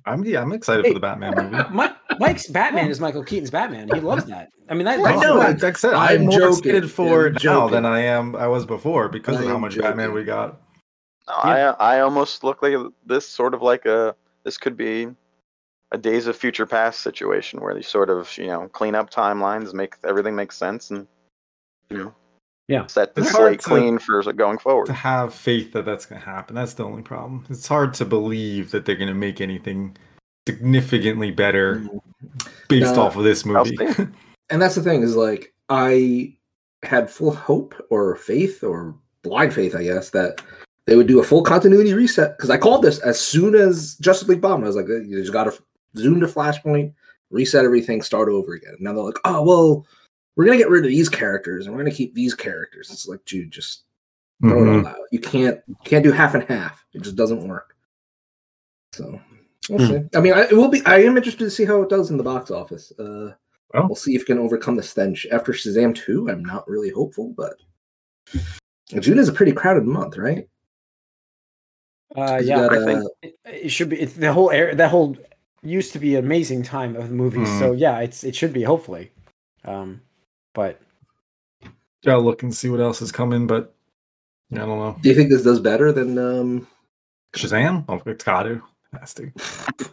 I'm 0.06 0.24
yeah, 0.24 0.42
I'm 0.42 0.52
excited 0.52 0.86
Hey, 0.86 0.92
for 0.92 0.96
the 0.96 1.00
Batman 1.00 1.34
movie. 1.36 1.64
Mike, 1.72 1.96
Mike's 2.20 2.48
Batman 2.48 2.90
is 2.90 3.00
Michael 3.00 3.24
Keaton's 3.24 3.50
Batman. 3.52 3.90
He 3.94 4.00
loves 4.00 4.26
that. 4.26 4.50
I 4.70 4.74
mean, 4.74 4.86
that, 4.86 5.00
I 5.00 5.16
know. 5.16 5.38
what- 5.38 5.62
Like 5.62 5.64
I 5.64 5.78
said, 5.78 5.94
I'm 5.94 6.22
I'm 6.22 6.26
more 6.28 6.40
joking. 6.40 6.70
excited 6.76 6.92
for 6.92 7.28
I'm 7.28 7.34
now 7.34 7.40
joking. 7.40 7.72
than 7.74 7.86
I 7.86 8.00
am 8.02 8.36
I 8.36 8.48
was 8.48 8.66
before 8.66 9.10
because 9.10 9.38
I 9.38 9.42
of 9.42 9.48
how 9.48 9.56
am 9.56 9.62
much 9.62 9.78
Batman 9.78 10.14
we 10.14 10.24
got. 10.24 10.62
No, 11.28 11.34
I 11.36 11.60
I 11.62 12.00
almost 12.02 12.44
look 12.44 12.62
like 12.62 12.74
this 13.06 13.28
sort 13.28 13.54
of 13.54 13.62
like 13.62 13.86
a 13.86 14.16
this 14.44 14.58
could 14.58 14.76
be 14.78 15.08
a 15.92 15.98
Days 15.98 16.28
of 16.28 16.36
Future 16.38 16.66
Past 16.68 17.02
situation 17.02 17.62
where 17.62 17.74
they 17.74 17.82
sort 17.82 18.10
of 18.10 18.36
you 18.38 18.48
know 18.48 18.68
clean 18.68 18.96
up 18.96 19.10
timelines, 19.10 19.74
make 19.74 19.96
everything 20.04 20.36
make 20.36 20.52
sense, 20.52 20.92
and 20.92 21.08
you 21.90 21.98
know 21.98 22.14
Yeah. 22.70 22.86
set 22.88 23.16
the 23.16 23.22
It's 23.22 23.32
hard 23.32 23.42
slate 23.42 23.60
to- 23.62 23.66
clean 23.68 24.00
for 24.00 24.22
going 24.32 24.60
forward. 24.60 24.86
To 24.86 24.94
have 24.94 25.34
faith 25.34 25.74
that 25.74 25.84
that's 25.86 26.06
going 26.06 26.22
to 26.22 26.26
happen, 26.26 26.56
that's 26.56 26.76
the 26.76 26.86
only 26.86 27.02
problem. 27.02 27.46
It's 27.50 27.68
hard 27.68 27.94
to 27.96 28.06
believe 28.06 28.72
that 28.72 28.86
they're 28.86 28.96
going 28.96 29.10
to 29.10 29.14
make 29.14 29.42
anything 29.42 29.98
significantly 30.48 31.32
better 31.32 31.84
based 32.68 32.96
No. 32.96 33.02
off 33.02 33.16
of 33.16 33.24
this 33.24 33.46
movie. 33.46 33.78
And 34.52 34.60
that's 34.60 34.74
the 34.74 34.82
thing 34.82 35.04
is 35.04 35.16
like 35.16 35.54
I 35.70 36.34
had 36.82 37.08
full 37.08 37.36
hope 37.36 37.76
or 37.92 38.16
faith 38.16 38.64
or 38.64 38.96
blind 39.22 39.54
faith, 39.54 39.76
I 39.76 39.84
guess, 39.84 40.10
that 40.10 40.42
they 40.88 40.96
would 40.96 41.06
do 41.06 41.20
a 41.20 41.24
full 41.24 41.44
continuity 41.44 41.94
reset 41.94 42.36
because 42.36 42.50
I 42.50 42.58
called 42.58 42.82
this 42.82 42.98
as 43.02 43.20
soon 43.20 43.54
as 43.54 43.94
Justice 43.98 44.28
League 44.28 44.42
bombed. 44.42 44.64
I 44.64 44.68
was 44.68 44.76
like, 44.76 44.88
you 44.88 45.20
just 45.22 45.32
got 45.34 45.44
to 45.44 45.54
zoom 45.98 46.20
to 46.22 46.26
Flashpoint, 46.26 46.94
reset 47.30 47.64
everything, 47.64 48.02
start 48.02 48.28
over 48.28 48.54
again. 48.56 48.74
Now 48.80 48.94
they're 48.94 49.04
like, 49.04 49.20
oh 49.24 49.44
well, 49.44 49.86
we're 50.40 50.46
gonna 50.46 50.58
get 50.58 50.70
rid 50.70 50.86
of 50.86 50.90
these 50.90 51.10
characters 51.10 51.66
and 51.68 51.76
we're 51.76 51.82
gonna 51.84 51.94
keep 51.94 52.14
these 52.16 52.34
characters. 52.34 52.90
It's 52.92 53.10
like, 53.10 53.20
dude, 53.26 53.52
just 53.52 53.84
throw 54.42 54.62
Mhm. 54.64 54.80
it 54.80 54.86
all 54.86 54.88
out. 54.88 55.00
You 55.12 55.20
can't 55.20 55.60
you 55.68 55.76
can't 55.84 56.02
do 56.02 56.14
half 56.14 56.34
and 56.34 56.44
half. 56.46 56.86
It 56.94 57.02
just 57.02 57.18
doesn't 57.18 57.46
work. 57.46 57.76
So 58.94 59.20
we'll 59.68 59.80
Hmm. 59.80 59.86
see. 59.88 60.18
I 60.18 60.22
mean, 60.22 60.32
I, 60.32 60.44
it 60.44 60.54
will 60.54 60.70
be. 60.70 60.82
I 60.86 61.00
am 61.00 61.18
interested 61.18 61.44
to 61.44 61.52
see 61.52 61.66
how 61.66 61.82
it 61.82 61.90
does 61.90 62.10
in 62.10 62.16
the 62.16 62.24
box 62.24 62.52
office. 62.52 62.94
Uh, 62.98 63.34
Well. 63.74 63.88
we'll 63.88 63.96
see 63.96 64.16
if 64.16 64.22
it 64.22 64.28
can 64.28 64.40
overcome 64.40 64.78
the 64.78 64.82
stench 64.84 65.28
after 65.30 65.52
Shazam 65.52 65.94
two. 65.94 66.30
I'm 66.30 66.42
not 66.46 66.66
really 66.70 66.90
hopeful, 66.90 67.34
but 67.36 67.58
June 69.02 69.20
is 69.20 69.28
a 69.28 69.34
pretty 69.34 69.52
crowded 69.52 69.84
month, 69.84 70.16
right? 70.18 70.48
uh, 72.16 72.38
'Cause 72.38 72.42
you 72.44 72.48
yeah, 72.48 72.56
got, 72.56 72.74
I 72.78 72.86
think- 72.86 73.00
uh, 73.04 73.10
it, 73.24 73.36
it 73.66 73.70
should 73.70 73.90
be. 73.90 74.00
It's 74.00 74.14
the 74.14 74.32
whole 74.32 74.52
air. 74.52 74.74
That 74.74 74.90
whole 74.90 75.18
used 75.64 75.92
to 75.94 76.00
be 76.00 76.16
an 76.16 76.24
amazing 76.24 76.64
time 76.64 76.96
of 76.96 77.10
the 77.10 77.14
movies. 77.16 77.50
Hmm. 77.50 77.60
So 77.60 77.72
yeah, 77.74 78.00
it's 78.00 78.24
it 78.24 78.36
should 78.36 78.54
be 78.54 78.64
hopefully. 78.64 79.12
Um, 79.66 80.02
but 80.54 80.80
Gotta 82.06 82.22
look 82.22 82.44
and 82.44 82.56
see 82.56 82.70
what 82.70 82.80
else 82.80 83.02
is 83.02 83.12
coming, 83.12 83.46
but 83.46 83.74
I 84.54 84.58
don't 84.58 84.70
know. 84.80 84.96
do 85.02 85.10
you 85.10 85.16
think 85.16 85.30
this 85.30 85.44
does 85.44 85.60
better 85.60 85.92
than? 85.92 86.18
um 86.18 86.68
Shazam? 87.36 87.84
Oh, 87.90 88.02
it's 88.06 88.24
got 88.24 88.44
to. 88.44 88.62
Has 89.00 89.14
to. 89.16 89.32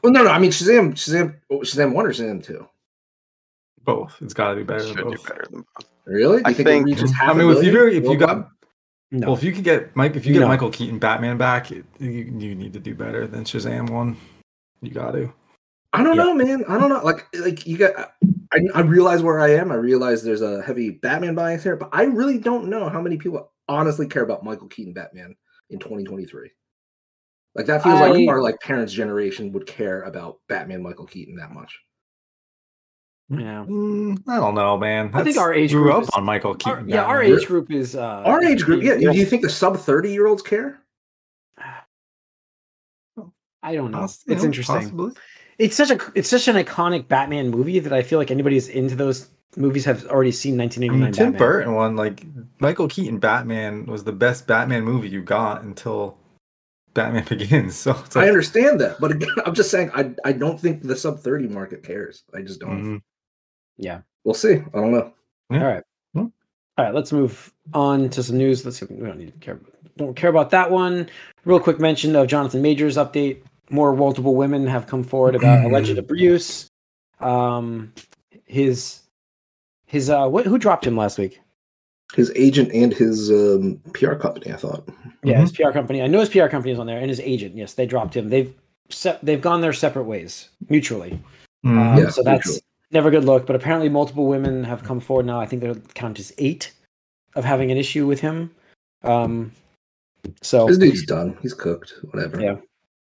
Well, 0.03 0.13
no, 0.13 0.23
no. 0.23 0.31
I 0.31 0.39
mean 0.39 0.51
Shazam, 0.53 0.93
Shazam, 0.93 1.35
oh, 1.51 1.59
Shazam 1.59 1.93
one 1.93 2.07
or 2.07 2.11
Shazam 2.13 2.43
two. 2.43 2.67
Both. 3.85 4.17
It's 4.23 4.35
got 4.35 4.51
to 4.51 4.57
be 4.57 4.63
better 4.63 4.87
Should 4.87 4.97
than 4.97 5.05
do 5.11 5.17
both. 5.17 5.29
better 5.29 5.47
than 5.51 5.65
both. 5.77 5.87
Really? 6.07 6.39
Do 6.39 6.43
I 6.47 6.53
think, 6.55 6.69
think- 6.69 6.87
it 6.89 6.91
reaches 6.93 7.13
half 7.13 7.31
I 7.31 7.33
a 7.33 7.35
mean, 7.45 7.57
if 7.57 7.65
you 7.65 7.87
if 7.89 8.05
you 8.05 8.17
got 8.17 8.49
no, 9.13 9.29
well, 9.29 9.37
if 9.37 9.43
you 9.45 9.53
could 9.53 9.65
get 9.65 9.95
Mike, 9.95 10.17
if 10.17 10.27
you 10.27 10.33
get 10.33 10.41
No. 10.41 10.49
Michael 10.49 10.71
Keaton 10.71 10.99
Batman 10.99 11.37
back, 11.37 11.71
it, 11.71 11.85
you, 11.99 12.09
you 12.11 12.55
need 12.55 12.73
to 12.73 12.81
do 12.81 12.95
better 12.95 13.27
than 13.27 13.45
Shazam 13.45 13.91
one. 13.91 14.17
You 14.83 14.91
got 14.91 15.13
to. 15.13 15.33
I 15.97 16.03
don't 16.03 16.17
Yeah. 16.17 16.23
know, 16.25 16.35
man. 16.35 16.65
I 16.69 16.79
don't 16.79 16.89
know. 16.91 17.03
Like, 17.03 17.27
like 17.39 17.67
you 17.67 17.77
got. 17.79 18.13
I, 18.53 18.61
I 18.75 18.81
realize 18.83 19.23
where 19.23 19.41
I 19.41 19.51
am. 19.51 19.73
I 19.73 19.75
realize 19.75 20.23
there's 20.23 20.43
a 20.43 20.63
heavy 20.63 20.91
Batman 20.91 21.35
bias 21.35 21.63
here, 21.65 21.77
but 21.77 21.89
I 21.93 22.05
really 22.05 22.39
don't 22.39 22.69
know 22.69 22.89
how 22.89 23.01
many 23.01 23.17
people 23.17 23.53
honestly 23.69 24.07
care 24.07 24.23
about 24.23 24.45
Michael 24.45 24.69
Keaton 24.69 24.93
Batman 24.93 25.35
in 25.71 25.79
2023. 25.81 26.51
Like 27.57 27.67
that 27.67 27.83
feels 27.83 28.01
I- 28.01 28.09
like 28.11 28.29
our 28.29 28.41
like 28.41 28.61
parents' 28.61 28.93
generation 28.93 29.51
would 29.53 29.67
care 29.67 30.03
about 30.03 30.39
Batman 30.49 30.83
Michael 30.83 31.07
Keaton 31.07 31.35
that 31.37 31.51
much. 31.53 31.77
yeah. 33.31 33.65
Mm, 33.69 34.23
I 34.29 34.37
don't 34.37 34.55
know, 34.55 34.77
man. 34.79 35.11
I 35.13 35.25
think 35.25 35.37
our 35.39 35.53
age 35.53 35.73
grew 35.73 35.85
group 35.85 35.95
up 35.97 36.03
is- 36.05 36.11
on 36.11 36.23
Michael 36.25 36.51
Our, 36.53 36.57
Keaton. 36.57 36.89
yeah, 36.89 37.03
our 37.05 37.23
age 37.23 37.47
group 37.47 37.73
is 37.73 37.97
uh, 37.97 38.23
Our 38.25 38.45
age 38.45 38.63
group, 38.63 38.83
yeah. 38.85 38.93
pretty- 38.93 39.07
Do 39.13 39.19
you 39.19 39.27
think 39.27 39.43
the 39.43 39.51
sub 39.51 39.77
30 39.77 40.13
year 40.13 40.29
olds 40.29 40.43
care? 40.43 40.79
I 43.63 43.75
don't 43.75 43.91
know. 43.91 43.99
Poss- 43.99 44.23
It's 44.29 44.43
yeah, 44.43 44.47
interesting. 44.47 44.77
possibly. 44.77 45.13
It's 45.59 45.77
such 45.77 45.91
a 45.91 45.99
it's 46.15 46.29
such 46.29 46.49
an 46.49 46.57
iconic 46.57 47.09
Batman 47.09 47.51
movie 47.51 47.79
that 47.79 47.93
I 47.93 48.03
feel 48.03 48.19
like 48.19 48.31
anybody 48.31 48.57
who's 48.57 48.69
into 48.69 48.95
those 48.95 49.29
movies 49.57 49.85
have 49.87 50.05
already 50.07 50.33
seen 50.33 50.61
I 50.61 50.65
1989 50.65 51.01
mean, 51.01 51.13
Tim 51.13 51.33
Batman. 51.33 51.39
Burton 51.39 51.75
one, 51.75 51.97
like 51.97 52.25
Michael 52.61 52.89
Keaton 52.89 53.19
Batman 53.19 53.87
was 53.87 54.05
the 54.05 54.13
best 54.13 54.47
Batman 54.47 54.85
movie 54.85 55.09
you 55.09 55.23
got 55.23 55.63
until 55.63 56.19
Batman 56.95 57.25
Begins. 57.29 57.77
So 57.77 57.93
it's 58.05 58.17
I 58.17 58.29
understand 58.29 58.81
that, 58.81 59.01
but 59.01 59.13
again, 59.13 59.31
I'm 59.47 59.55
just 59.55 59.71
saying 59.71 59.91
I 59.95 60.15
I 60.25 60.33
don't 60.33 60.61
think 60.61 60.83
the 60.83 60.97
sub 60.97 61.21
30 61.21 61.49
market 61.49 61.83
cares. 61.83 62.25
I 62.35 62.43
just 62.43 62.61
don't. 62.61 62.83
mhm. 62.85 63.03
Yeah. 63.79 64.01
We'll 64.25 64.35
see. 64.35 64.55
I 64.57 64.71
don't 64.75 64.93
know. 64.93 65.13
All 65.51 65.59
right. 65.59 65.83
All 66.79 66.85
right, 66.85 66.93
let's 66.95 67.11
move 67.11 67.55
on 67.73 68.11
to 68.11 68.23
some 68.23 68.37
news. 68.37 68.63
Let's 68.63 68.79
see. 68.79 68.87
We 68.91 69.07
don't 69.07 69.17
need 69.17 69.33
to 69.33 69.39
care. 69.39 69.59
Don't 69.97 70.15
care 70.15 70.29
about 70.29 70.51
that 70.51 70.71
one. 70.71 71.09
Real 71.47 71.59
quick 71.59 71.81
mention 71.81 72.15
of 72.15 72.27
Jonathan 72.29 72.61
Majors 72.61 72.99
update. 72.99 73.39
More 73.71 73.95
multiple 73.97 74.35
women 74.37 74.67
have 74.67 74.87
come 74.87 75.03
forward 75.03 75.35
about 75.35 75.61
Hmm. 75.61 75.67
alleged 75.67 75.99
abuse. 75.99 76.69
Um, 77.21 77.93
his 78.45 79.01
his 79.87 80.11
uh, 80.11 80.29
what? 80.29 80.47
Who 80.47 80.59
dropped 80.59 80.87
him 80.87 80.97
last 80.97 81.19
week? 81.19 81.41
His 82.15 82.31
agent 82.37 82.71
and 82.73 82.93
his 82.95 83.31
um, 83.31 83.81
PR 83.93 84.15
company, 84.15 84.53
I 84.53 84.57
thought. 84.57 84.89
Yeah, 85.25 85.41
his 85.41 85.51
PR 85.51 85.71
company. 85.73 86.03
I 86.03 86.07
know 86.07 86.21
his 86.21 86.29
PR 86.29 86.47
company 86.47 86.73
is 86.73 86.79
on 86.79 86.87
there, 86.87 86.99
and 86.99 87.09
his 87.09 87.19
agent. 87.21 87.57
Yes, 87.57 87.75
they 87.75 87.87
dropped 87.87 88.15
him. 88.17 88.29
They've 88.29 88.55
se- 88.91 89.19
they've 89.23 89.41
gone 89.41 89.61
their 89.61 89.73
separate 89.73 90.05
ways 90.05 90.49
mutually. 90.69 91.19
Mhm. 91.65 91.79
Um, 91.79 91.99
Yeah, 91.99 92.11
so 92.11 92.23
that's 92.23 92.47
mutually. 92.47 92.63
never 92.93 93.09
a 93.09 93.11
good 93.11 93.25
look. 93.25 93.47
But 93.47 93.57
apparently, 93.57 93.89
multiple 93.89 94.27
women 94.27 94.63
have 94.63 94.85
come 94.85 95.01
forward 95.01 95.27
now. 95.27 95.41
I 95.41 95.47
think 95.47 95.63
their 95.63 95.75
count 95.95 96.21
is 96.21 96.33
eight 96.39 96.73
of 97.35 97.45
having 97.45 97.73
an 97.73 97.77
issue 97.77 98.07
with 98.07 98.21
him. 98.21 98.53
Um, 99.03 99.51
so 100.43 100.67
His 100.69 100.79
dude's 100.79 101.05
done. 101.05 101.37
He's 101.43 101.55
cooked. 101.55 101.93
Whatever. 102.13 102.41
Yeah. 102.41 102.57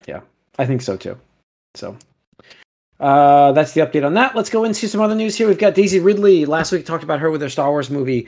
Yeah. 0.08 0.22
I 0.58 0.66
think 0.66 0.82
so 0.82 0.98
too. 0.98 1.18
So 1.76 1.98
uh, 3.00 3.52
that's 3.52 3.74
the 3.74 3.82
update 3.82 4.06
on 4.06 4.14
that. 4.16 4.36
Let's 4.36 4.50
go 4.50 4.64
into 4.64 4.88
some 4.88 5.02
other 5.02 5.16
news 5.16 5.36
here. 5.36 5.48
We've 5.48 5.58
got 5.58 5.76
Daisy 5.76 6.00
Ridley. 6.00 6.46
Last 6.46 6.72
week 6.72 6.86
talked 6.86 7.04
about 7.04 7.20
her 7.20 7.30
with 7.30 7.42
her 7.42 7.50
Star 7.50 7.70
Wars 7.70 7.90
movie. 7.90 8.28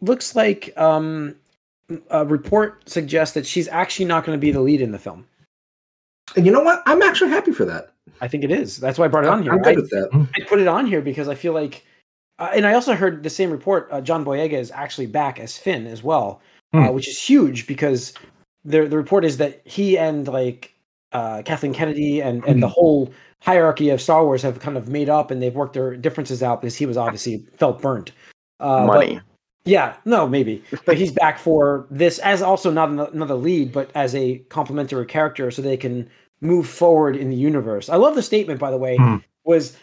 Looks 0.00 0.34
like 0.34 0.72
um, 0.78 1.34
a 2.10 2.24
report 2.24 2.88
suggests 2.88 3.34
that 3.34 3.46
she's 3.46 3.68
actually 3.68 4.06
not 4.06 4.24
going 4.24 4.36
to 4.36 4.40
be 4.40 4.50
the 4.50 4.60
lead 4.60 4.80
in 4.80 4.92
the 4.92 4.98
film. 4.98 5.26
And 6.36 6.46
you 6.46 6.52
know 6.52 6.62
what? 6.62 6.82
I'm 6.86 7.02
actually 7.02 7.30
happy 7.30 7.52
for 7.52 7.64
that. 7.66 7.92
I 8.20 8.28
think 8.28 8.44
it 8.44 8.50
is. 8.50 8.76
That's 8.78 8.98
why 8.98 9.06
I 9.06 9.08
brought 9.08 9.24
it 9.24 9.30
on 9.30 9.42
here. 9.42 9.52
I'm 9.52 9.58
I, 9.60 9.74
good 9.74 9.76
with 9.76 9.90
that. 9.90 10.28
I 10.36 10.44
put 10.44 10.60
it 10.60 10.68
on 10.68 10.86
here 10.86 11.02
because 11.02 11.28
I 11.28 11.34
feel 11.34 11.52
like, 11.52 11.84
uh, 12.38 12.50
and 12.54 12.66
I 12.66 12.74
also 12.74 12.94
heard 12.94 13.22
the 13.22 13.30
same 13.30 13.50
report. 13.50 13.88
Uh, 13.90 14.00
John 14.00 14.24
Boyega 14.24 14.54
is 14.54 14.70
actually 14.70 15.06
back 15.06 15.40
as 15.40 15.58
Finn 15.58 15.86
as 15.86 16.02
well, 16.02 16.40
uh, 16.72 16.86
Hmm. 16.86 16.94
which 16.94 17.08
is 17.08 17.20
huge 17.20 17.66
because 17.66 18.14
the 18.64 18.86
the 18.86 18.96
report 18.96 19.24
is 19.24 19.36
that 19.38 19.60
he 19.64 19.98
and 19.98 20.28
like 20.28 20.72
uh, 21.12 21.42
Kathleen 21.44 21.72
Kennedy 21.74 22.20
and 22.20 22.44
and 22.44 22.62
the 22.62 22.68
whole 22.68 23.12
hierarchy 23.40 23.90
of 23.90 24.00
Star 24.00 24.24
Wars 24.24 24.42
have 24.42 24.60
kind 24.60 24.76
of 24.76 24.88
made 24.88 25.08
up 25.08 25.30
and 25.30 25.42
they've 25.42 25.54
worked 25.54 25.72
their 25.72 25.96
differences 25.96 26.42
out 26.42 26.60
because 26.60 26.76
he 26.76 26.86
was 26.86 26.96
obviously 26.96 27.38
felt 27.56 27.80
burnt. 27.80 28.12
Uh, 28.60 28.86
but- 28.86 29.22
yeah, 29.66 29.96
no, 30.06 30.26
maybe, 30.26 30.64
but 30.86 30.96
he's 30.96 31.12
back 31.24 31.38
for 31.38 31.86
this 31.90 32.18
as 32.20 32.40
also 32.40 32.70
not 32.70 32.88
another 33.12 33.34
lead, 33.34 33.72
but 33.72 33.90
as 33.94 34.14
a 34.14 34.38
complementary 34.48 35.04
character, 35.04 35.50
so 35.50 35.60
they 35.60 35.76
can 35.76 36.08
move 36.40 36.66
forward 36.66 37.14
in 37.14 37.28
the 37.28 37.36
universe. 37.36 37.90
I 37.90 37.96
love 37.96 38.14
the 38.14 38.22
statement, 38.22 38.58
by 38.58 38.70
the 38.70 38.78
way, 38.78 38.96
Hmm. 38.96 39.16
was 39.44 39.76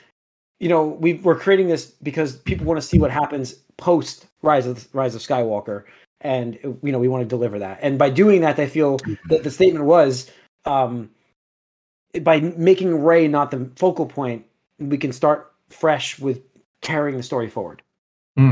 you 0.60 0.68
know 0.70 0.88
we 0.88 1.14
we're 1.16 1.38
creating 1.38 1.68
this 1.68 1.86
because 2.02 2.38
people 2.38 2.66
want 2.66 2.82
to 2.82 2.88
see 2.88 2.98
what 2.98 3.12
happens 3.12 3.54
post 3.78 4.26
Rise 4.42 4.66
of 4.66 4.88
Rise 4.94 5.14
of 5.14 5.22
Skywalker, 5.22 5.84
and 6.22 6.58
you 6.82 6.92
know 6.92 6.98
we 7.00 7.08
want 7.08 7.22
to 7.22 7.28
deliver 7.30 7.60
that. 7.60 7.78
And 7.84 8.00
by 8.00 8.10
doing 8.10 8.42
that, 8.42 8.58
I 8.58 8.66
feel 8.66 8.98
that 9.30 9.44
the 9.44 9.52
statement 9.52 9.86
was 9.86 10.32
um, 10.66 11.12
by 12.20 12.40
making 12.40 13.04
Rey 13.04 13.28
not 13.28 13.52
the 13.52 13.70
focal 13.76 14.06
point, 14.06 14.46
we 14.80 14.98
can 14.98 15.12
start 15.12 15.52
fresh 15.70 16.20
with 16.20 16.42
carrying 16.82 17.18
the 17.18 17.24
story 17.24 17.50
forward. 17.50 17.82
I 18.38 18.46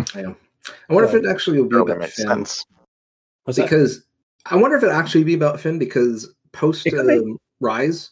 wonder 0.89 1.07
if 1.07 1.13
it 1.13 1.25
actually 1.29 1.61
will 1.61 1.69
be 1.69 1.77
about 1.77 1.99
makes 1.99 2.15
Finn. 2.15 2.27
sense. 2.27 2.65
Was 3.45 3.57
that? 3.57 3.63
because 3.63 4.03
I 4.47 4.55
wonder 4.55 4.75
if 4.77 4.83
it 4.83 4.89
actually 4.89 5.23
be 5.23 5.35
about 5.35 5.59
Finn 5.59 5.77
because 5.77 6.33
post 6.51 6.85
It 6.87 6.93
um, 6.97 7.37
Rise, 7.59 8.09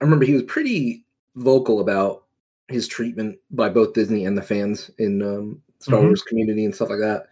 I 0.00 0.04
remember 0.04 0.24
he 0.26 0.34
was 0.34 0.42
pretty 0.44 1.04
vocal 1.36 1.80
about 1.80 2.24
his 2.68 2.86
treatment 2.86 3.38
by 3.50 3.68
both 3.68 3.94
Disney 3.94 4.26
and 4.26 4.36
the 4.36 4.42
fans 4.42 4.90
in 4.98 5.22
um, 5.22 5.62
Star 5.80 6.00
Mhm. 6.00 6.04
Wars 6.06 6.22
community 6.22 6.64
and 6.64 6.74
stuff 6.74 6.90
like 6.90 7.00
that, 7.00 7.28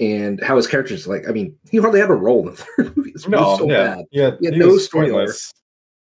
and 0.00 0.40
how 0.42 0.56
his 0.56 0.66
characters 0.66 1.06
like. 1.08 1.28
I 1.28 1.32
mean, 1.32 1.56
he 1.70 1.78
hardly 1.78 2.00
had 2.00 2.10
a 2.10 2.14
role 2.14 2.40
in 2.48 2.54
the 2.54 2.56
third 2.56 2.96
movie. 2.96 3.10
It's 3.10 3.26
No, 3.28 3.56
so 3.58 3.68
yeah, 3.68 3.94
bad. 3.96 4.04
yeah, 4.12 4.30
He 4.40 4.46
had 4.46 4.54
he 4.54 4.60
no 4.60 4.68
was 4.68 4.84
story 4.84 5.10
pointless. 5.10 5.52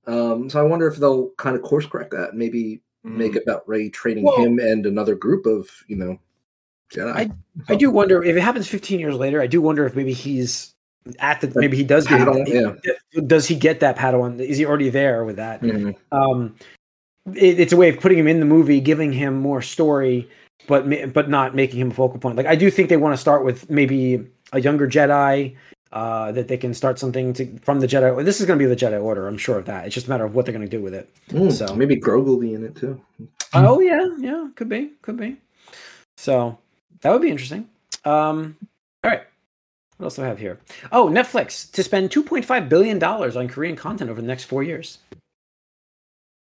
Um, 0.07 0.51
so 0.51 0.59
I 0.61 0.63
wonder 0.63 0.87
if 0.89 0.97
they'll 0.97 1.31
kind 1.39 1.55
of 1.57 1.63
course 1.63 1.87
correct 1.87 2.11
that, 2.13 2.31
and 2.31 2.39
maybe 2.39 2.81
make 3.05 3.33
Mm. 3.33 3.37
it 3.37 3.43
about 3.45 3.69
Rey 3.69 3.89
training 3.89 4.25
Well- 4.25 4.37
him 4.37 4.59
and 4.59 4.87
another 4.87 5.15
group 5.15 5.47
of 5.47 5.69
you 5.89 5.97
know 5.97 6.19
Jedi. 6.93 7.33
I 7.69 7.75
do 7.75 7.91
wonder 7.91 8.23
if 8.23 8.37
it 8.37 8.41
happens 8.41 8.69
15 8.69 9.01
years 9.01 9.15
later. 9.17 9.41
I 9.41 9.47
do 9.47 9.61
wonder 9.63 9.87
if 9.87 9.97
maybe 9.97 10.13
he's 10.13 10.75
at 11.19 11.41
the 11.41 11.53
maybe 11.59 11.77
he 11.77 11.83
does 11.85 12.07
get 12.07 12.21
yeah. 12.49 12.73
does 13.27 13.47
he 13.47 13.57
get 13.57 13.81
that 13.81 13.97
Padawan? 13.97 14.39
Is 14.41 14.59
he 14.59 14.65
already 14.67 14.89
there 14.91 15.25
with 15.25 15.37
that? 15.37 15.63
Mhm. 15.63 15.97
Um, 16.13 16.55
it, 17.35 17.59
it's 17.61 17.73
a 17.73 17.77
way 17.77 17.89
of 17.89 17.99
putting 17.99 18.19
him 18.19 18.29
in 18.29 18.41
the 18.41 18.47
movie, 18.47 18.81
giving 18.81 19.13
him 19.13 19.35
more 19.41 19.63
story, 19.63 20.29
but 20.69 21.13
but 21.13 21.29
not 21.29 21.55
making 21.57 21.81
him 21.81 21.91
a 21.91 21.95
focal 21.95 22.19
point. 22.19 22.37
Like 22.37 22.47
I 22.47 22.55
do 22.57 22.71
think 22.71 22.89
they 22.89 22.97
want 22.97 23.15
to 23.15 23.21
start 23.21 23.45
with 23.45 23.69
maybe 23.71 24.25
a 24.53 24.61
younger 24.61 24.87
Jedi. 24.87 25.57
Uh, 25.93 26.33
that 26.33 26.49
they 26.49 26.57
can 26.57 26.73
start 26.73 26.99
something 26.99 27.35
to 27.35 27.59
from 27.59 27.79
the 27.81 27.87
Jedi. 27.87 28.25
This 28.25 28.41
is 28.41 28.47
going 28.47 28.59
to 28.59 28.63
be 28.63 28.67
the 28.67 28.75
Jedi 28.75 29.03
Order. 29.03 29.29
I'm 29.29 29.37
sure 29.37 29.59
of 29.59 29.67
that. 29.67 29.85
It's 29.85 29.95
just 29.95 30.07
a 30.07 30.11
matter 30.11 30.25
of 30.25 30.35
what 30.35 30.47
they're 30.47 30.55
going 30.55 30.65
to 30.65 30.77
do 30.77 30.83
with 30.83 30.95
it. 30.95 31.11
Mm, 31.29 31.53
So- 31.53 31.75
maybe 31.77 31.97
Grogu 31.97 32.25
will 32.25 32.39
be 32.41 32.55
in 32.55 32.65
it 32.65 32.75
too. 32.75 32.99
Oh 33.53 33.79
yeah, 33.81 34.09
yeah, 34.19 34.49
could 34.57 34.71
be, 34.71 34.93
could 35.03 35.19
be. 35.19 35.37
So 36.17 36.57
that 37.03 37.11
would 37.13 37.21
be 37.21 37.29
interesting. 37.31 37.69
Um, 38.07 38.57
all 39.05 39.11
right, 39.11 39.23
what 39.99 40.07
else 40.07 40.17
do 40.17 40.23
I 40.23 40.27
have 40.29 40.39
here? 40.39 40.59
Oh, 40.93 41.09
Netflix 41.09 41.71
to 41.73 41.83
spend 41.83 42.09
2.5 42.11 42.69
billion 42.71 42.99
dollars 42.99 43.37
on 43.37 43.47
Korean 43.49 43.77
content 43.77 44.09
over 44.11 44.21
the 44.23 44.27
next 44.27 44.45
four 44.45 44.63
years. 44.63 44.97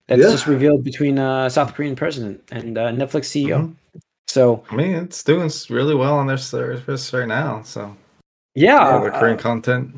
That's 0.08 0.22
Yeah. 0.22 0.30
just 0.30 0.46
revealed 0.46 0.84
between 0.84 1.18
uh, 1.18 1.50
South 1.50 1.74
Korean 1.74 1.96
president 1.96 2.44
and 2.52 2.78
uh, 2.78 2.92
Netflix 2.92 3.26
CEO. 3.34 3.74
So 4.28 4.64
I 4.70 4.76
mean, 4.76 4.92
it's 4.94 5.24
doing 5.24 5.50
really 5.72 5.96
well 5.96 6.16
on 6.18 6.28
their 6.28 6.38
service 6.38 7.12
right 7.12 7.28
now. 7.28 7.64
So 7.64 7.98
yeah, 8.56 8.98
yeah, 8.98 9.04
the 9.04 9.12
Korean 9.12 9.38
uh, 9.38 9.42
content, 9.42 9.96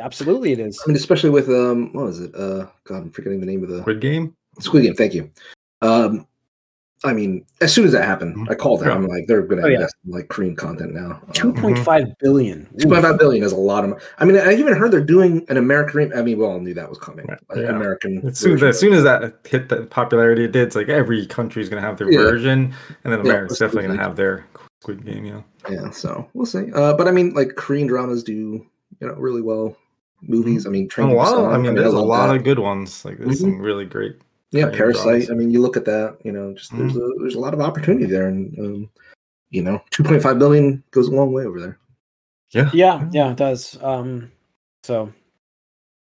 absolutely 0.00 0.52
it 0.52 0.60
is. 0.60 0.80
I 0.84 0.88
mean, 0.88 0.96
especially 0.96 1.30
with 1.30 1.48
um, 1.48 1.92
what 1.92 2.06
was 2.06 2.20
it? 2.20 2.34
Uh, 2.34 2.66
God, 2.84 3.02
I'm 3.02 3.10
forgetting 3.10 3.40
the 3.40 3.46
name 3.46 3.62
of 3.62 3.68
the 3.68 3.80
Squid 3.80 4.00
Game. 4.00 4.34
Squid 4.60 4.84
Game. 4.84 4.94
Thank 4.94 5.14
you. 5.14 5.30
Um, 5.82 6.26
I 7.04 7.12
mean, 7.12 7.44
as 7.60 7.72
soon 7.74 7.84
as 7.84 7.92
that 7.92 8.04
happened, 8.04 8.48
I 8.50 8.54
called 8.54 8.80
them. 8.80 8.88
Yeah. 8.88 8.94
I'm 8.94 9.06
like, 9.06 9.26
they're 9.28 9.42
going 9.42 9.60
to 9.60 9.66
Oh, 9.68 9.70
yeah. 9.70 9.86
in 10.06 10.10
like 10.10 10.28
Korean 10.28 10.56
content 10.56 10.94
now. 10.94 11.20
Um, 11.26 11.32
2.5 11.54 12.14
billion. 12.20 12.66
Two 12.78 12.88
point 12.88 13.02
five 13.04 13.18
billion 13.18 13.44
is 13.44 13.52
a 13.52 13.56
lot 13.56 13.84
of. 13.84 14.02
I 14.18 14.24
mean, 14.24 14.36
I 14.38 14.54
even 14.54 14.74
heard 14.74 14.90
they're 14.92 15.04
doing 15.04 15.44
an 15.50 15.58
American. 15.58 16.12
I 16.14 16.22
mean, 16.22 16.38
we 16.38 16.44
all 16.44 16.58
knew 16.58 16.72
that 16.74 16.88
was 16.88 16.98
coming. 16.98 17.26
Right, 17.26 17.38
An 17.50 17.62
yeah. 17.62 17.68
American. 17.68 18.26
As 18.26 18.38
soon, 18.38 18.52
version 18.52 18.68
as 18.68 18.80
soon 18.80 18.92
as 18.94 19.04
that 19.04 19.34
hit 19.46 19.68
the 19.68 19.82
popularity 19.86 20.44
it 20.44 20.52
did, 20.52 20.62
it's 20.66 20.74
like 20.76 20.88
every 20.88 21.26
country's 21.26 21.68
gonna 21.68 21.82
have 21.82 21.98
their 21.98 22.10
Yeah. 22.10 22.18
version, 22.20 22.72
and 23.04 23.12
then 23.12 23.24
Yeah, 23.24 23.30
America's 23.32 23.58
definitely 23.58 23.88
gonna 23.88 24.02
have 24.02 24.16
their 24.16 24.46
Squid 24.82 25.04
Game. 25.04 25.26
Yeah. 25.26 25.42
Yeah, 25.68 25.90
so 25.90 26.26
we'll 26.32 26.46
see. 26.46 26.72
Uh, 26.74 26.94
but 26.94 27.08
I 27.08 27.10
mean, 27.10 27.34
like 27.34 27.56
Korean 27.56 27.86
dramas 27.88 28.22
do, 28.24 28.32
you 29.00 29.06
know, 29.06 29.14
really 29.14 29.42
well. 29.42 29.76
Movies. 30.22 30.66
I 30.66 30.70
mean, 30.70 30.88
Train 30.88 31.10
a 31.10 31.14
lot. 31.14 31.34
Of, 31.34 31.52
I 31.52 31.58
mean, 31.58 31.74
there's 31.74 31.92
a 31.92 31.98
lot 32.00 32.28
that. 32.28 32.36
of 32.36 32.44
good 32.44 32.58
ones. 32.58 33.04
Like 33.04 33.18
there's 33.18 33.36
Mhm. 33.38 33.40
some 33.42 33.60
really 33.60 33.84
great. 33.84 34.16
Yeah 34.52 34.70
parasite 34.70 35.30
i 35.30 35.34
mean 35.34 35.50
you 35.50 35.60
look 35.60 35.76
at 35.76 35.84
that 35.84 36.16
you 36.24 36.32
know 36.32 36.52
just 36.54 36.76
there's 36.76 36.96
a 36.96 37.10
there's 37.18 37.34
a 37.34 37.40
lot 37.40 37.52
of 37.54 37.60
opportunity 37.60 38.06
there 38.06 38.28
and 38.28 38.56
um 38.58 38.90
you 39.50 39.62
know 39.62 39.82
2.5 39.90 40.38
billion 40.38 40.82
goes 40.90 41.08
a 41.08 41.10
long 41.10 41.32
way 41.32 41.44
over 41.44 41.60
there 41.60 41.78
Yeah. 42.52 42.70
Yeah, 42.72 43.08
yeah, 43.12 43.30
it 43.32 43.36
does. 43.36 43.76
Um, 43.82 44.30
so 44.84 45.12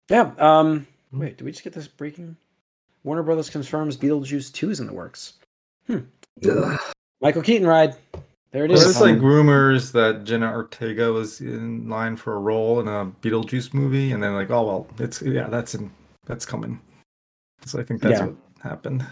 yeah. 0.09 0.31
Um, 0.37 0.87
wait, 1.11 1.37
did 1.37 1.43
we 1.43 1.51
just 1.51 1.63
get 1.63 1.73
this 1.73 1.87
breaking? 1.87 2.35
Warner 3.03 3.23
Brothers 3.23 3.49
confirms 3.49 3.97
Beetlejuice 3.97 4.51
2 4.53 4.69
is 4.71 4.79
in 4.79 4.87
the 4.87 4.93
works. 4.93 5.33
Ugh. 5.89 6.79
Michael 7.21 7.41
Keaton 7.41 7.67
ride. 7.67 7.95
There 8.51 8.65
it 8.65 8.71
is. 8.71 8.83
There's 8.83 9.01
like 9.01 9.15
Um, 9.19 9.25
rumors 9.25 9.91
that 9.91 10.23
Jenna 10.23 10.51
Ortega 10.51 11.11
was 11.11 11.41
in 11.41 11.87
line 11.89 12.15
for 12.15 12.35
a 12.35 12.39
role 12.39 12.79
in 12.79 12.87
a 12.87 13.05
Beetlejuice 13.21 13.73
movie, 13.73 14.11
and 14.11 14.21
then 14.21 14.33
like, 14.33 14.49
oh 14.51 14.63
well, 14.65 14.87
it's 14.99 15.21
yeah, 15.21 15.47
that's 15.47 15.75
in 15.75 15.91
that's 16.25 16.45
coming. 16.45 16.79
So 17.65 17.79
I 17.79 17.83
think 17.83 18.01
that's 18.01 18.19
Yeah. 18.19 18.25
what 18.27 18.35
happened. 18.61 19.05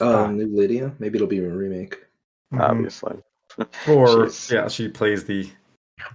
uh, 0.00 0.24
Ah. 0.24 0.26
new 0.26 0.46
lydia 0.48 0.92
maybe 0.98 1.16
it'll 1.16 1.28
be 1.28 1.38
a 1.38 1.48
remake 1.48 2.04
Mhm. 2.52 2.60
obviously. 2.60 3.16
Or 3.88 4.28
yeah, 4.50 4.66
she 4.68 4.88
plays 4.88 5.24
the 5.24 5.48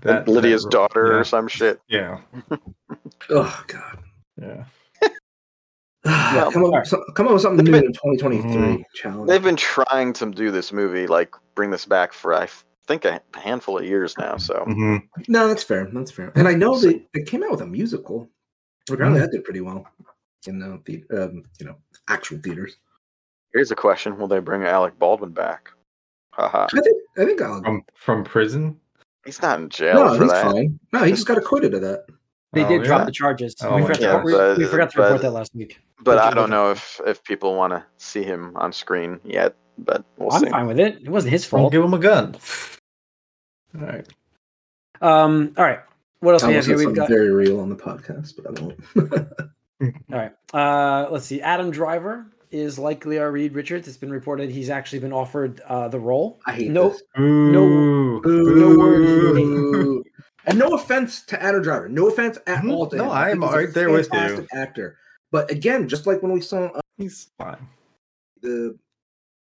Lydia's 0.04 0.64
that- 0.64 0.72
daughter 0.72 1.08
yeah. 1.14 1.20
or 1.20 1.24
some 1.24 1.48
shit. 1.48 1.80
Yeah, 1.88 2.20
oh 3.30 3.64
god 3.68 4.00
yeah. 4.42 4.66
Well, 6.06 6.52
come, 6.52 6.64
up, 6.64 6.70
alright. 6.72 6.88
so- 6.88 7.04
come 7.16 7.28
up 7.28 7.34
with 7.34 7.42
something 7.42 7.64
They've 7.66 7.74
new 7.74 7.80
been- 7.80 7.86
in 7.88 7.94
2023 7.94 8.50
Mhm. 8.52 8.84
challenge 8.96 9.28
They've 9.30 9.44
been 9.44 9.56
trying 9.56 10.14
to 10.14 10.30
do 10.32 10.52
this 10.52 10.72
movie, 10.74 11.08
like 11.08 11.34
bring 11.56 11.72
this 11.72 11.86
back 11.86 12.14
for 12.14 12.34
I 12.34 12.48
think 12.88 13.06
a 13.06 13.22
handful 13.36 13.78
of 13.78 13.86
years 13.86 14.18
now. 14.18 14.36
So 14.38 14.64
hmm 14.66 14.98
no 15.28 15.48
that's 15.48 15.64
fair 15.64 15.88
that's 15.94 16.12
fair 16.12 16.32
and 16.36 16.48
i 16.48 16.54
know 16.54 16.72
We'll 16.72 16.80
they, 16.82 17.06
they 17.14 17.24
came 17.24 17.44
out 17.44 17.52
with 17.52 17.62
a 17.62 17.68
musical 17.68 18.28
apparently 18.92 19.20
that 19.22 19.32
did 19.32 19.44
pretty 19.46 19.62
well 19.62 19.86
in 20.48 20.60
the, 20.60 20.80
the 20.86 21.24
um, 21.24 21.44
you 21.60 21.66
know 21.66 21.76
actual 22.08 22.38
theaters 22.40 22.78
here's 23.54 23.72
a 23.72 23.76
question: 23.76 24.18
Will 24.18 24.28
they 24.28 24.40
bring 24.40 24.64
Alec 24.64 24.98
Baldwin 25.00 25.32
back? 25.32 25.70
Haha. 26.32 26.68
i 26.74 26.82
think 26.82 26.98
i 27.18 27.26
think 27.26 27.42
I'll, 27.42 27.62
From 27.64 27.84
from 27.96 28.24
prison. 28.24 28.80
He's 29.26 29.42
not 29.42 29.60
in 29.60 29.70
jail 29.70 30.06
no 30.06 30.16
for 30.18 30.24
he's 30.24 30.32
that. 30.32 30.46
fine 30.46 30.80
no 30.94 31.04
he 31.04 31.12
just 31.12 31.28
got 31.28 31.38
acquitted 31.38 31.74
of 31.74 31.82
that 31.82 32.06
they 32.54 32.64
Oh, 32.64 32.68
did 32.70 32.84
drop 32.84 33.06
the 33.06 33.12
charges. 33.12 33.56
Oh, 33.62 33.76
we, 33.76 33.82
my 33.82 33.88
forgot 33.94 34.00
to, 34.00 34.32
God. 34.32 34.58
we, 34.58 34.64
we 34.64 34.70
forgot 34.72 34.90
to 34.92 34.98
but- 34.98 35.04
report 35.04 35.22
that 35.22 35.32
last 35.32 35.54
week. 35.54 35.80
But 36.02 36.14
Did 36.16 36.22
I 36.22 36.34
don't 36.34 36.50
know 36.50 36.72
if 36.72 37.00
if 37.06 37.24
people 37.24 37.56
want 37.56 37.74
to 37.74 37.86
see 37.98 38.24
him 38.24 38.54
on 38.56 38.74
screen 38.74 39.20
yet. 39.24 39.56
But 39.78 40.04
we'll 40.18 40.32
I'm 40.34 40.42
see. 40.42 40.50
fine 40.50 40.66
with 40.66 40.80
it. 40.80 40.96
It 41.04 41.10
wasn't 41.10 41.34
his 41.34 41.44
Don't 41.48 41.60
fault. 41.60 41.72
give 41.74 41.84
him 41.84 41.94
a 41.94 42.00
gun. 42.00 42.36
All 43.76 43.82
right. 43.86 44.08
Um, 45.02 45.54
all 45.58 45.64
right. 45.66 45.80
What 46.22 46.34
else 46.34 46.44
I 46.44 46.48
we 46.48 46.54
have 46.56 46.66
here? 46.66 46.78
We've 46.78 46.96
got 46.96 47.08
very 47.08 47.30
real 47.30 47.60
on 47.60 47.70
the 47.70 47.76
podcast, 47.76 48.34
but 48.36 48.48
I 48.48 48.62
won't. 48.62 49.28
all 49.82 49.92
right. 50.10 50.32
Uh, 50.54 51.08
let's 51.12 51.26
see. 51.26 51.42
Adam 51.42 51.72
Driver 51.72 52.26
is 52.52 52.80
likely 52.80 53.18
our 53.20 53.32
Reed 53.32 53.54
Richards. 53.54 53.88
It's 53.88 53.98
been 53.98 54.12
reported 54.12 54.50
he's 54.50 54.70
actually 54.70 55.00
been 55.00 55.14
offered 55.14 55.62
uh, 55.68 55.88
the 55.88 56.00
role. 56.00 56.40
I 56.48 56.54
hate 56.54 56.72
No, 56.72 56.90
this. 56.90 57.02
Ooh, 57.20 57.52
no 57.52 58.78
word. 58.78 60.04
And 60.46 60.58
no 60.58 60.70
offense 60.70 61.22
to 61.24 61.40
Adam 61.44 61.62
Driver. 61.62 61.90
No 61.90 62.08
offense 62.08 62.38
at 62.48 62.64
Mhm. 62.64 62.72
all 62.72 62.88
to 62.88 62.96
No, 62.96 63.04
him. 63.04 63.10
I 63.12 63.30
am 63.30 63.40
think 63.42 63.52
he's 63.52 63.54
a 63.54 63.58
right 63.66 63.74
there 63.74 63.92
with 63.92 64.10
you. 64.12 64.48
Actor, 64.54 64.98
but 65.32 65.52
again, 65.52 65.88
just 65.88 66.08
like 66.08 66.24
when 66.24 66.32
we 66.32 66.42
saw 66.42 66.68
uh, 66.68 66.80
He's 66.98 67.30
fine. 67.38 67.58
the 68.42 68.76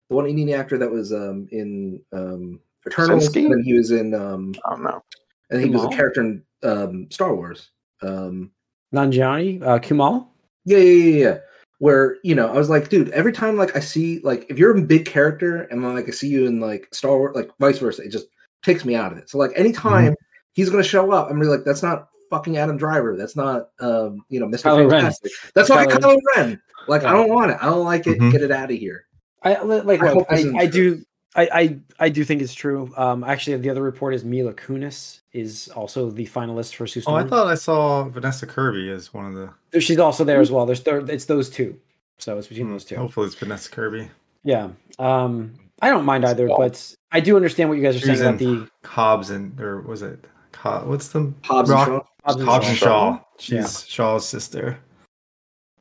the 0.08 0.14
one 0.16 0.26
Indian 0.26 0.58
actor 0.58 0.78
that 0.78 0.90
was 0.90 1.12
um, 1.12 1.48
in 1.52 2.00
um, 2.12 2.60
Eternals, 2.86 3.28
Krasinski? 3.28 3.44
and 3.46 3.64
he 3.64 3.74
was 3.74 3.90
in 3.92 4.14
um, 4.14 4.54
I 4.66 4.70
don't 4.70 4.82
know. 4.82 5.02
and 5.50 5.62
he 5.62 5.68
was 5.70 5.84
a 5.84 5.88
character 5.88 6.22
in 6.22 6.42
um, 6.64 7.06
Star 7.10 7.34
Wars. 7.36 7.70
Um, 8.02 8.50
Nanjiani, 8.94 9.62
uh, 9.62 9.78
Kumail. 9.78 10.26
Yeah, 10.64 10.78
yeah, 10.78 11.04
yeah, 11.04 11.24
yeah. 11.24 11.38
Where 11.78 12.16
you 12.22 12.34
know, 12.34 12.48
I 12.48 12.56
was 12.56 12.70
like, 12.70 12.88
dude, 12.88 13.10
every 13.10 13.32
time 13.32 13.56
like 13.56 13.76
I 13.76 13.80
see 13.80 14.20
like 14.20 14.46
if 14.48 14.58
you're 14.58 14.76
a 14.76 14.80
big 14.80 15.04
character 15.04 15.62
and 15.62 15.84
then, 15.84 15.94
like 15.94 16.08
I 16.08 16.12
see 16.12 16.28
you 16.28 16.46
in 16.46 16.58
like 16.60 16.88
Star 16.92 17.16
Wars, 17.16 17.36
like 17.36 17.50
vice 17.60 17.78
versa, 17.78 18.02
it 18.02 18.10
just 18.10 18.26
takes 18.64 18.84
me 18.84 18.94
out 18.94 19.12
of 19.12 19.18
it. 19.18 19.28
So 19.28 19.38
like 19.38 19.52
anytime 19.54 20.14
he's 20.54 20.70
gonna 20.70 20.82
show 20.82 21.12
up, 21.12 21.30
I'm 21.30 21.38
really 21.38 21.56
like, 21.56 21.66
that's 21.66 21.82
not 21.82 22.08
fucking 22.30 22.56
Adam 22.56 22.76
Driver. 22.76 23.16
That's 23.16 23.36
not 23.36 23.68
um, 23.80 24.24
you 24.30 24.40
know, 24.40 24.46
Mr. 24.46 24.62
Kylo 24.64 24.90
Ren. 24.90 25.02
Fantastic. 25.02 25.32
That's 25.54 25.68
Kylo 25.68 25.84
fucking 25.84 25.98
Kylo 25.98 26.18
Ren. 26.34 26.62
Like 26.88 27.04
I 27.04 27.12
don't 27.12 27.28
want 27.28 27.50
it. 27.50 27.58
I 27.60 27.66
don't 27.66 27.84
like 27.84 28.06
it. 28.06 28.18
Mhm. 28.18 28.32
Get 28.32 28.42
it 28.42 28.50
out 28.50 28.70
of 28.70 28.78
here. 28.78 29.04
I 29.42 29.60
like. 29.60 30.00
I 30.02 30.12
look, 30.12 30.26
I, 30.30 30.44
I 30.56 30.66
do. 30.66 31.02
I, 31.36 31.48
I 31.52 31.78
I 32.00 32.08
do 32.08 32.24
think 32.24 32.40
it's 32.42 32.54
true. 32.54 32.92
Um, 32.96 33.22
actually, 33.22 33.56
the 33.58 33.68
other 33.70 33.82
report 33.82 34.14
is 34.14 34.24
Mila 34.24 34.54
Kunis 34.54 35.20
is 35.32 35.68
also 35.68 36.10
the 36.10 36.26
finalist 36.26 36.74
for 36.74 36.86
Sue 36.86 37.02
Oh, 37.06 37.14
I 37.14 37.24
thought 37.24 37.46
I 37.46 37.54
saw 37.54 38.04
Vanessa 38.04 38.46
Kirby 38.46 38.90
as 38.90 39.12
one 39.12 39.26
of 39.26 39.34
the. 39.72 39.80
She's 39.80 39.98
also 39.98 40.24
there 40.24 40.40
as 40.40 40.50
well. 40.50 40.64
There's 40.64 40.82
there, 40.82 40.98
it's 41.10 41.26
those 41.26 41.50
two, 41.50 41.78
so 42.18 42.38
it's 42.38 42.46
between 42.48 42.66
Hmm, 42.68 42.72
those 42.72 42.84
two. 42.86 42.96
Hopefully, 42.96 43.26
it's 43.26 43.34
Vanessa 43.34 43.70
Kirby. 43.70 44.08
Yeah. 44.44 44.70
Um, 44.98 45.52
I 45.82 45.90
don't 45.90 46.06
mind 46.06 46.24
either, 46.24 46.46
Well- 46.48 46.56
but 46.58 46.94
I 47.12 47.20
do 47.20 47.36
understand 47.36 47.68
what 47.68 47.76
you 47.76 47.84
guys 47.84 47.96
are 47.96 48.00
saying 48.00 48.20
about 48.20 48.38
the 48.38 48.66
Hobbs 48.84 49.28
and 49.30 49.60
or 49.60 49.82
was 49.82 50.00
it? 50.02 50.24
Co- 50.52 50.84
what's 50.86 51.08
the 51.08 51.32
Hobbs 51.44 51.68
Rock- 51.70 51.88
and 51.88 51.96
Shaw. 51.98 52.06
Hobbs 52.24 52.36
and 52.40 52.48
Hobbs 52.48 52.68
and 52.68 52.76
Shaw. 52.78 53.16
Shaw. 53.16 53.22
She's 53.38 53.86
Shaw's 53.86 54.26
sister. 54.26 54.78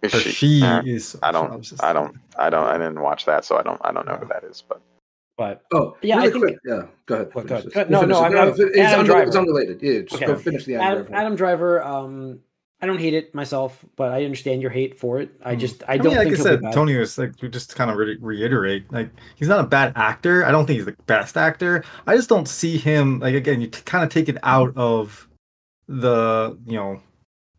Is 0.01 0.11
she? 0.11 0.31
she 0.31 0.63
uh, 0.63 0.81
is. 0.85 1.15
I 1.23 1.31
don't. 1.31 1.65
Shaw's 1.65 1.79
I 1.79 1.93
don't. 1.93 2.17
I 2.37 2.49
don't. 2.49 2.67
I 2.67 2.73
didn't 2.77 2.99
watch 2.99 3.23
that, 3.25 3.45
so 3.45 3.57
I 3.57 3.63
don't. 3.63 3.79
I 3.85 3.93
don't 3.93 4.05
know 4.05 4.17
who 4.17 4.27
that 4.27 4.43
is. 4.43 4.61
But 4.67 4.81
But 5.37 5.63
Oh, 5.73 5.97
Yeah, 6.01 6.19
I 6.19 6.29
think- 6.29 6.43
quick. 6.43 6.57
Yeah, 6.65 6.83
go 7.07 7.15
ahead. 7.15 7.29
What, 7.33 7.47
go 7.47 7.55
ahead. 7.55 7.65
this. 7.65 7.73
Go 7.73 7.81
ahead. 7.81 7.89
We'll 7.91 8.01
No, 8.01 8.07
no. 8.07 8.19
I'm- 8.21 8.37
I'm- 8.37 8.47
it's, 8.49 8.59
it's, 8.59 8.77
Adam 8.77 9.01
unre- 9.03 9.05
Driver. 9.07 9.23
it's 9.27 9.35
unrelated. 9.35 9.81
Yeah, 9.81 9.99
just 10.01 10.15
Okay. 10.15 10.25
go 10.27 10.35
finish 10.35 10.65
the 10.65 10.75
Adam 10.75 10.85
Adam, 10.87 11.03
Driver. 11.05 11.15
Adam 11.25 11.35
Driver, 11.35 11.83
um, 11.83 12.39
I 12.81 12.85
don't 12.87 12.99
hate 12.99 13.13
it 13.13 13.33
myself, 13.35 13.83
but 13.95 14.11
I 14.11 14.23
understand 14.25 14.61
your 14.61 14.69
hate 14.71 14.99
for 14.99 15.19
it. 15.19 15.29
I 15.43 15.53
Hmm. 15.53 15.59
just 15.59 15.83
I 15.87 15.93
I 15.93 15.97
don't 15.97 16.07
mean, 16.15 16.17
like 16.17 16.27
I 16.27 16.35
said. 16.41 16.61
Tony 16.73 16.95
was 16.97 17.17
like 17.17 17.33
we 17.41 17.49
just 17.49 17.75
kind 17.75 17.89
of 17.91 17.97
re- 17.97 18.17
reiterate, 18.21 18.91
like 18.93 19.09
he's 19.35 19.47
not 19.47 19.59
a 19.59 19.67
bad 19.67 19.93
actor. 19.95 20.45
I 20.45 20.51
don't 20.51 20.65
think 20.65 20.77
he's 20.77 20.85
the 20.85 20.95
best 21.07 21.35
actor. 21.37 21.83
I 22.07 22.15
just 22.15 22.29
don't 22.29 22.47
see 22.47 22.77
him 22.77 23.19
like 23.19 23.33
again. 23.35 23.59
You 23.61 23.67
kind 23.69 24.03
of 24.03 24.09
take 24.09 24.29
it 24.29 24.37
out 24.43 24.71
of 24.77 25.27
the 25.87 26.57
you 26.65 26.75
know 26.77 27.01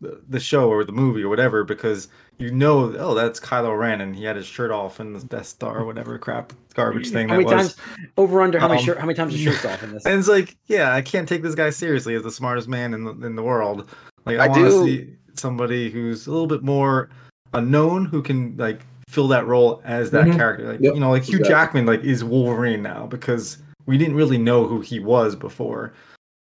the, 0.01 0.21
the 0.29 0.41
show 0.41 0.69
or 0.69 0.85
the 0.85 0.93
movie 0.93 1.23
or 1.23 1.29
whatever 1.29 1.65
because 1.65 2.09
you 2.39 2.51
know, 2.51 2.95
oh, 2.99 3.15
that's 3.15 3.41
Kylo 3.41 3.79
Ren 3.79 4.01
and 4.03 4.15
he 4.15 4.25
had 4.25 4.37
his 4.37 4.47
shirt 4.47 4.71
off 4.71 5.01
in 5.01 5.13
the 5.13 5.21
Death 5.21 5.47
Star 5.47 5.79
or 5.79 5.85
whatever 5.87 6.19
crap 6.19 6.53
garbage 6.75 7.11
thing 7.11 7.29
How 7.29 7.37
that 7.37 7.45
many 7.45 7.57
was. 7.57 7.75
times 7.75 7.87
over 8.19 8.43
under? 8.43 8.59
How 8.59 8.69
many 8.69 8.81
Um, 8.81 8.85
shirt? 8.87 8.99
How 8.99 9.07
many 9.07 9.17
times 9.17 9.33
his 9.33 9.43
shirt's 9.43 9.65
off 9.65 9.83
in 9.83 9.93
this? 9.93 10.05
And 10.07 10.19
it's 10.19 10.29
like, 10.29 10.57
yeah, 10.67 10.93
I 10.95 11.01
can't 11.03 11.29
take 11.29 11.43
this 11.43 11.55
guy 11.55 11.71
seriously 11.71 12.15
as 12.15 12.23
the 12.23 12.31
smartest 12.31 12.69
man 12.69 12.93
in 12.95 13.05
the 13.05 13.13
in 13.27 13.37
the 13.37 13.43
world. 13.43 13.89
Like, 14.27 14.39
I, 14.39 14.45
I 14.45 14.49
want 14.49 14.65
to 14.65 14.85
see 14.85 15.15
somebody 15.35 15.91
who's 15.91 16.27
a 16.27 16.31
little 16.31 16.47
bit 16.47 16.63
more 16.63 17.09
unknown 17.55 18.05
who 18.07 18.23
can 18.23 18.57
like 18.57 18.81
fill 19.09 19.29
that 19.29 19.47
role 19.47 19.81
as 19.85 20.11
that 20.11 20.27
Mhm. 20.27 20.37
character. 20.37 20.73
Like, 20.73 20.81
Yep, 20.81 20.95
you 20.95 21.01
know, 21.01 21.11
like 21.11 21.23
Hugh 21.23 21.39
exactly. 21.39 21.55
Jackman, 21.81 21.87
like 21.87 22.05
is 22.05 22.25
Wolverine 22.25 22.83
now 22.83 23.07
because 23.07 23.59
we 23.87 23.97
didn't 23.97 24.17
really 24.17 24.37
know 24.39 24.67
who 24.67 24.81
he 24.81 24.99
was 25.01 25.37
before. 25.37 25.93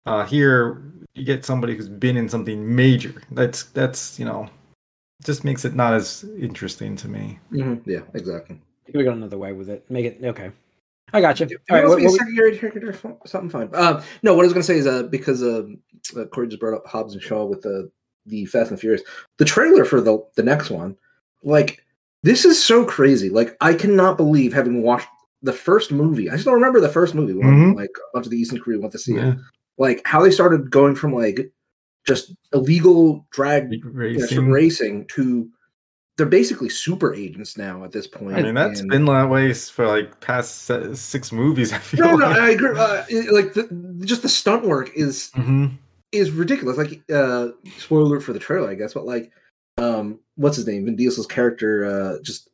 Uh, 0.05 0.25
here, 0.27 0.83
you 1.15 1.25
get 1.25 1.45
somebody 1.45 1.75
who's 1.77 1.89
been 1.89 2.17
in 2.17 2.29
something 2.29 2.75
major. 2.75 3.15
That's 3.31 3.65
that's 3.65 4.19
you 4.19 4.25
know, 4.25 4.49
just 5.25 5.45
makes 5.45 5.65
it 5.65 5.75
not 5.75 5.93
as 5.95 6.25
interesting 6.39 6.97
to 6.97 7.09
me. 7.09 7.39
Mhm, 7.53 7.83
Yeah, 7.87 8.01
exactly. 8.15 8.61
We 8.93 9.05
got 9.05 9.17
another 9.17 9.39
way 9.39 9.53
with 9.53 9.69
it. 9.69 9.85
Make 9.91 10.07
it 10.07 10.19
okay. 10.25 10.51
I 11.13 11.21
got 11.21 11.39
you. 11.41 11.47
If 11.47 11.53
All 11.71 11.77
it 11.77 11.81
right. 11.81 11.89
What, 11.89 11.99
be 11.99 12.05
what, 12.05 12.19
secondary 12.19 12.59
character, 12.59 12.91
f- 12.91 13.17
something 13.27 13.51
fine. 13.51 13.69
Uh, 13.73 14.03
no, 14.23 14.35
what 14.35 14.43
I 14.43 14.47
was 14.47 14.53
going 14.53 14.63
to 14.63 14.67
say 14.67 14.79
is 14.79 14.87
uh, 14.87 15.05
because 15.05 15.43
uh, 15.43 15.63
uh, 16.17 16.25
Corey 16.27 16.49
just 16.49 16.61
brought 16.61 16.77
up 16.77 16.87
Hobbs 16.87 17.15
and 17.15 17.23
Shaw 17.23 17.45
with 17.45 17.63
the 17.63 17.91
the 18.27 18.45
Fast 18.47 18.71
and 18.73 18.81
Furious, 18.81 19.03
the 19.39 19.45
trailer 19.45 19.85
for 19.85 20.01
the 20.01 20.19
the 20.35 20.43
next 20.43 20.69
one, 20.71 20.97
like 21.45 21.85
this 22.23 22.45
is 22.45 22.63
so 22.63 22.85
crazy. 22.85 23.29
Like 23.31 23.57
I 23.61 23.73
cannot 23.75 24.17
believe 24.17 24.53
having 24.53 24.83
watched 24.83 25.09
the 25.43 25.53
first 25.53 25.93
movie. 25.93 26.29
I 26.29 26.37
still 26.37 26.55
remember 26.55 26.81
the 26.81 26.89
first 26.89 27.15
movie 27.15 27.35
when 27.35 27.47
Mhm. 27.47 27.77
like 27.77 27.91
a 27.91 28.13
bunch 28.13 28.27
of 28.27 28.31
the 28.31 28.39
Eastern 28.39 28.59
crew 28.59 28.81
went 28.81 28.93
to 28.93 28.99
see 28.99 29.15
Yeah. 29.15 29.33
it. 29.33 29.39
Like 29.79 30.03
how 30.05 30.23
they 30.23 30.31
started 30.33 30.71
going 30.73 30.97
from 30.97 31.15
like 31.15 31.53
just 32.07 32.35
illegal 32.53 33.27
drag 33.31 33.73
you 33.73 33.81
know, 33.85 33.91
Racing. 33.93 34.51
racing 34.51 35.07
to 35.09 35.49
they're 36.17 36.25
basically 36.25 36.71
super 36.71 37.13
agents 37.15 37.59
now 37.59 37.85
at 37.85 37.93
this 37.93 38.07
point. 38.07 38.37
I 38.37 38.43
mean, 38.43 38.55
that's 38.55 38.81
and- 38.81 38.89
been 38.89 39.05
that 39.05 39.29
way 39.29 39.53
for 39.53 39.87
like 39.87 40.19
past 40.21 40.65
six 40.95 41.31
movies. 41.31 41.73
I 41.75 41.79
feel 41.79 42.07
no, 42.07 42.17
no. 42.17 42.27
I 42.27 42.51
agree. 42.51 42.71
Uh, 42.79 43.05
like 43.33 43.53
the, 43.53 44.01
just 44.05 44.23
the 44.23 44.29
stunt 44.29 44.65
work 44.65 44.91
is 44.97 45.31
Mhm. 45.37 45.73
is 46.13 46.31
ridiculous. 46.31 46.79
Like, 46.79 47.03
uh, 47.13 47.49
spoiler 47.79 48.21
for 48.21 48.33
the 48.33 48.39
trailer, 48.39 48.71
I 48.71 48.75
guess, 48.77 48.95
but 48.95 49.05
like, 49.05 49.31
um, 49.77 50.19
what's 50.37 50.57
his 50.57 50.67
name? 50.67 50.87
Vin 50.87 50.97
Diesel's 50.97 51.27
character, 51.27 51.85
uh, 51.85 52.23
just 52.23 52.49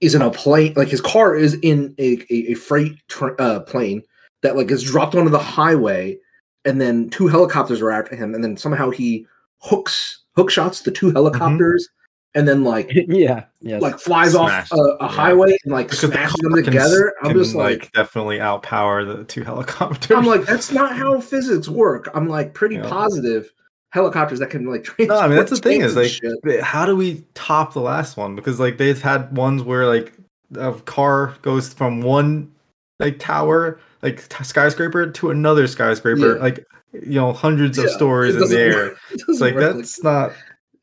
is 0.00 0.16
in 0.16 0.22
a 0.22 0.30
plane. 0.32 0.72
Like 0.74 0.88
his 0.88 1.00
car 1.00 1.36
is 1.36 1.54
in 1.62 1.94
a 1.98 2.18
a, 2.28 2.52
a 2.52 2.54
freight 2.54 2.96
tra- 3.06 3.36
uh, 3.38 3.60
plane 3.60 4.02
that 4.42 4.56
like 4.56 4.68
is 4.72 4.82
dropped 4.82 5.14
onto 5.14 5.30
the 5.30 5.38
highway, 5.38 6.18
and 6.64 6.80
then 6.80 7.10
two 7.10 7.26
helicopters 7.28 7.80
are 7.80 7.90
after 7.90 8.14
him, 8.16 8.34
and 8.34 8.42
then 8.44 8.56
somehow 8.56 8.90
he 8.90 9.26
hooks 9.58 10.24
hook 10.36 10.50
shots 10.50 10.82
the 10.82 10.90
two 10.90 11.10
helicopters, 11.10 11.88
and 12.34 12.46
then 12.48 12.64
like 12.64 12.90
yeah. 13.08 13.44
Yes. 13.60 13.82
like 13.82 13.98
flies 13.98 14.32
Smashed, 14.32 14.72
off 14.72 14.78
a, 14.78 14.82
a 14.82 14.96
yeah. 15.02 15.08
highway 15.08 15.56
and 15.64 15.72
like 15.72 15.88
Because 15.88 16.00
smashes 16.00 16.32
car 16.40 16.50
them 16.50 16.54
can 16.54 16.64
together. 16.72 17.08
s- 17.08 17.14
I'm 17.22 17.30
can, 17.32 17.38
just 17.42 17.54
like 17.54 17.92
definitely 17.92 18.38
outpower 18.38 19.06
the 19.18 19.24
two 19.24 19.42
helicopters. 19.44 20.16
I'm 20.16 20.24
like, 20.24 20.46
that's 20.46 20.72
not 20.72 20.96
how 20.96 21.20
physics 21.20 21.68
work. 21.68 22.08
I'm 22.14 22.28
like 22.28 22.54
pretty 22.54 22.76
Yeah. 22.76 22.88
positive 22.88 23.52
helicopters 23.92 24.38
that 24.38 24.48
can 24.50 24.66
like 24.66 24.86
no, 25.00 25.18
I 25.18 25.26
mean 25.28 25.36
that's 25.36 25.50
the 25.50 25.56
thing 25.56 25.80
is 25.82 25.94
tanks 25.94 26.22
like, 26.22 26.32
shit. 26.54 26.62
how 26.62 26.86
do 26.86 26.94
we 26.96 27.24
top 27.34 27.72
the 27.74 27.80
last 27.80 28.16
one? 28.16 28.34
Because 28.36 28.58
like 28.60 28.78
they've 28.78 29.00
had 29.02 29.36
ones 29.36 29.62
where 29.62 29.86
like 29.86 30.12
a 30.56 30.72
car 30.72 31.34
goes 31.42 31.72
from 31.74 32.00
one 32.00 32.50
like 32.98 33.18
tower, 33.18 33.78
like 34.02 34.28
t- 34.28 34.44
skyscraper, 34.44 35.10
to 35.10 35.30
another 35.30 35.66
skyscraper, 35.66 36.36
Yeah. 36.36 36.42
like 36.42 36.66
you 36.92 37.20
know 37.20 37.32
hundreds 37.32 37.78
of 37.78 37.88
stories 37.90 38.34
in 38.36 38.48
the 38.48 38.58
air. 38.60 38.74
work. 38.74 38.98
It 39.12 39.22
It's 39.28 39.40
like 39.40 39.56
that's 39.56 40.02
not. 40.02 40.32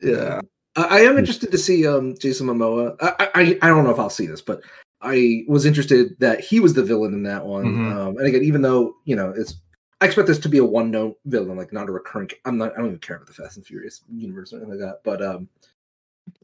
yeah. 0.01 0.39
I, 0.75 0.83
I 0.83 0.99
am 1.01 1.17
interested 1.17 1.51
to 1.51 1.57
see 1.57 1.85
um 1.87 2.15
Jason 2.19 2.47
Momoa. 2.47 2.95
I, 3.01 3.29
I 3.35 3.59
I 3.61 3.67
don't 3.67 3.83
know 3.83 3.91
if 3.91 3.99
I'll 3.99 4.09
see 4.09 4.27
this, 4.27 4.41
but 4.41 4.61
I 5.01 5.43
was 5.47 5.65
interested 5.65 6.15
that 6.19 6.39
he 6.39 6.59
was 6.59 6.73
the 6.73 6.83
villain 6.83 7.13
in 7.13 7.23
that 7.23 7.45
one. 7.45 7.65
Mhm. 7.65 7.91
Um, 7.95 8.17
and 8.17 8.27
again, 8.27 8.43
even 8.43 8.61
though 8.61 8.95
you 9.05 9.15
know 9.15 9.33
it's, 9.35 9.55
I 10.01 10.05
expect 10.05 10.27
this 10.27 10.39
to 10.39 10.49
be 10.49 10.59
a 10.59 10.63
one 10.65 10.91
note 10.91 11.17
villain, 11.25 11.57
like 11.57 11.73
not 11.73 11.89
a 11.89 11.91
recurring. 11.91 12.29
I'm 12.45 12.57
not. 12.57 12.73
I 12.73 12.77
don't 12.77 12.87
even 12.87 12.99
care 12.99 13.15
about 13.17 13.27
the 13.27 13.33
Fast 13.33 13.57
and 13.57 13.65
Furious 13.65 14.01
universe 14.09 14.53
or 14.53 14.57
anything 14.57 14.79
like 14.79 14.79
that. 14.79 14.99
But 15.03 15.21
um, 15.23 15.49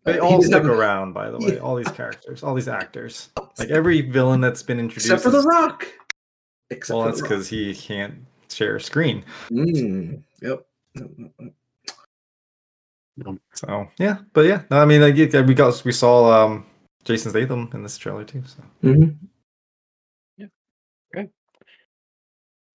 They 0.06 0.20
uh, 0.20 0.24
all 0.26 0.40
did 0.42 0.48
stick 0.48 0.64
around, 0.64 1.14
by 1.14 1.30
the 1.32 1.38
way. 1.38 1.54
Yeah. 1.54 1.60
All 1.60 1.76
these 1.76 1.88
characters, 1.90 2.44
all 2.44 2.54
these 2.56 2.68
actors, 2.68 3.30
like 3.60 3.70
every 3.70 4.02
villain 4.02 4.42
that's 4.42 4.64
been 4.64 4.80
introduced. 4.80 5.06
except 5.08 5.24
for 5.24 5.30
the 5.32 5.42
Rock. 5.44 5.88
Except 6.78 6.98
Well, 6.98 7.06
that's 7.06 7.22
because 7.22 7.48
he 7.48 7.74
can't 7.74 8.16
share 8.50 8.76
a 8.76 8.82
screen. 8.82 9.24
Mm, 9.52 10.24
yep. 10.42 10.66
So 13.54 13.88
yeah, 14.00 14.18
but 14.34 14.46
yeah, 14.46 14.64
no, 14.72 14.80
I 14.80 14.86
mean, 14.86 15.02
like 15.02 15.16
yeah, 15.16 15.42
we 15.42 15.54
got 15.54 15.82
we 15.86 15.92
saw 15.92 16.46
um 16.46 16.66
Jason 17.04 17.32
Statham 17.32 17.70
in 17.74 17.84
this 17.84 17.98
trailer 17.98 18.24
too. 18.24 18.44
So 18.46 18.64
Mhm. 18.84 19.18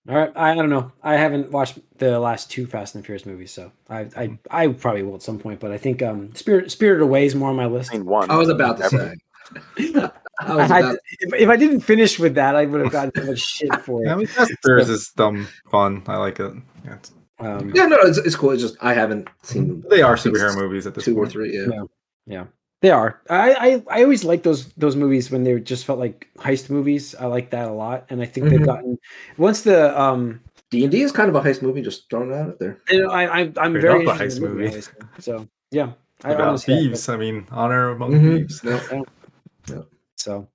All 0.09 0.17
right. 0.17 0.33
I, 0.35 0.53
I 0.53 0.55
don't 0.55 0.71
know. 0.71 0.91
I 1.03 1.17
haven't 1.17 1.51
watched 1.51 1.79
the 1.99 2.19
last 2.19 2.51
two 2.51 2.67
Fast 2.67 2.95
and 2.95 3.05
Furious 3.05 3.27
movies, 3.27 3.51
so 3.53 3.71
I. 3.91 4.09
I, 4.17 4.39
I 4.51 4.69
probably 4.69 5.03
will 5.03 5.17
at 5.17 5.23
some 5.23 5.39
point. 5.39 5.61
But 5.61 5.71
I 5.71 5.77
think 5.77 6.03
um 6.03 6.35
Spirit 6.35 6.71
Spirited 6.71 7.03
Away 7.03 7.27
is 7.27 7.35
more 7.35 7.51
on 7.51 7.57
my 7.57 7.67
list. 7.67 7.91
Seen 7.91 8.07
one. 8.07 8.31
I 8.31 8.37
was 8.37 8.49
about 8.49 8.79
to 8.79 8.89
say. 8.89 9.15
I 10.41 10.59
I 10.61 10.83
had- 10.83 10.99
if, 11.21 11.35
if 11.35 11.49
I 11.49 11.57
didn't 11.57 11.81
finish 11.81 12.19
with 12.19 12.35
that, 12.37 12.55
I 12.57 12.65
would 12.67 12.81
have 12.81 12.93
gotten 12.93 13.13
so 13.17 13.31
much 13.31 13.41
shit 13.41 13.75
for 13.85 14.05
yeah, 14.05 14.11
I 14.11 14.15
it. 14.15 14.19
mean, 14.19 14.27
Fast 14.27 14.51
and 14.51 14.59
Furious 14.65 15.11
dumb 15.13 15.49
fun. 15.71 16.03
I 16.07 16.17
like 16.17 16.39
it. 16.41 16.53
Yeah, 16.85 16.95
it's- 16.95 17.13
Um, 17.41 17.71
yeah, 17.75 17.87
no, 17.87 17.97
it's, 18.03 18.19
it's 18.19 18.35
cool. 18.37 18.51
It's 18.51 18.63
just 18.63 18.77
I 18.81 18.93
haven't 18.95 19.29
seen 19.43 19.85
they 19.91 20.03
are 20.03 20.17
superhero 20.17 20.55
movies 20.57 20.87
at 20.87 20.95
this 20.95 21.05
two 21.05 21.17
or 21.17 21.27
three. 21.27 21.55
Yeah. 21.57 21.85
Yeah, 22.27 22.45
they 22.83 22.91
are. 22.91 23.21
I, 23.31 23.55
I 23.55 23.99
I 23.99 24.03
always 24.03 24.23
like 24.25 24.43
those 24.43 24.73
those 24.75 24.97
movies 24.97 25.31
when 25.31 25.45
they 25.45 25.59
just 25.61 25.85
felt 25.87 25.99
like 25.99 26.29
heist 26.39 26.69
movies. 26.69 27.15
I 27.15 27.27
like 27.27 27.51
that 27.51 27.69
a 27.69 27.73
lot, 27.73 28.05
and 28.11 28.21
I 28.21 28.27
think 28.27 28.49
they've 28.51 28.61
Mhm. 28.61 28.67
gotten 28.67 28.99
once 29.39 29.63
the 29.63 29.99
um. 29.99 30.41
D 30.71 30.83
and 30.85 30.93
D 30.93 31.01
is 31.01 31.13
kind 31.13 31.31
of 31.31 31.35
a 31.35 31.41
heist 31.41 31.63
movie. 31.63 31.81
Just 31.81 32.11
throwing 32.11 32.31
it 32.31 32.35
out 32.37 32.59
there. 32.59 32.77
You 32.91 33.03
know, 33.03 33.11
I, 33.11 33.23
I 33.25 33.41
I'm 33.57 33.73
Straight 33.73 33.81
very 33.81 34.07
up 34.07 34.19
a 34.19 34.23
interested 34.23 34.23
in 34.23 34.29
heist 34.29 34.35
the 34.35 34.49
movie. 34.49 34.65
movie. 34.77 34.83
So 35.21 35.49
yeah, 35.71 35.93
I 36.25 36.33
About 36.33 36.49
honestly- 36.49 36.75
thieves, 36.77 37.09
I 37.09 37.17
mean, 37.17 37.47
honor 37.51 37.89
among 37.91 38.13
Mhm. 38.13 38.37
thieves. 38.37 38.61
Yep. 39.71 39.89
So 40.19 40.47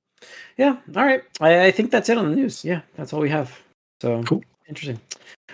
yeah, 0.57 0.77
all 0.95 1.05
right. 1.05 1.23
I, 1.41 1.65
I 1.67 1.71
think 1.71 1.91
that's 1.91 2.09
it 2.09 2.17
on 2.17 2.29
the 2.29 2.35
news. 2.35 2.63
Yeah, 2.63 2.81
that's 2.95 3.13
all 3.13 3.19
we 3.19 3.29
have. 3.29 3.57
So 4.01 4.23
Cool. 4.23 4.43
Interesting. 4.67 4.99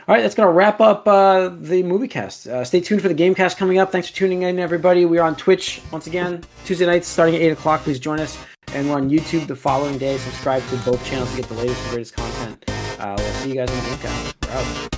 All 0.07 0.15
right, 0.15 0.21
that's 0.21 0.35
gonna 0.35 0.51
wrap 0.51 0.81
up 0.81 1.07
uh, 1.07 1.49
the 1.49 1.83
movie 1.83 2.07
cast. 2.07 2.47
Uh, 2.47 2.63
stay 2.63 2.79
tuned 2.79 3.01
for 3.01 3.07
the 3.07 3.13
game 3.13 3.35
cast 3.35 3.57
coming 3.57 3.79
up. 3.79 3.91
Thanks 3.91 4.09
for 4.09 4.15
tuning 4.15 4.43
in, 4.43 4.59
everybody. 4.59 5.05
We 5.05 5.17
are 5.19 5.27
on 5.27 5.35
Twitch 5.35 5.81
once 5.91 6.07
again 6.07 6.43
Tuesday 6.65 6.85
nights 6.85 7.07
starting 7.07 7.35
at 7.35 7.41
eight 7.41 7.51
o'clock. 7.51 7.81
Please 7.81 7.99
join 7.99 8.19
us, 8.19 8.37
and 8.73 8.89
we're 8.89 8.95
on 8.95 9.09
YouTube 9.09 9.47
the 9.47 9.55
following 9.55 9.97
day. 9.97 10.17
Subscribe 10.17 10.67
to 10.69 10.77
both 10.77 11.03
channels 11.05 11.29
to 11.31 11.37
get 11.37 11.47
the 11.47 11.55
latest 11.55 11.81
and 11.83 11.91
greatest 11.91 12.15
content. 12.15 12.65
Uh, 12.99 13.15
we'll 13.17 13.33
see 13.33 13.49
you 13.49 13.55
guys 13.55 13.69
in 13.69 13.77
the 13.77 13.89
game 13.89 13.97
cast. 13.99 14.35
We're 14.45 14.51
out. 14.53 14.88